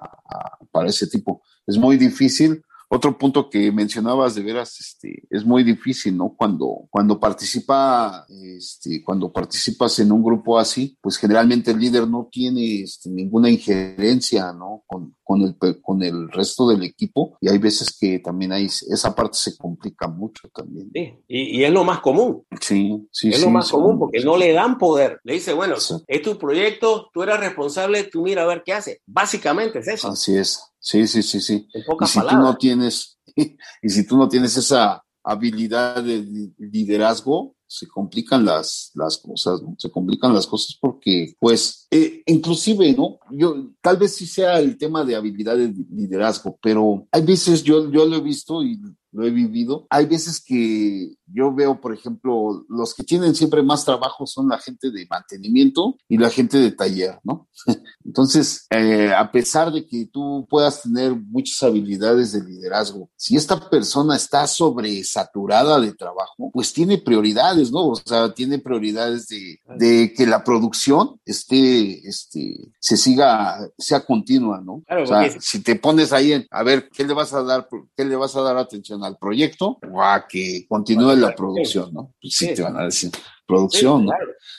para 0.71 0.89
ese 0.89 1.07
tipo. 1.07 1.43
Es 1.67 1.77
muy 1.77 1.97
difícil 1.97 2.63
otro 2.92 3.16
punto 3.16 3.48
que 3.48 3.70
mencionabas 3.70 4.35
de 4.35 4.42
veras, 4.42 4.81
este, 4.81 5.22
es 5.31 5.44
muy 5.44 5.62
difícil, 5.62 6.16
¿no? 6.16 6.35
Cuando, 6.37 6.88
cuando 6.90 7.20
participa, 7.20 8.26
este, 8.29 9.05
cuando 9.05 9.33
participas 9.33 9.96
en 10.00 10.11
un 10.11 10.24
grupo 10.24 10.59
así, 10.59 10.98
pues 11.00 11.16
generalmente 11.16 11.70
el 11.70 11.79
líder 11.79 12.09
no 12.09 12.29
tiene 12.33 12.83
este, 12.83 13.09
ninguna 13.09 13.48
injerencia, 13.48 14.53
¿no? 14.53 14.83
Con, 14.88 15.14
con, 15.22 15.42
el, 15.42 15.81
con 15.81 16.03
el 16.03 16.29
resto 16.31 16.68
del 16.68 16.83
equipo 16.83 17.38
y 17.40 17.48
hay 17.48 17.59
veces 17.59 17.96
que 17.96 18.18
también 18.18 18.50
hay, 18.50 18.66
esa 18.66 19.14
parte 19.14 19.38
se 19.38 19.57
complica 19.57 20.09
mucho 20.09 20.48
también. 20.53 20.90
Sí, 20.92 21.14
y, 21.29 21.61
y 21.61 21.64
es 21.64 21.70
lo 21.70 21.85
más 21.85 22.00
común. 22.00 22.44
Sí, 22.61 23.07
sí, 23.12 23.29
Es 23.29 23.40
lo 23.40 23.50
más 23.50 23.70
común 23.70 24.00
porque 24.00 24.18
no 24.24 24.37
le 24.37 24.53
dan 24.53 24.79
poder. 24.79 25.20
Le 25.22 25.35
dice, 25.35 25.53
bueno, 25.53 25.76
es 25.76 26.22
tu 26.22 26.38
proyecto, 26.38 27.09
tú 27.12 27.22
eres 27.22 27.38
responsable, 27.38 28.03
tú 28.03 28.22
mira 28.22 28.42
a 28.42 28.46
ver 28.46 28.64
qué 28.66 28.72
hace. 28.72 29.00
Básicamente 29.07 29.79
es 29.79 29.87
eso. 29.87 30.09
Así 30.09 30.37
es. 30.37 30.70
Sí, 30.81 31.07
sí, 31.07 31.23
sí, 31.23 31.40
sí. 31.40 31.69
En 31.75 31.85
pocas 31.85 32.16
y 32.16 32.21
si 32.21 32.27
tú 32.27 32.37
no 32.37 32.57
tienes, 32.57 33.19
y 33.37 33.88
si 33.88 34.07
tú 34.07 34.16
no 34.16 34.29
tienes 34.29 34.57
esa 34.57 35.05
habilidad 35.23 36.03
de 36.03 36.53
liderazgo, 36.59 37.55
se 37.66 37.87
complican 37.87 38.45
las, 38.45 38.90
las 38.95 39.19
cosas, 39.19 39.62
¿no? 39.62 39.77
Se 39.79 39.90
complican 39.90 40.35
las 40.35 40.47
cosas 40.47 40.77
porque, 40.81 41.35
pues, 41.38 41.87
eh, 41.93 42.21
inclusive, 42.27 42.93
¿no? 42.95 43.21
Yo, 43.31 43.71
tal 43.81 43.97
vez 43.97 44.16
sí 44.16 44.27
sea 44.27 44.59
el 44.59 44.77
tema 44.77 45.05
de 45.05 45.14
habilidad 45.14 45.57
de 45.57 45.73
liderazgo, 45.88 46.59
pero 46.61 47.07
hay 47.12 47.23
veces, 47.23 47.62
yo, 47.62 47.88
yo 47.88 48.07
lo 48.07 48.16
he 48.16 48.21
visto 48.21 48.64
y 48.64 48.81
lo 49.12 49.27
he 49.27 49.31
vivido. 49.31 49.87
Hay 49.90 50.07
veces 50.07 50.42
que 50.44 51.14
yo 51.27 51.55
veo, 51.55 51.81
por 51.81 51.94
ejemplo, 51.94 52.64
los 52.68 52.94
que 52.94 53.05
tienen 53.05 53.35
siempre 53.35 53.62
más 53.62 53.85
trabajo 53.85 54.27
son 54.27 54.49
la 54.49 54.59
gente 54.59 54.90
de 54.90 55.07
mantenimiento 55.09 55.96
y 56.09 56.18
la 56.18 56.31
gente 56.31 56.59
de 56.59 56.73
taller, 56.73 57.18
¿no? 57.25 57.49
Entonces, 58.05 58.66
eh, 58.70 59.12
a 59.16 59.31
pesar 59.31 59.73
de 59.73 59.87
que 59.87 60.07
tú 60.07 60.46
puedas 60.49 60.83
tener 60.83 61.14
muchas 61.14 61.62
habilidades 61.62 62.33
de 62.33 62.42
liderazgo, 62.42 63.11
si 63.16 63.37
esta 63.37 63.68
persona 63.68 64.16
está 64.16 64.46
sobresaturada 64.46 65.81
de 65.81 65.92
trabajo, 65.92 66.51
pues 66.53 66.73
tiene 66.73 66.99
prioridades, 66.99 67.70
¿no? 67.70 67.88
O 67.88 67.96
sea, 67.96 68.33
tiene 68.35 68.59
prioridades 68.59 69.29
de, 69.29 69.61
de 69.77 70.12
que 70.16 70.27
la 70.27 70.42
producción 70.42 71.20
esté, 71.25 72.07
este, 72.09 72.73
se 72.79 72.96
siga, 72.96 73.59
sea 73.79 74.05
continua, 74.05 74.61
¿no? 74.61 74.83
Claro, 74.87 75.05
o 75.05 75.07
sea, 75.07 75.31
si 75.40 75.62
te 75.62 75.77
pones 75.77 76.12
ahí 76.12 76.46
a 76.51 76.62
ver, 76.62 76.88
¿qué 76.90 77.05
le 77.05 77.14
vas 77.14 77.33
a 77.33 77.42
dar, 77.42 77.68
qué 77.96 78.05
le 78.05 78.16
vas 78.16 78.37
a 78.37 78.42
dar 78.42 78.57
atención? 78.57 79.00
Al 79.05 79.19
proyecto 79.19 79.79
o 79.91 80.03
a 80.03 80.27
que 80.29 80.67
continúe 80.69 81.17
la 81.17 81.35
producción, 81.35 81.93
¿no? 81.93 82.15
Pues 82.21 82.35
sí, 82.35 82.55
te 82.55 82.63
van 82.63 82.77
a 82.77 82.85
decir 82.85 83.11
producción. 83.51 84.09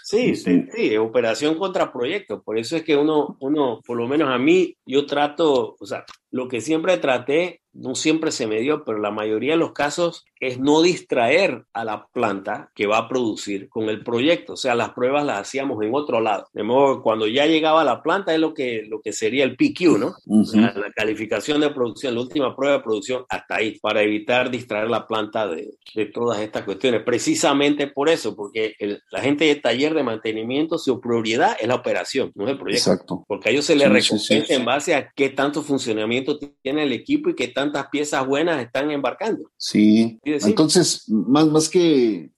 Sí, 0.03 0.35
sí, 0.35 0.67
sí, 0.75 0.97
operación 0.97 1.55
contra 1.57 1.91
proyecto. 1.91 2.43
Por 2.43 2.57
eso 2.57 2.75
es 2.75 2.83
que 2.83 2.97
uno, 2.97 3.37
uno, 3.39 3.79
por 3.85 3.97
lo 3.97 4.07
menos 4.07 4.29
a 4.29 4.37
mí, 4.37 4.75
yo 4.85 5.05
trato, 5.05 5.77
o 5.79 5.85
sea, 5.85 6.03
lo 6.31 6.47
que 6.47 6.59
siempre 6.59 6.97
traté, 6.97 7.60
no 7.73 7.95
siempre 7.95 8.31
se 8.31 8.47
me 8.47 8.59
dio, 8.59 8.83
pero 8.83 8.99
la 8.99 9.11
mayoría 9.11 9.53
de 9.53 9.57
los 9.57 9.71
casos 9.71 10.25
es 10.39 10.59
no 10.59 10.81
distraer 10.81 11.65
a 11.73 11.85
la 11.85 12.07
planta 12.11 12.71
que 12.75 12.87
va 12.87 12.97
a 12.97 13.07
producir 13.07 13.69
con 13.69 13.89
el 13.89 14.03
proyecto. 14.03 14.53
O 14.53 14.57
sea, 14.57 14.75
las 14.75 14.89
pruebas 14.89 15.23
las 15.23 15.39
hacíamos 15.39 15.81
en 15.83 15.93
otro 15.93 16.19
lado. 16.19 16.47
De 16.53 16.63
modo 16.63 16.97
que 16.97 17.03
cuando 17.03 17.27
ya 17.27 17.45
llegaba 17.45 17.81
a 17.81 17.85
la 17.85 18.01
planta 18.01 18.33
es 18.33 18.39
lo 18.39 18.53
que, 18.53 18.83
lo 18.87 19.01
que 19.01 19.13
sería 19.13 19.43
el 19.43 19.55
PQ, 19.55 19.99
¿no? 19.99 20.15
la, 20.53 20.91
calificación 20.95 21.61
de 21.61 21.69
producción, 21.69 22.15
la 22.15 22.21
última 22.21 22.55
prueba 22.55 22.77
de 22.77 22.83
producción, 22.83 23.23
hasta 23.29 23.55
ahí, 23.57 23.79
para 23.79 24.01
evitar 24.01 24.49
distraer 24.49 24.89
la 24.89 25.07
planta 25.07 25.47
de, 25.47 25.75
de 25.95 26.05
todas 26.07 26.41
estas 26.41 26.63
cuestiones. 26.63 27.03
Precisamente 27.03 27.87
por 27.87 28.09
eso, 28.09 28.35
porque 28.35 28.75
la 29.11 29.21
gente 29.21 29.45
de 29.45 29.55
taller 29.55 29.93
de 29.93 30.03
mantenimiento, 30.03 30.77
su 30.77 30.99
prioridad 30.99 31.55
es 31.59 31.67
la 31.67 31.75
operación, 31.75 32.31
no 32.35 32.45
es 32.45 32.51
el 32.51 32.57
proyecto. 32.57 32.91
Exacto. 32.91 33.25
Porque 33.27 33.49
a 33.49 33.51
ellos 33.51 33.65
se 33.65 33.75
les 33.75 33.89
recompensa 33.89 34.53
en 34.53 34.65
base 34.65 34.95
a 34.95 35.11
qué 35.11 35.29
tanto 35.29 35.61
funcionamiento 35.61 36.39
tiene 36.61 36.83
el 36.83 36.93
equipo 36.93 37.29
y 37.29 37.35
qué 37.35 37.47
tantas 37.61 37.87
piezas 37.89 38.25
buenas 38.25 38.59
están 38.59 38.89
embarcando. 38.89 39.51
Sí. 39.55 40.19
Entonces, 40.23 41.07
más, 41.07 41.45
más, 41.47 41.69
que, 41.69 42.31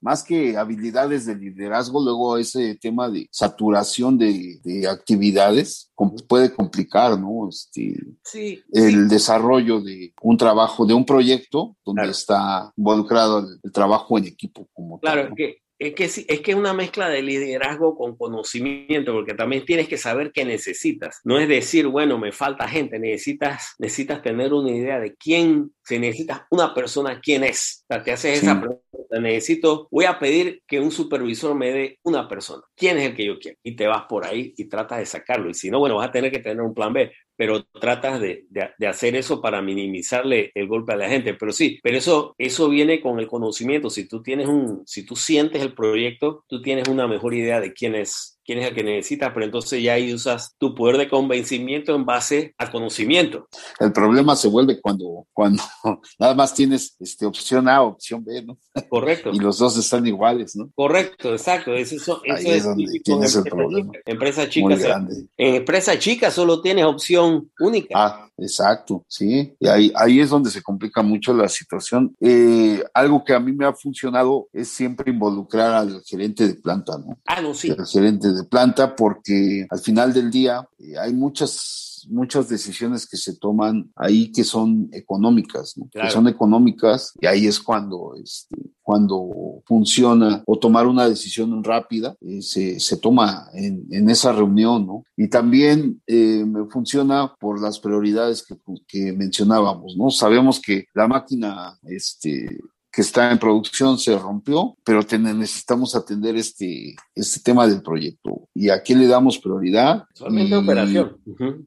más, 0.00 0.22
que 0.22 0.56
habilidades 0.56 1.26
de 1.26 1.34
liderazgo, 1.36 2.02
luego 2.02 2.38
ese 2.38 2.76
tema 2.76 3.10
de 3.10 3.28
saturación 3.30 4.16
de, 4.16 4.60
actividades 4.90 5.92
puede 6.28 6.52
complicar, 6.54 7.18
¿no? 7.18 7.48
Este, 7.48 7.94
sí, 8.22 8.62
el 8.72 9.08
desarrollo 9.08 9.80
de 9.80 10.14
un 10.22 10.38
trabajo, 10.38 10.86
de 10.86 10.94
un 10.94 11.04
proyecto 11.04 11.76
donde 11.84 12.08
está 12.08 12.72
involucrado 12.76 13.46
el, 13.62 13.72
trabajo 13.72 14.16
en 14.16 14.24
equipo 14.24 14.68
como 14.72 14.98
Claro, 15.00 15.34
que 15.36 15.58
es 15.78 15.94
que, 15.94 16.04
es 16.04 16.40
que 16.40 16.50
es 16.52 16.56
una 16.56 16.72
mezcla 16.72 17.08
de 17.08 17.22
liderazgo 17.22 17.96
con 17.96 18.16
conocimiento, 18.16 19.12
porque 19.12 19.34
también 19.34 19.64
tienes 19.64 19.88
que 19.88 19.98
saber 19.98 20.32
qué 20.32 20.44
necesitas. 20.44 21.20
No 21.24 21.38
es 21.38 21.48
decir, 21.48 21.86
bueno, 21.86 22.18
me 22.18 22.32
falta 22.32 22.68
gente, 22.68 22.98
necesitas, 22.98 23.74
necesitas 23.78 24.22
tener 24.22 24.52
una 24.52 24.70
idea 24.70 25.00
de 25.00 25.14
quién 25.14 25.72
se 25.82 25.98
necesita 25.98 26.46
una 26.50 26.72
persona, 26.74 27.20
quién 27.20 27.44
es. 27.44 27.84
O 27.88 27.94
sea, 27.94 28.02
te 28.02 28.12
haces 28.12 28.42
esa 28.42 28.60
pregunta, 28.60 29.20
necesito, 29.20 29.88
voy 29.90 30.04
a 30.04 30.18
pedir 30.18 30.62
que 30.66 30.80
un 30.80 30.90
supervisor 30.90 31.54
me 31.54 31.72
dé 31.72 31.98
una 32.04 32.28
persona. 32.28 32.62
¿Quién 32.74 32.98
es 32.98 33.06
el 33.10 33.16
que 33.16 33.26
yo 33.26 33.38
quiero? 33.38 33.58
Y 33.62 33.76
te 33.76 33.86
vas 33.86 34.04
por 34.08 34.24
ahí 34.24 34.54
y 34.56 34.64
tratas 34.66 34.98
de 34.98 35.06
sacarlo. 35.06 35.50
Y 35.50 35.54
si 35.54 35.70
no, 35.70 35.78
bueno, 35.78 35.96
vas 35.96 36.08
a 36.08 36.12
tener 36.12 36.30
que 36.30 36.38
tener 36.38 36.60
un 36.60 36.74
plan 36.74 36.92
B 36.92 37.12
pero 37.36 37.64
tratas 37.64 38.20
de, 38.20 38.46
de, 38.50 38.86
hacer 38.86 39.16
eso 39.16 39.40
para 39.40 39.62
minimizarle 39.62 40.52
el 40.54 40.66
golpe 40.66 40.92
a 40.92 40.96
la 40.96 41.08
gente. 41.08 41.34
Pero 41.34 41.52
sí, 41.52 41.78
pero 41.82 41.98
eso, 41.98 42.34
eso 42.38 42.68
viene 42.68 43.00
con 43.00 43.18
el 43.18 43.26
conocimiento. 43.26 43.90
Si 43.90 44.06
tú 44.06 44.22
tienes 44.22 44.48
un, 44.48 44.82
si 44.86 45.04
tú 45.04 45.16
sientes 45.16 45.62
el 45.62 45.74
proyecto, 45.74 46.44
tú 46.48 46.62
tienes 46.62 46.88
una 46.88 47.06
mejor 47.06 47.34
idea 47.34 47.60
de 47.60 47.72
quién 47.72 47.94
es 47.94 48.34
quién 48.44 48.58
es 48.58 48.68
el 48.68 48.74
que 48.74 48.84
necesitas, 48.84 49.32
pero 49.32 49.46
entonces 49.46 49.82
ya 49.82 49.94
ahí 49.94 50.12
usas 50.12 50.54
tu 50.58 50.74
poder 50.74 50.98
de 50.98 51.08
convencimiento 51.08 51.94
en 51.94 52.04
base 52.04 52.54
al 52.58 52.70
conocimiento. 52.70 53.48
El 53.80 53.92
problema 53.92 54.36
se 54.36 54.48
vuelve 54.48 54.80
cuando, 54.80 55.26
cuando 55.32 55.62
nada 56.18 56.34
más 56.34 56.54
tienes 56.54 56.94
este, 57.00 57.26
opción 57.26 57.68
A, 57.68 57.82
opción 57.82 58.22
B, 58.24 58.42
¿no? 58.42 58.58
Correcto. 58.88 59.30
y 59.32 59.38
los 59.38 59.58
dos 59.58 59.76
están 59.78 60.06
iguales, 60.06 60.54
¿no? 60.56 60.70
Correcto, 60.74 61.32
exacto. 61.32 61.74
Eso, 61.74 61.96
eso 61.96 62.22
ahí 62.30 62.46
es, 62.46 62.64
donde 62.64 63.00
tienes 63.02 63.34
el 63.34 63.44
problema. 63.44 63.92
Empresa 64.04 64.48
chica. 64.48 65.06
En 65.36 65.54
empresa 65.54 65.98
chica 65.98 66.30
solo 66.30 66.60
tienes 66.60 66.84
opción 66.84 67.23
única. 67.60 67.88
Ah, 67.94 68.28
exacto, 68.36 69.04
sí. 69.08 69.54
Y 69.58 69.68
ahí, 69.68 69.92
ahí 69.94 70.20
es 70.20 70.30
donde 70.30 70.50
se 70.50 70.62
complica 70.62 71.02
mucho 71.02 71.34
la 71.34 71.48
situación. 71.48 72.14
Eh, 72.20 72.82
algo 72.92 73.24
que 73.24 73.34
a 73.34 73.40
mí 73.40 73.52
me 73.52 73.66
ha 73.66 73.72
funcionado 73.72 74.48
es 74.52 74.68
siempre 74.68 75.10
involucrar 75.10 75.72
al 75.72 76.02
gerente 76.04 76.46
de 76.46 76.54
planta, 76.54 76.98
¿no? 76.98 77.18
Ah, 77.26 77.40
no, 77.40 77.54
sí. 77.54 77.70
El 77.70 77.86
gerente 77.86 78.32
de 78.32 78.44
planta 78.44 78.94
porque 78.96 79.66
al 79.70 79.78
final 79.80 80.12
del 80.12 80.30
día 80.30 80.68
eh, 80.78 80.98
hay 80.98 81.12
muchas 81.12 81.93
muchas 82.08 82.48
decisiones 82.48 83.08
que 83.08 83.16
se 83.16 83.36
toman 83.36 83.90
ahí 83.96 84.30
que 84.32 84.44
son 84.44 84.88
económicas, 84.92 85.74
que 85.90 86.10
son 86.10 86.28
económicas 86.28 87.12
y 87.20 87.26
ahí 87.26 87.46
es 87.46 87.60
cuando, 87.60 88.14
este, 88.22 88.56
cuando 88.82 89.62
funciona 89.66 90.42
o 90.46 90.58
tomar 90.58 90.86
una 90.86 91.08
decisión 91.08 91.62
rápida 91.64 92.16
eh, 92.20 92.42
se, 92.42 92.78
se, 92.80 92.96
toma 92.96 93.48
en, 93.54 93.86
en, 93.90 94.10
esa 94.10 94.32
reunión, 94.32 94.86
¿no? 94.86 95.04
Y 95.16 95.28
también 95.28 96.02
eh, 96.06 96.44
funciona 96.70 97.34
por 97.40 97.60
las 97.60 97.78
prioridades 97.78 98.42
que, 98.42 98.56
que 98.86 99.12
mencionábamos, 99.12 99.96
¿no? 99.96 100.10
Sabemos 100.10 100.60
que 100.60 100.86
la 100.94 101.08
máquina, 101.08 101.78
este, 101.84 102.60
que 102.94 103.02
está 103.02 103.32
en 103.32 103.38
producción 103.38 103.98
se 103.98 104.16
rompió, 104.16 104.76
pero 104.84 105.00
necesitamos 105.18 105.96
atender 105.96 106.36
este, 106.36 106.94
este 107.14 107.40
tema 107.40 107.66
del 107.66 107.82
proyecto. 107.82 108.48
¿Y 108.54 108.68
a 108.68 108.84
qué 108.84 108.94
le 108.94 109.08
damos 109.08 109.38
prioridad? 109.38 110.04
Solamente 110.14 110.54
operación. 110.54 111.16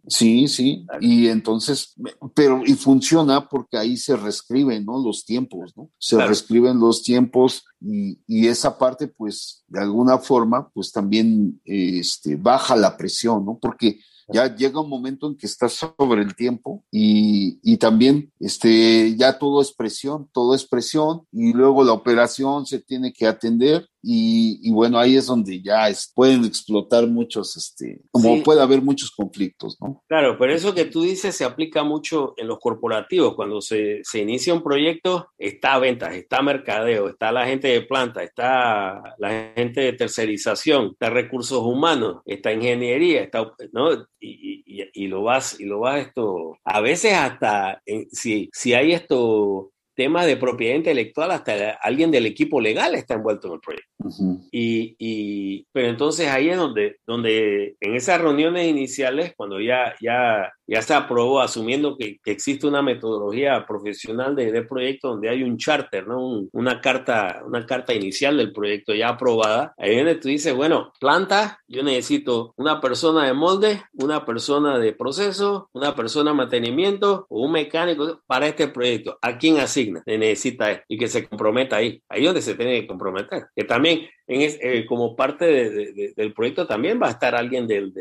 Sí, 0.07 0.47
sí. 0.47 0.85
Y 1.01 1.27
entonces, 1.27 1.95
pero, 2.33 2.63
y 2.65 2.75
funciona 2.75 3.49
porque 3.49 3.77
ahí 3.77 3.97
se 3.97 4.15
reescriben, 4.15 4.85
¿no? 4.85 5.03
Los 5.03 5.25
tiempos, 5.25 5.75
¿no? 5.75 5.89
Se 5.97 6.17
reescriben 6.17 6.79
los 6.79 7.03
tiempos 7.03 7.65
y, 7.81 8.19
y, 8.25 8.47
esa 8.47 8.77
parte, 8.77 9.07
pues, 9.07 9.65
de 9.67 9.81
alguna 9.81 10.19
forma, 10.19 10.69
pues 10.69 10.93
también 10.93 11.59
este, 11.65 12.37
baja 12.37 12.77
la 12.77 12.95
presión, 12.95 13.45
¿no? 13.45 13.59
Porque 13.61 13.99
ya 14.27 14.53
llega 14.55 14.81
un 14.81 14.89
momento 14.89 15.27
en 15.27 15.37
que 15.37 15.45
estás 15.45 15.73
sobre 15.73 16.21
el 16.21 16.35
tiempo 16.35 16.83
y, 16.91 17.59
y, 17.63 17.77
también 17.77 18.31
este, 18.39 19.15
ya 19.15 19.37
todo 19.39 19.61
es 19.61 19.71
presión, 19.71 20.29
todo 20.33 20.53
es 20.53 20.65
presión 20.65 21.25
y 21.31 21.53
luego 21.53 21.83
la 21.83 21.93
operación 21.93 22.65
se 22.65 22.79
tiene 22.79 23.13
que 23.13 23.27
atender 23.27 23.87
y, 24.01 24.71
bueno, 24.71 24.99
ahí 24.99 25.15
es 25.15 25.25
donde 25.25 25.61
ya 25.61 25.87
pueden 26.13 26.45
explotar 26.45 27.07
muchos, 27.07 27.57
este, 27.57 28.01
como 28.11 28.41
puede 28.43 28.61
haber 28.61 28.81
muchos 28.81 29.11
conflictos, 29.11 29.77
¿no? 29.81 30.03
Claro, 30.07 30.37
pero 30.37 30.53
eso 30.53 30.73
que 30.73 30.85
tú 30.85 31.01
dices 31.01 31.35
se 31.35 31.43
aplica 31.43 31.83
mucho 31.83 32.33
en 32.37 32.47
los 32.47 32.59
corporativos. 32.59 33.35
Cuando 33.35 33.61
se, 33.61 34.01
se 34.03 34.19
inicia 34.19 34.53
un 34.53 34.63
proyecto, 34.63 35.27
está 35.37 35.77
ventas, 35.79 36.13
está 36.15 36.41
mercadeo, 36.41 37.09
está 37.09 37.31
la 37.31 37.45
gente 37.47 37.67
de 37.67 37.81
planta, 37.81 38.23
está 38.23 39.15
la 39.17 39.53
gente 39.55 39.81
de 39.81 39.93
tercerización, 39.93 40.91
está 40.93 41.09
recursos 41.09 41.59
humanos, 41.59 42.21
está 42.25 42.53
ingeniería, 42.53 43.23
está, 43.23 43.51
¿no? 43.71 43.93
Y, 44.19 44.63
y, 44.65 44.89
y 44.93 45.07
lo 45.07 45.23
vas, 45.23 45.59
y 45.59 45.65
lo 45.65 45.79
vas 45.79 46.07
esto, 46.07 46.57
a 46.63 46.81
veces 46.81 47.13
hasta, 47.13 47.81
si, 48.11 48.49
si 48.53 48.73
hay 48.73 48.93
esto 48.93 49.71
temas 49.97 50.27
de 50.27 50.37
propiedad 50.37 50.75
intelectual, 50.75 51.31
hasta 51.31 51.71
alguien 51.81 52.11
del 52.11 52.27
equipo 52.27 52.61
legal 52.61 52.93
está 52.93 53.15
envuelto 53.15 53.47
en 53.47 53.53
el 53.55 53.59
proyecto. 53.59 54.47
y, 54.51 54.95
y, 54.99 55.65
pero 55.73 55.89
entonces 55.89 56.27
ahí 56.27 56.49
es 56.49 56.57
donde, 56.57 56.97
donde 57.05 57.75
en 57.81 57.95
esas 57.95 58.21
reuniones 58.21 58.67
iniciales, 58.67 59.33
cuando 59.35 59.59
ya, 59.59 59.95
ya 59.99 60.53
ya 60.67 60.81
se 60.81 60.93
aprobó 60.93 61.39
asumiendo 61.39 61.97
que, 61.97 62.19
existe 62.25 62.67
una 62.67 62.81
metodología 62.81 63.65
profesional 63.65 64.35
de, 64.35 64.51
de, 64.51 64.63
proyecto 64.63 65.09
donde 65.09 65.29
hay 65.29 65.43
un 65.43 65.57
charter, 65.57 66.05
¿no? 66.05 66.45
una, 66.51 66.81
carta, 66.81 67.41
una 67.45 67.65
carta 67.65 67.93
inicial 67.93 68.37
del 68.37 68.51
proyecto 68.51 68.93
ya 68.93 69.09
aprobada. 69.09 69.73
Ahí 69.77 69.95
viene 69.95 70.15
tú 70.15 70.27
dices, 70.27 70.53
bueno, 70.53 70.91
planta, 70.99 71.59
yo 71.67 71.83
necesito 71.83 72.53
una 72.57 72.81
persona 72.81 73.25
de 73.25 73.33
molde, 73.33 73.81
una 73.93 74.25
persona 74.25 74.77
de 74.77 74.91
proceso, 74.91 75.69
una 75.71 75.95
persona 75.95 76.31
de 76.31 76.37
mantenimiento 76.37 77.25
o 77.29 77.45
un 77.45 77.53
mecánico 77.53 78.21
para 78.27 78.47
este 78.47 78.67
proyecto. 78.67 79.17
¿A 79.21 79.37
quién 79.37 79.59
asigna? 79.59 79.86
Se 80.05 80.17
necesita 80.17 80.71
esto 80.71 80.85
y 80.87 80.97
que 80.97 81.07
se 81.07 81.27
comprometa 81.27 81.77
ahí. 81.77 82.01
Ahí 82.09 82.21
es 82.21 82.25
donde 82.27 82.41
se 82.41 82.55
tiene 82.55 82.81
que 82.81 82.87
comprometer. 82.87 83.47
Que 83.55 83.63
también 83.63 84.07
eh, 84.27 84.85
como 84.87 85.15
parte 85.15 85.45
del 85.45 86.33
proyecto 86.33 86.67
también 86.67 86.99
va 87.01 87.07
a 87.07 87.11
estar 87.11 87.33
alguien 87.33 87.65
del, 87.67 87.93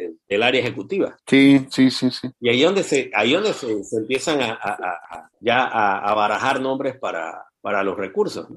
área 0.42 0.60
ejecutiva. 0.60 1.16
Sí, 1.26 1.66
sí, 1.70 1.90
sí, 1.90 2.10
sí. 2.10 2.28
Y 2.40 2.48
ahí 2.48 2.62
donde 2.62 2.82
se, 2.82 3.10
ahí 3.14 3.32
donde 3.32 3.52
se, 3.52 3.96
empiezan 3.96 4.40
a, 4.42 5.30
ya 5.40 5.64
a, 5.64 6.14
barajar 6.14 6.60
nombres 6.60 6.98
para, 6.98 7.44
para 7.60 7.82
los 7.82 7.96
recursos, 7.96 8.48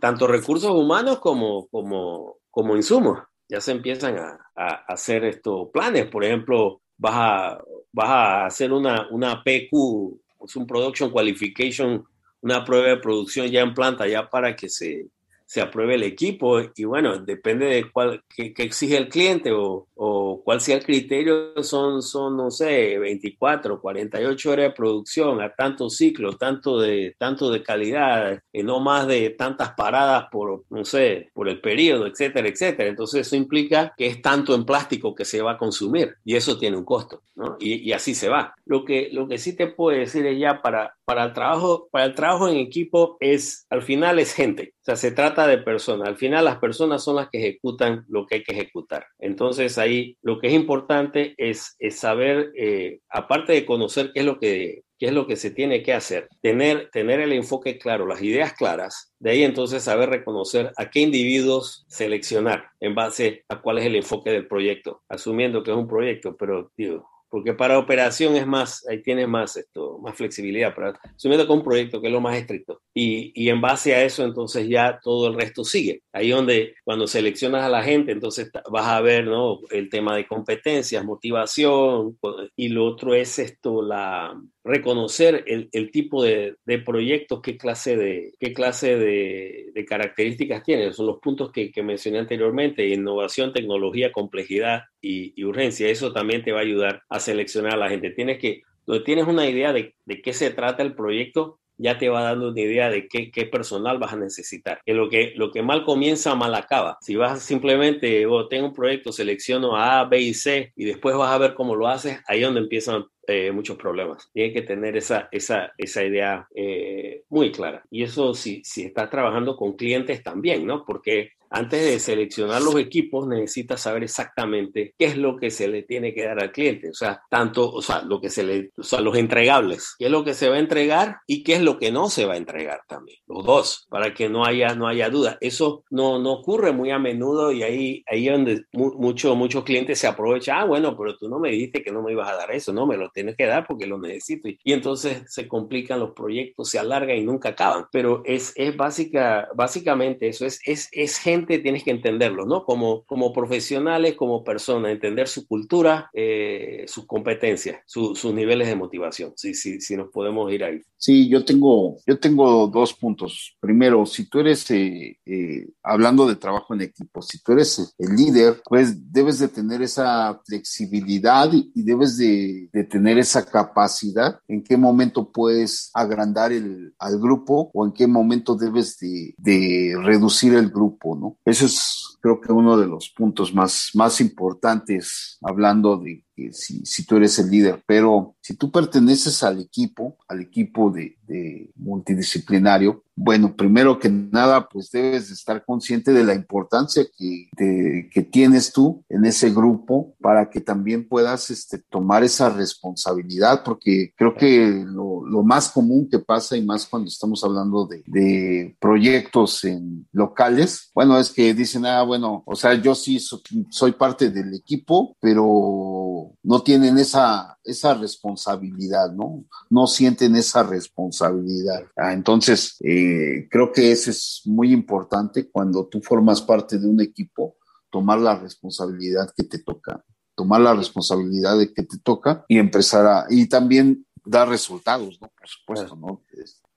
tanto 0.00 0.26
recursos 0.26 0.70
humanos 0.70 1.18
como, 1.18 1.68
como, 1.68 2.36
como 2.50 2.76
insumos. 2.76 3.18
Ya 3.48 3.60
se 3.60 3.72
empiezan 3.72 4.18
a, 4.18 4.38
hacer 4.86 5.24
estos 5.24 5.68
planes. 5.70 6.06
Por 6.06 6.24
ejemplo, 6.24 6.80
vas 6.96 7.14
a, 7.14 7.64
vas 7.92 8.08
a 8.08 8.46
hacer 8.46 8.72
una, 8.72 9.06
una 9.10 9.42
PQ, 9.42 10.18
es 10.44 10.56
un 10.56 10.66
Production 10.66 11.10
Qualification, 11.10 12.04
una 12.42 12.64
prueba 12.64 12.88
de 12.88 12.96
producción 12.98 13.46
ya 13.48 13.60
en 13.60 13.74
planta, 13.74 14.06
ya 14.06 14.28
para 14.28 14.54
que 14.56 14.68
se, 14.68 15.06
se 15.48 15.62
apruebe 15.62 15.94
el 15.94 16.02
equipo 16.02 16.60
y 16.76 16.84
bueno, 16.84 17.16
depende 17.16 17.64
de 17.64 17.90
cuál, 17.90 18.22
qué, 18.28 18.52
exige 18.58 18.98
el 18.98 19.08
cliente 19.08 19.50
o, 19.50 19.88
o 19.94 20.42
cuál 20.44 20.60
sea 20.60 20.76
el 20.76 20.84
criterio, 20.84 21.62
son, 21.62 22.02
son, 22.02 22.36
no 22.36 22.50
sé, 22.50 22.98
24, 22.98 23.80
48 23.80 24.50
horas 24.50 24.66
de 24.66 24.72
producción 24.72 25.40
a 25.40 25.54
tanto 25.54 25.88
ciclo, 25.88 26.36
tanto 26.36 26.78
de, 26.78 27.16
tanto 27.18 27.50
de 27.50 27.62
calidad, 27.62 28.42
y 28.52 28.62
no 28.62 28.80
más 28.80 29.06
de 29.06 29.30
tantas 29.30 29.70
paradas 29.70 30.26
por, 30.30 30.64
no 30.68 30.84
sé, 30.84 31.30
por 31.32 31.48
el 31.48 31.62
periodo, 31.62 32.06
etcétera, 32.06 32.46
etcétera. 32.46 32.90
Entonces 32.90 33.26
eso 33.26 33.34
implica 33.34 33.94
que 33.96 34.06
es 34.06 34.20
tanto 34.20 34.54
en 34.54 34.66
plástico 34.66 35.14
que 35.14 35.24
se 35.24 35.40
va 35.40 35.52
a 35.52 35.58
consumir 35.58 36.14
y 36.26 36.36
eso 36.36 36.58
tiene 36.58 36.76
un 36.76 36.84
costo, 36.84 37.22
¿no? 37.36 37.56
Y, 37.58 37.88
y 37.88 37.92
así 37.94 38.14
se 38.14 38.28
va. 38.28 38.54
Lo 38.66 38.84
que, 38.84 39.08
lo 39.12 39.26
que 39.26 39.38
sí 39.38 39.56
te 39.56 39.68
puedo 39.68 39.98
decir 39.98 40.26
es 40.26 40.38
ya 40.38 40.60
para, 40.60 40.97
para 41.08 41.24
el 41.24 41.32
trabajo, 41.32 41.88
para 41.90 42.04
el 42.04 42.14
trabajo 42.14 42.50
en 42.50 42.58
equipo 42.58 43.16
es, 43.18 43.66
al 43.70 43.80
final 43.80 44.18
es 44.18 44.34
gente, 44.34 44.74
o 44.74 44.84
sea, 44.84 44.96
se 44.96 45.10
trata 45.10 45.46
de 45.46 45.56
personas, 45.56 46.06
al 46.06 46.18
final 46.18 46.44
las 46.44 46.58
personas 46.58 47.02
son 47.02 47.16
las 47.16 47.30
que 47.30 47.38
ejecutan 47.38 48.04
lo 48.08 48.26
que 48.26 48.34
hay 48.34 48.42
que 48.42 48.52
ejecutar. 48.52 49.06
Entonces 49.18 49.78
ahí 49.78 50.18
lo 50.20 50.38
que 50.38 50.48
es 50.48 50.52
importante 50.52 51.34
es, 51.38 51.78
saber, 51.92 52.52
eh, 52.58 53.00
aparte 53.08 53.54
de 53.54 53.64
conocer 53.64 54.10
qué 54.12 54.20
es 54.20 54.26
lo 54.26 54.38
que 54.38 54.82
qué 54.98 55.06
es 55.06 55.12
lo 55.12 55.26
que 55.26 55.36
se 55.36 55.52
tiene 55.52 55.82
que 55.82 55.94
hacer, 55.94 56.28
tener, 56.42 56.90
tener 56.90 57.20
el 57.20 57.32
enfoque 57.32 57.78
claro, 57.78 58.04
las 58.04 58.20
ideas 58.20 58.52
claras, 58.54 59.14
de 59.20 59.30
ahí 59.30 59.44
entonces 59.44 59.84
saber 59.84 60.10
reconocer 60.10 60.72
a 60.76 60.90
qué 60.90 61.00
individuos 61.00 61.86
seleccionar 61.88 62.70
en 62.80 62.96
base 62.96 63.44
a 63.48 63.62
cuál 63.62 63.78
es 63.78 63.86
el 63.86 63.94
enfoque 63.94 64.30
del 64.30 64.48
proyecto, 64.48 65.02
asumiendo 65.08 65.62
que 65.62 65.70
es 65.70 65.76
un 65.76 65.86
proyecto, 65.86 66.36
pero 66.36 66.72
digo, 66.76 67.08
porque 67.30 67.54
para 67.54 67.78
operación 67.78 68.36
es 68.36 68.46
más, 68.46 68.86
ahí 68.88 69.02
tienes 69.02 69.28
más 69.28 69.56
esto, 69.56 69.98
más 69.98 70.16
flexibilidad, 70.16 70.74
para, 70.74 70.98
asumiendo 71.16 71.46
con 71.46 71.58
un 71.58 71.64
proyecto 71.64 72.00
que 72.00 72.06
es 72.06 72.12
lo 72.12 72.20
más 72.20 72.36
estricto. 72.36 72.80
Y, 72.94 73.32
y, 73.34 73.48
en 73.48 73.60
base 73.60 73.94
a 73.94 74.02
eso, 74.02 74.24
entonces 74.24 74.68
ya 74.68 74.98
todo 75.02 75.28
el 75.28 75.34
resto 75.34 75.64
sigue. 75.64 76.02
Ahí 76.12 76.30
donde 76.30 76.74
cuando 76.84 77.06
seleccionas 77.06 77.64
a 77.64 77.68
la 77.68 77.82
gente, 77.82 78.12
entonces 78.12 78.50
vas 78.70 78.86
a 78.86 79.00
ver, 79.00 79.26
¿no? 79.26 79.58
El 79.70 79.88
tema 79.88 80.16
de 80.16 80.26
competencias, 80.26 81.04
motivación, 81.04 82.18
y 82.56 82.68
lo 82.68 82.86
otro 82.86 83.14
es 83.14 83.38
esto, 83.38 83.82
la, 83.82 84.34
reconocer 84.68 85.44
el, 85.46 85.90
tipo 85.90 86.22
de, 86.22 86.56
de, 86.66 86.78
proyectos, 86.78 87.40
qué 87.42 87.56
clase 87.56 87.96
de, 87.96 88.34
qué 88.38 88.52
clase 88.52 88.96
de, 88.96 89.84
características 89.88 90.62
tiene. 90.62 90.92
Son 90.92 91.06
los 91.06 91.18
puntos 91.20 91.50
que, 91.50 91.72
mencioné 91.82 92.18
anteriormente, 92.18 92.86
innovación, 92.86 93.52
tecnología, 93.52 94.12
complejidad 94.12 94.82
y, 95.00 95.32
y, 95.40 95.44
urgencia. 95.44 95.88
Eso 95.88 96.12
también 96.12 96.42
te 96.42 96.52
va 96.52 96.58
a 96.58 96.62
ayudar 96.62 97.02
a 97.08 97.18
seleccionar 97.18 97.74
a 97.74 97.78
la 97.78 97.88
gente. 97.88 98.10
Tienes 98.10 98.38
que, 98.38 98.62
tienes 99.04 99.26
una 99.26 99.48
idea 99.48 99.72
de, 99.72 99.94
de 100.04 100.20
qué 100.20 100.34
se 100.34 100.50
trata 100.50 100.82
el 100.82 100.94
proyecto, 100.94 101.60
ya 101.78 101.96
te 101.96 102.08
va 102.08 102.22
dando 102.22 102.50
una 102.50 102.60
idea 102.60 102.90
de 102.90 103.08
qué, 103.08 103.30
qué, 103.30 103.46
personal 103.46 103.98
vas 103.98 104.12
a 104.12 104.16
necesitar. 104.16 104.80
Que 104.84 104.92
lo, 104.92 105.08
que 105.08 105.32
lo 105.36 105.50
que 105.50 105.62
mal 105.62 105.84
comienza, 105.84 106.34
mal 106.34 106.54
acaba. 106.54 106.98
Si 107.00 107.16
vas 107.16 107.42
simplemente, 107.42 108.26
oh, 108.26 108.48
tengo 108.48 108.66
un 108.66 108.74
proyecto, 108.74 109.12
selecciono 109.12 109.76
A, 109.76 110.04
B 110.04 110.20
y 110.20 110.34
C 110.34 110.72
y 110.76 110.84
después 110.84 111.16
vas 111.16 111.32
a 111.32 111.38
ver 111.38 111.54
cómo 111.54 111.74
lo 111.76 111.88
haces, 111.88 112.20
ahí 112.26 112.40
es 112.40 112.46
donde 112.46 112.60
empiezan 112.60 113.04
eh, 113.28 113.52
muchos 113.52 113.76
problemas. 113.76 114.30
Tienes 114.32 114.54
que 114.54 114.62
tener 114.62 114.96
esa, 114.96 115.28
esa, 115.30 115.72
esa 115.76 116.02
idea 116.02 116.48
eh, 116.54 117.24
muy 117.28 117.52
clara. 117.52 117.84
Y 117.90 118.02
eso 118.02 118.32
si, 118.34 118.62
si 118.64 118.84
estás 118.84 119.10
trabajando 119.10 119.54
con 119.54 119.76
clientes 119.76 120.22
también, 120.22 120.66
¿no? 120.66 120.84
Porque 120.86 121.32
antes 121.50 121.84
de 121.84 121.98
seleccionar 121.98 122.62
los 122.62 122.76
equipos, 122.76 123.26
necesitas 123.26 123.80
saber 123.80 124.04
exactamente 124.04 124.94
qué 124.98 125.06
es 125.06 125.16
lo 125.16 125.36
que 125.36 125.50
se 125.50 125.68
le 125.68 125.82
tiene 125.82 126.14
que 126.14 126.24
dar 126.24 126.42
al 126.42 126.52
cliente. 126.52 126.90
O 126.90 126.94
sea, 126.94 127.22
tanto, 127.30 127.70
o 127.70 127.82
sea, 127.82 128.02
lo 128.02 128.20
que 128.20 128.30
se 128.30 128.42
le, 128.42 128.70
o 128.76 128.82
sea, 128.82 129.00
los 129.00 129.16
entregables, 129.16 129.94
qué 129.98 130.06
es 130.06 130.10
lo 130.10 130.24
que 130.24 130.34
se 130.34 130.48
va 130.48 130.56
a 130.56 130.60
entregar 130.60 131.18
y 131.26 131.42
qué 131.42 131.54
es 131.54 131.62
lo 131.62 131.78
que 131.78 131.90
no 131.90 132.10
se 132.10 132.26
va 132.26 132.34
a 132.34 132.38
entregar 132.38 132.80
también. 132.86 133.18
Los 133.26 133.44
dos, 133.44 133.86
para 133.88 134.14
que 134.14 134.28
no 134.28 134.44
haya, 134.44 134.74
no 134.74 134.86
haya 134.86 135.10
duda. 135.10 135.38
Eso 135.40 135.84
no, 135.90 136.18
no 136.18 136.32
ocurre 136.32 136.72
muy 136.72 136.90
a 136.90 136.98
menudo 136.98 137.52
y 137.52 137.62
ahí, 137.62 138.04
ahí 138.06 138.28
es 138.28 138.32
donde 138.32 138.64
muchos 138.72 139.36
muchos 139.36 139.64
clientes 139.64 139.98
se 139.98 140.06
aprovechan. 140.06 140.58
Ah, 140.58 140.64
bueno, 140.64 140.96
pero 140.96 141.16
tú 141.16 141.28
no 141.28 141.38
me 141.38 141.50
dijiste 141.50 141.82
que 141.82 141.92
no 141.92 142.02
me 142.02 142.12
ibas 142.12 142.28
a 142.30 142.36
dar 142.36 142.50
eso. 142.50 142.72
No, 142.72 142.86
me 142.86 142.96
lo 142.96 143.10
tienes 143.10 143.36
que 143.36 143.46
dar 143.46 143.66
porque 143.66 143.86
lo 143.86 143.98
necesito. 143.98 144.48
Y, 144.48 144.58
y 144.62 144.72
entonces 144.72 145.22
se 145.26 145.48
complican 145.48 146.00
los 146.00 146.12
proyectos, 146.12 146.70
se 146.70 146.78
alargan 146.78 147.16
y 147.16 147.24
nunca 147.24 147.50
acaban. 147.50 147.86
Pero 147.92 148.22
es, 148.24 148.52
es 148.56 148.76
básica, 148.76 149.48
básicamente 149.54 150.28
eso, 150.28 150.46
es, 150.46 150.60
es, 150.64 150.88
es 150.92 151.18
gente 151.18 151.37
tienes 151.46 151.84
que 151.84 151.90
entenderlo, 151.90 152.46
¿no? 152.46 152.64
Como, 152.64 153.04
como 153.04 153.32
profesionales, 153.32 154.14
como 154.14 154.44
personas, 154.44 154.92
entender 154.92 155.28
su 155.28 155.46
cultura, 155.46 156.10
eh, 156.12 156.84
sus 156.86 157.06
competencias, 157.06 157.80
su, 157.86 158.14
sus 158.14 158.34
niveles 158.34 158.68
de 158.68 158.76
motivación, 158.76 159.32
si, 159.36 159.54
si, 159.54 159.80
si 159.80 159.96
nos 159.96 160.08
podemos 160.08 160.52
ir 160.52 160.64
ahí. 160.64 160.80
Sí, 160.96 161.28
yo 161.28 161.44
tengo, 161.44 161.96
yo 162.06 162.18
tengo 162.18 162.66
dos 162.66 162.92
puntos. 162.92 163.56
Primero, 163.60 164.04
si 164.04 164.28
tú 164.28 164.40
eres, 164.40 164.68
eh, 164.72 165.16
eh, 165.24 165.68
hablando 165.82 166.26
de 166.26 166.34
trabajo 166.34 166.74
en 166.74 166.80
equipo, 166.80 167.22
si 167.22 167.40
tú 167.40 167.52
eres 167.52 167.94
el 167.98 168.16
líder, 168.16 168.60
pues 168.68 169.12
debes 169.12 169.38
de 169.38 169.48
tener 169.48 169.80
esa 169.80 170.40
flexibilidad 170.44 171.52
y, 171.52 171.70
y 171.74 171.82
debes 171.82 172.16
de, 172.16 172.68
de, 172.72 172.84
tener 172.84 173.18
esa 173.18 173.46
capacidad 173.46 174.40
en 174.48 174.62
qué 174.62 174.76
momento 174.76 175.30
puedes 175.30 175.90
agrandar 175.94 176.52
el, 176.52 176.92
al 176.98 177.18
grupo 177.18 177.70
o 177.72 177.86
en 177.86 177.92
qué 177.92 178.06
momento 178.06 178.56
debes 178.56 178.98
de, 178.98 179.34
de 179.38 179.94
reducir 180.02 180.54
el 180.54 180.70
grupo, 180.70 181.16
¿no? 181.16 181.27
Eso 181.44 181.66
es 181.66 182.16
creo 182.20 182.40
que 182.40 182.52
uno 182.52 182.76
de 182.76 182.86
los 182.86 183.10
puntos 183.10 183.54
más, 183.54 183.90
más 183.94 184.20
importantes 184.20 185.38
hablando 185.42 185.96
de 185.96 186.24
si, 186.52 186.84
si 186.84 187.04
tú 187.04 187.16
eres 187.16 187.38
el 187.38 187.50
líder, 187.50 187.82
pero 187.86 188.36
si 188.40 188.54
tú 188.54 188.70
perteneces 188.70 189.42
al 189.42 189.60
equipo, 189.60 190.16
al 190.28 190.40
equipo 190.40 190.90
de, 190.90 191.16
de 191.26 191.70
multidisciplinario, 191.76 193.04
bueno, 193.20 193.56
primero 193.56 193.98
que 193.98 194.08
nada, 194.08 194.68
pues 194.68 194.92
debes 194.92 195.28
de 195.28 195.34
estar 195.34 195.64
consciente 195.64 196.12
de 196.12 196.22
la 196.22 196.34
importancia 196.34 197.04
que, 197.16 197.48
de, 197.56 198.08
que 198.12 198.22
tienes 198.22 198.72
tú 198.72 199.04
en 199.08 199.24
ese 199.24 199.50
grupo 199.50 200.14
para 200.20 200.48
que 200.48 200.60
también 200.60 201.08
puedas 201.08 201.50
este, 201.50 201.78
tomar 201.78 202.22
esa 202.22 202.48
responsabilidad, 202.48 203.64
porque 203.64 204.12
creo 204.16 204.36
que 204.36 204.84
lo, 204.86 205.26
lo, 205.26 205.42
más 205.42 205.68
común 205.70 206.08
que 206.08 206.20
pasa 206.20 206.56
y 206.56 206.64
más 206.64 206.86
cuando 206.86 207.08
estamos 207.08 207.42
hablando 207.42 207.86
de, 207.86 208.04
de, 208.06 208.76
proyectos 208.78 209.64
en 209.64 210.06
locales, 210.12 210.92
bueno, 210.94 211.18
es 211.18 211.30
que 211.30 211.52
dicen, 211.54 211.86
ah, 211.86 212.04
bueno, 212.04 212.44
o 212.46 212.54
sea, 212.54 212.74
yo 212.74 212.94
sí 212.94 213.18
so, 213.18 213.42
soy 213.68 213.92
parte 213.92 214.30
del 214.30 214.54
equipo, 214.54 215.16
pero 215.20 216.27
no 216.42 216.62
tienen 216.62 216.98
esa, 216.98 217.58
esa 217.64 217.94
responsabilidad, 217.94 219.12
¿no? 219.12 219.44
No 219.70 219.86
sienten 219.86 220.36
esa 220.36 220.62
responsabilidad. 220.62 221.82
Ah, 221.96 222.12
entonces, 222.12 222.76
eh, 222.80 222.98
eh, 223.18 223.48
creo 223.50 223.72
que 223.72 223.92
eso 223.92 224.10
es 224.10 224.42
muy 224.44 224.72
importante 224.72 225.50
cuando 225.50 225.86
tú 225.86 226.00
formas 226.00 226.42
parte 226.42 226.78
de 226.78 226.86
un 226.86 227.00
equipo, 227.00 227.56
tomar 227.90 228.18
la 228.18 228.36
responsabilidad 228.36 229.32
que 229.36 229.44
te 229.44 229.58
toca, 229.58 230.04
tomar 230.34 230.60
la 230.60 230.74
responsabilidad 230.74 231.58
de 231.58 231.72
que 231.72 231.82
te 231.82 231.98
toca 231.98 232.44
y 232.48 232.58
empezar 232.58 233.06
a, 233.06 233.26
y 233.30 233.48
también 233.48 234.06
dar 234.24 234.48
resultados, 234.48 235.18
¿no? 235.20 235.30
Por 235.38 235.48
supuesto, 235.48 235.96
¿no? 235.96 236.22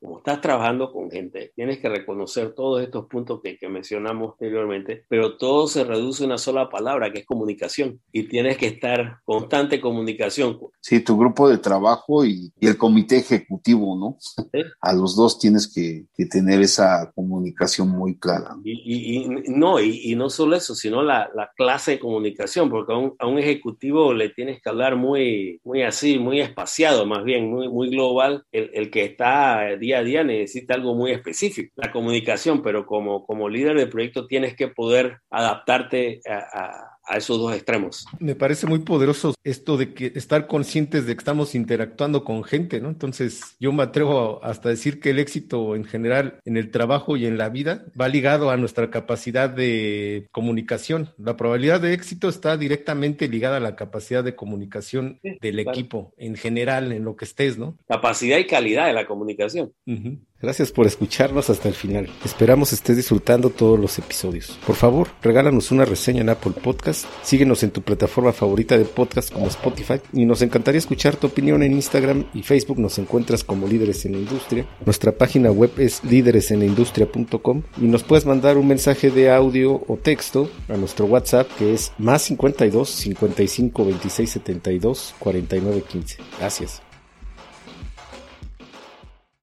Como 0.02 0.18
estás 0.18 0.42
trabajando 0.42 0.92
con 0.92 1.12
gente, 1.12 1.52
tienes 1.56 1.78
que 1.78 1.88
reconocer 1.88 2.54
todos 2.56 2.82
estos 2.82 3.06
puntos 3.06 3.40
que, 3.44 3.58
que, 3.58 3.70
mencionamos 3.70 4.34
anteriormente, 4.34 5.06
pero 5.08 5.38
todo 5.38 5.68
se 5.68 5.84
reduce 5.84 6.24
a 6.24 6.26
una 6.26 6.38
sola 6.40 6.70
palabra, 6.70 7.12
que 7.12 7.20
es 7.20 7.26
comunicación, 7.26 8.02
y 8.12 8.24
tienes 8.24 8.58
que 8.58 8.66
estar 8.66 9.20
constante 9.24 9.80
comunicación. 9.80 10.60
Sí, 10.80 11.02
tu 11.02 11.18
grupo 11.18 11.48
de 11.48 11.60
trabajo 11.60 12.26
y, 12.26 12.52
y 12.60 12.68
el 12.68 12.78
comité 12.78 13.18
ejecutivo, 13.18 13.96
¿no? 13.96 14.18
¿Sí? 14.20 14.64
A 14.82 14.94
los 14.94 15.16
dos 15.16 15.38
tienes 15.38 15.72
que, 15.72 16.06
que 16.16 16.26
tener 16.26 16.62
esa 16.62 17.12
comunicación 17.14 17.90
muy 17.90 18.18
clara. 18.18 18.56
Y, 18.64 18.72
y, 18.72 19.24
y 19.24 19.28
no, 19.50 19.80
y, 19.80 20.16
no 20.16 20.32
solo 20.32 20.56
eso, 20.56 20.74
sino 20.74 21.04
la, 21.04 21.30
la 21.36 21.52
clase 21.56 21.92
de 21.92 22.00
comunicación, 22.00 22.72
porque 22.72 22.94
a 22.94 22.98
un, 22.98 23.14
a 23.20 23.28
un, 23.28 23.38
ejecutivo 23.38 24.14
le 24.14 24.30
tienes 24.30 24.62
que 24.62 24.70
hablar 24.70 24.96
muy, 24.96 25.60
muy 25.64 25.84
así, 25.84 26.18
muy 26.18 26.42
espaciado, 26.42 27.06
más 27.06 27.24
bien, 27.24 27.50
muy, 27.50 27.70
muy 27.70 27.90
global, 27.90 28.46
el, 28.52 28.72
el 28.74 28.90
que 28.90 29.06
está 29.06 29.76
día 29.80 29.91
día 29.92 30.00
a 30.00 30.04
día 30.04 30.24
necesita 30.24 30.76
algo 30.76 30.96
muy 30.96 31.12
específico, 31.12 31.74
la 31.76 31.92
comunicación, 31.92 32.62
pero 32.62 32.86
como, 32.86 33.26
como 33.26 33.50
líder 33.50 33.78
de 33.78 33.88
proyecto 33.88 34.26
tienes 34.26 34.56
que 34.56 34.70
poder 34.70 35.18
adaptarte 35.30 36.22
a, 36.30 36.38
a 36.38 36.98
a 37.12 37.18
esos 37.18 37.38
dos 37.38 37.54
extremos. 37.54 38.06
Me 38.20 38.36
parece 38.36 38.68
muy 38.68 38.80
poderoso 38.80 39.34
esto 39.44 39.76
de 39.76 39.94
que 39.94 40.14
estar 40.16 40.48
conscientes 40.48 41.06
de 41.06 41.14
que 41.14 41.20
estamos 41.20 41.56
interactuando 41.56 42.24
con 42.24 42.44
gente, 42.44 42.80
¿no? 42.80 42.88
Entonces, 42.88 43.56
yo 43.60 43.74
me 43.74 43.84
atrevo 43.84 44.44
hasta 44.44 44.70
decir 44.70 45.02
que 45.02 45.10
el 45.10 45.20
éxito 45.20 45.76
en 45.76 45.84
general 45.84 46.40
en 46.46 46.56
el 46.56 46.72
trabajo 46.72 47.18
y 47.18 47.26
en 47.26 47.38
la 47.38 47.50
vida 47.50 47.86
va 48.00 48.08
ligado 48.08 48.50
a 48.50 48.58
nuestra 48.58 48.90
capacidad 48.90 49.50
de 49.50 50.28
comunicación. 50.32 51.10
La 51.18 51.36
probabilidad 51.36 51.82
de 51.82 51.94
éxito 51.94 52.30
está 52.30 52.56
directamente 52.56 53.28
ligada 53.28 53.58
a 53.58 53.60
la 53.60 53.76
capacidad 53.76 54.24
de 54.24 54.36
comunicación 54.36 55.20
sí, 55.22 55.38
del 55.42 55.56
claro. 55.56 55.72
equipo 55.72 56.14
en 56.18 56.36
general, 56.36 56.94
en 56.94 57.04
lo 57.04 57.18
que 57.18 57.26
estés, 57.26 57.58
¿no? 57.58 57.78
Capacidad 57.88 58.38
y 58.38 58.48
calidad 58.48 58.88
de 58.88 58.94
la 58.94 59.06
comunicación. 59.06 59.74
Uh 59.86 59.92
-huh. 59.92 60.20
Gracias 60.42 60.72
por 60.72 60.88
escucharnos 60.88 61.52
hasta 61.52 61.68
el 61.68 61.76
final. 61.76 62.10
Esperamos 62.26 62.74
estés 62.74 62.98
disfrutando 62.98 63.52
todos 63.52 63.80
los 63.80 64.00
episodios. 64.00 64.58
Por 64.66 64.76
favor, 64.76 65.10
regálanos 65.22 65.72
una 65.72 65.86
reseña 65.86 66.22
en 66.22 66.30
Apple 66.30 66.54
Podcast, 66.64 67.06
síguenos 67.22 67.62
en 67.62 67.70
tu 67.70 67.84
plataforma 67.84 68.34
favorita 68.34 68.76
de 68.76 68.86
podcast 68.86 69.32
como 69.32 69.48
Spotify 69.48 70.00
y 70.14 70.26
nos 70.26 70.42
encantaría 70.42 70.80
escuchar 70.80 71.16
tu 71.16 71.28
opinión 71.28 71.62
en 71.62 71.74
Instagram 71.74 72.26
y 72.34 72.42
Facebook. 72.42 72.80
Nos 72.80 72.98
encuentras 72.98 73.44
como 73.44 73.68
Líderes 73.68 74.04
en 74.06 74.14
la 74.14 74.18
Industria. 74.18 74.66
Nuestra 74.84 75.12
página 75.12 75.52
web 75.52 75.72
es 75.78 76.04
líderesenlaindustria.com 76.04 77.62
y 77.80 77.86
nos 77.86 78.04
puedes 78.04 78.26
mandar 78.26 78.58
un 78.58 78.68
mensaje 78.68 79.12
de 79.12 79.32
audio 79.32 79.84
o 79.88 79.98
texto 79.98 80.50
a 80.70 80.78
nuestro 80.78 81.06
WhatsApp 81.06 81.48
que 81.60 81.74
es 81.74 81.92
más 82.00 82.24
52 82.24 82.90
55 82.90 83.86
26 83.86 84.30
72 84.30 85.16
49 85.20 85.84
15. 85.88 86.18
Gracias. 86.40 86.91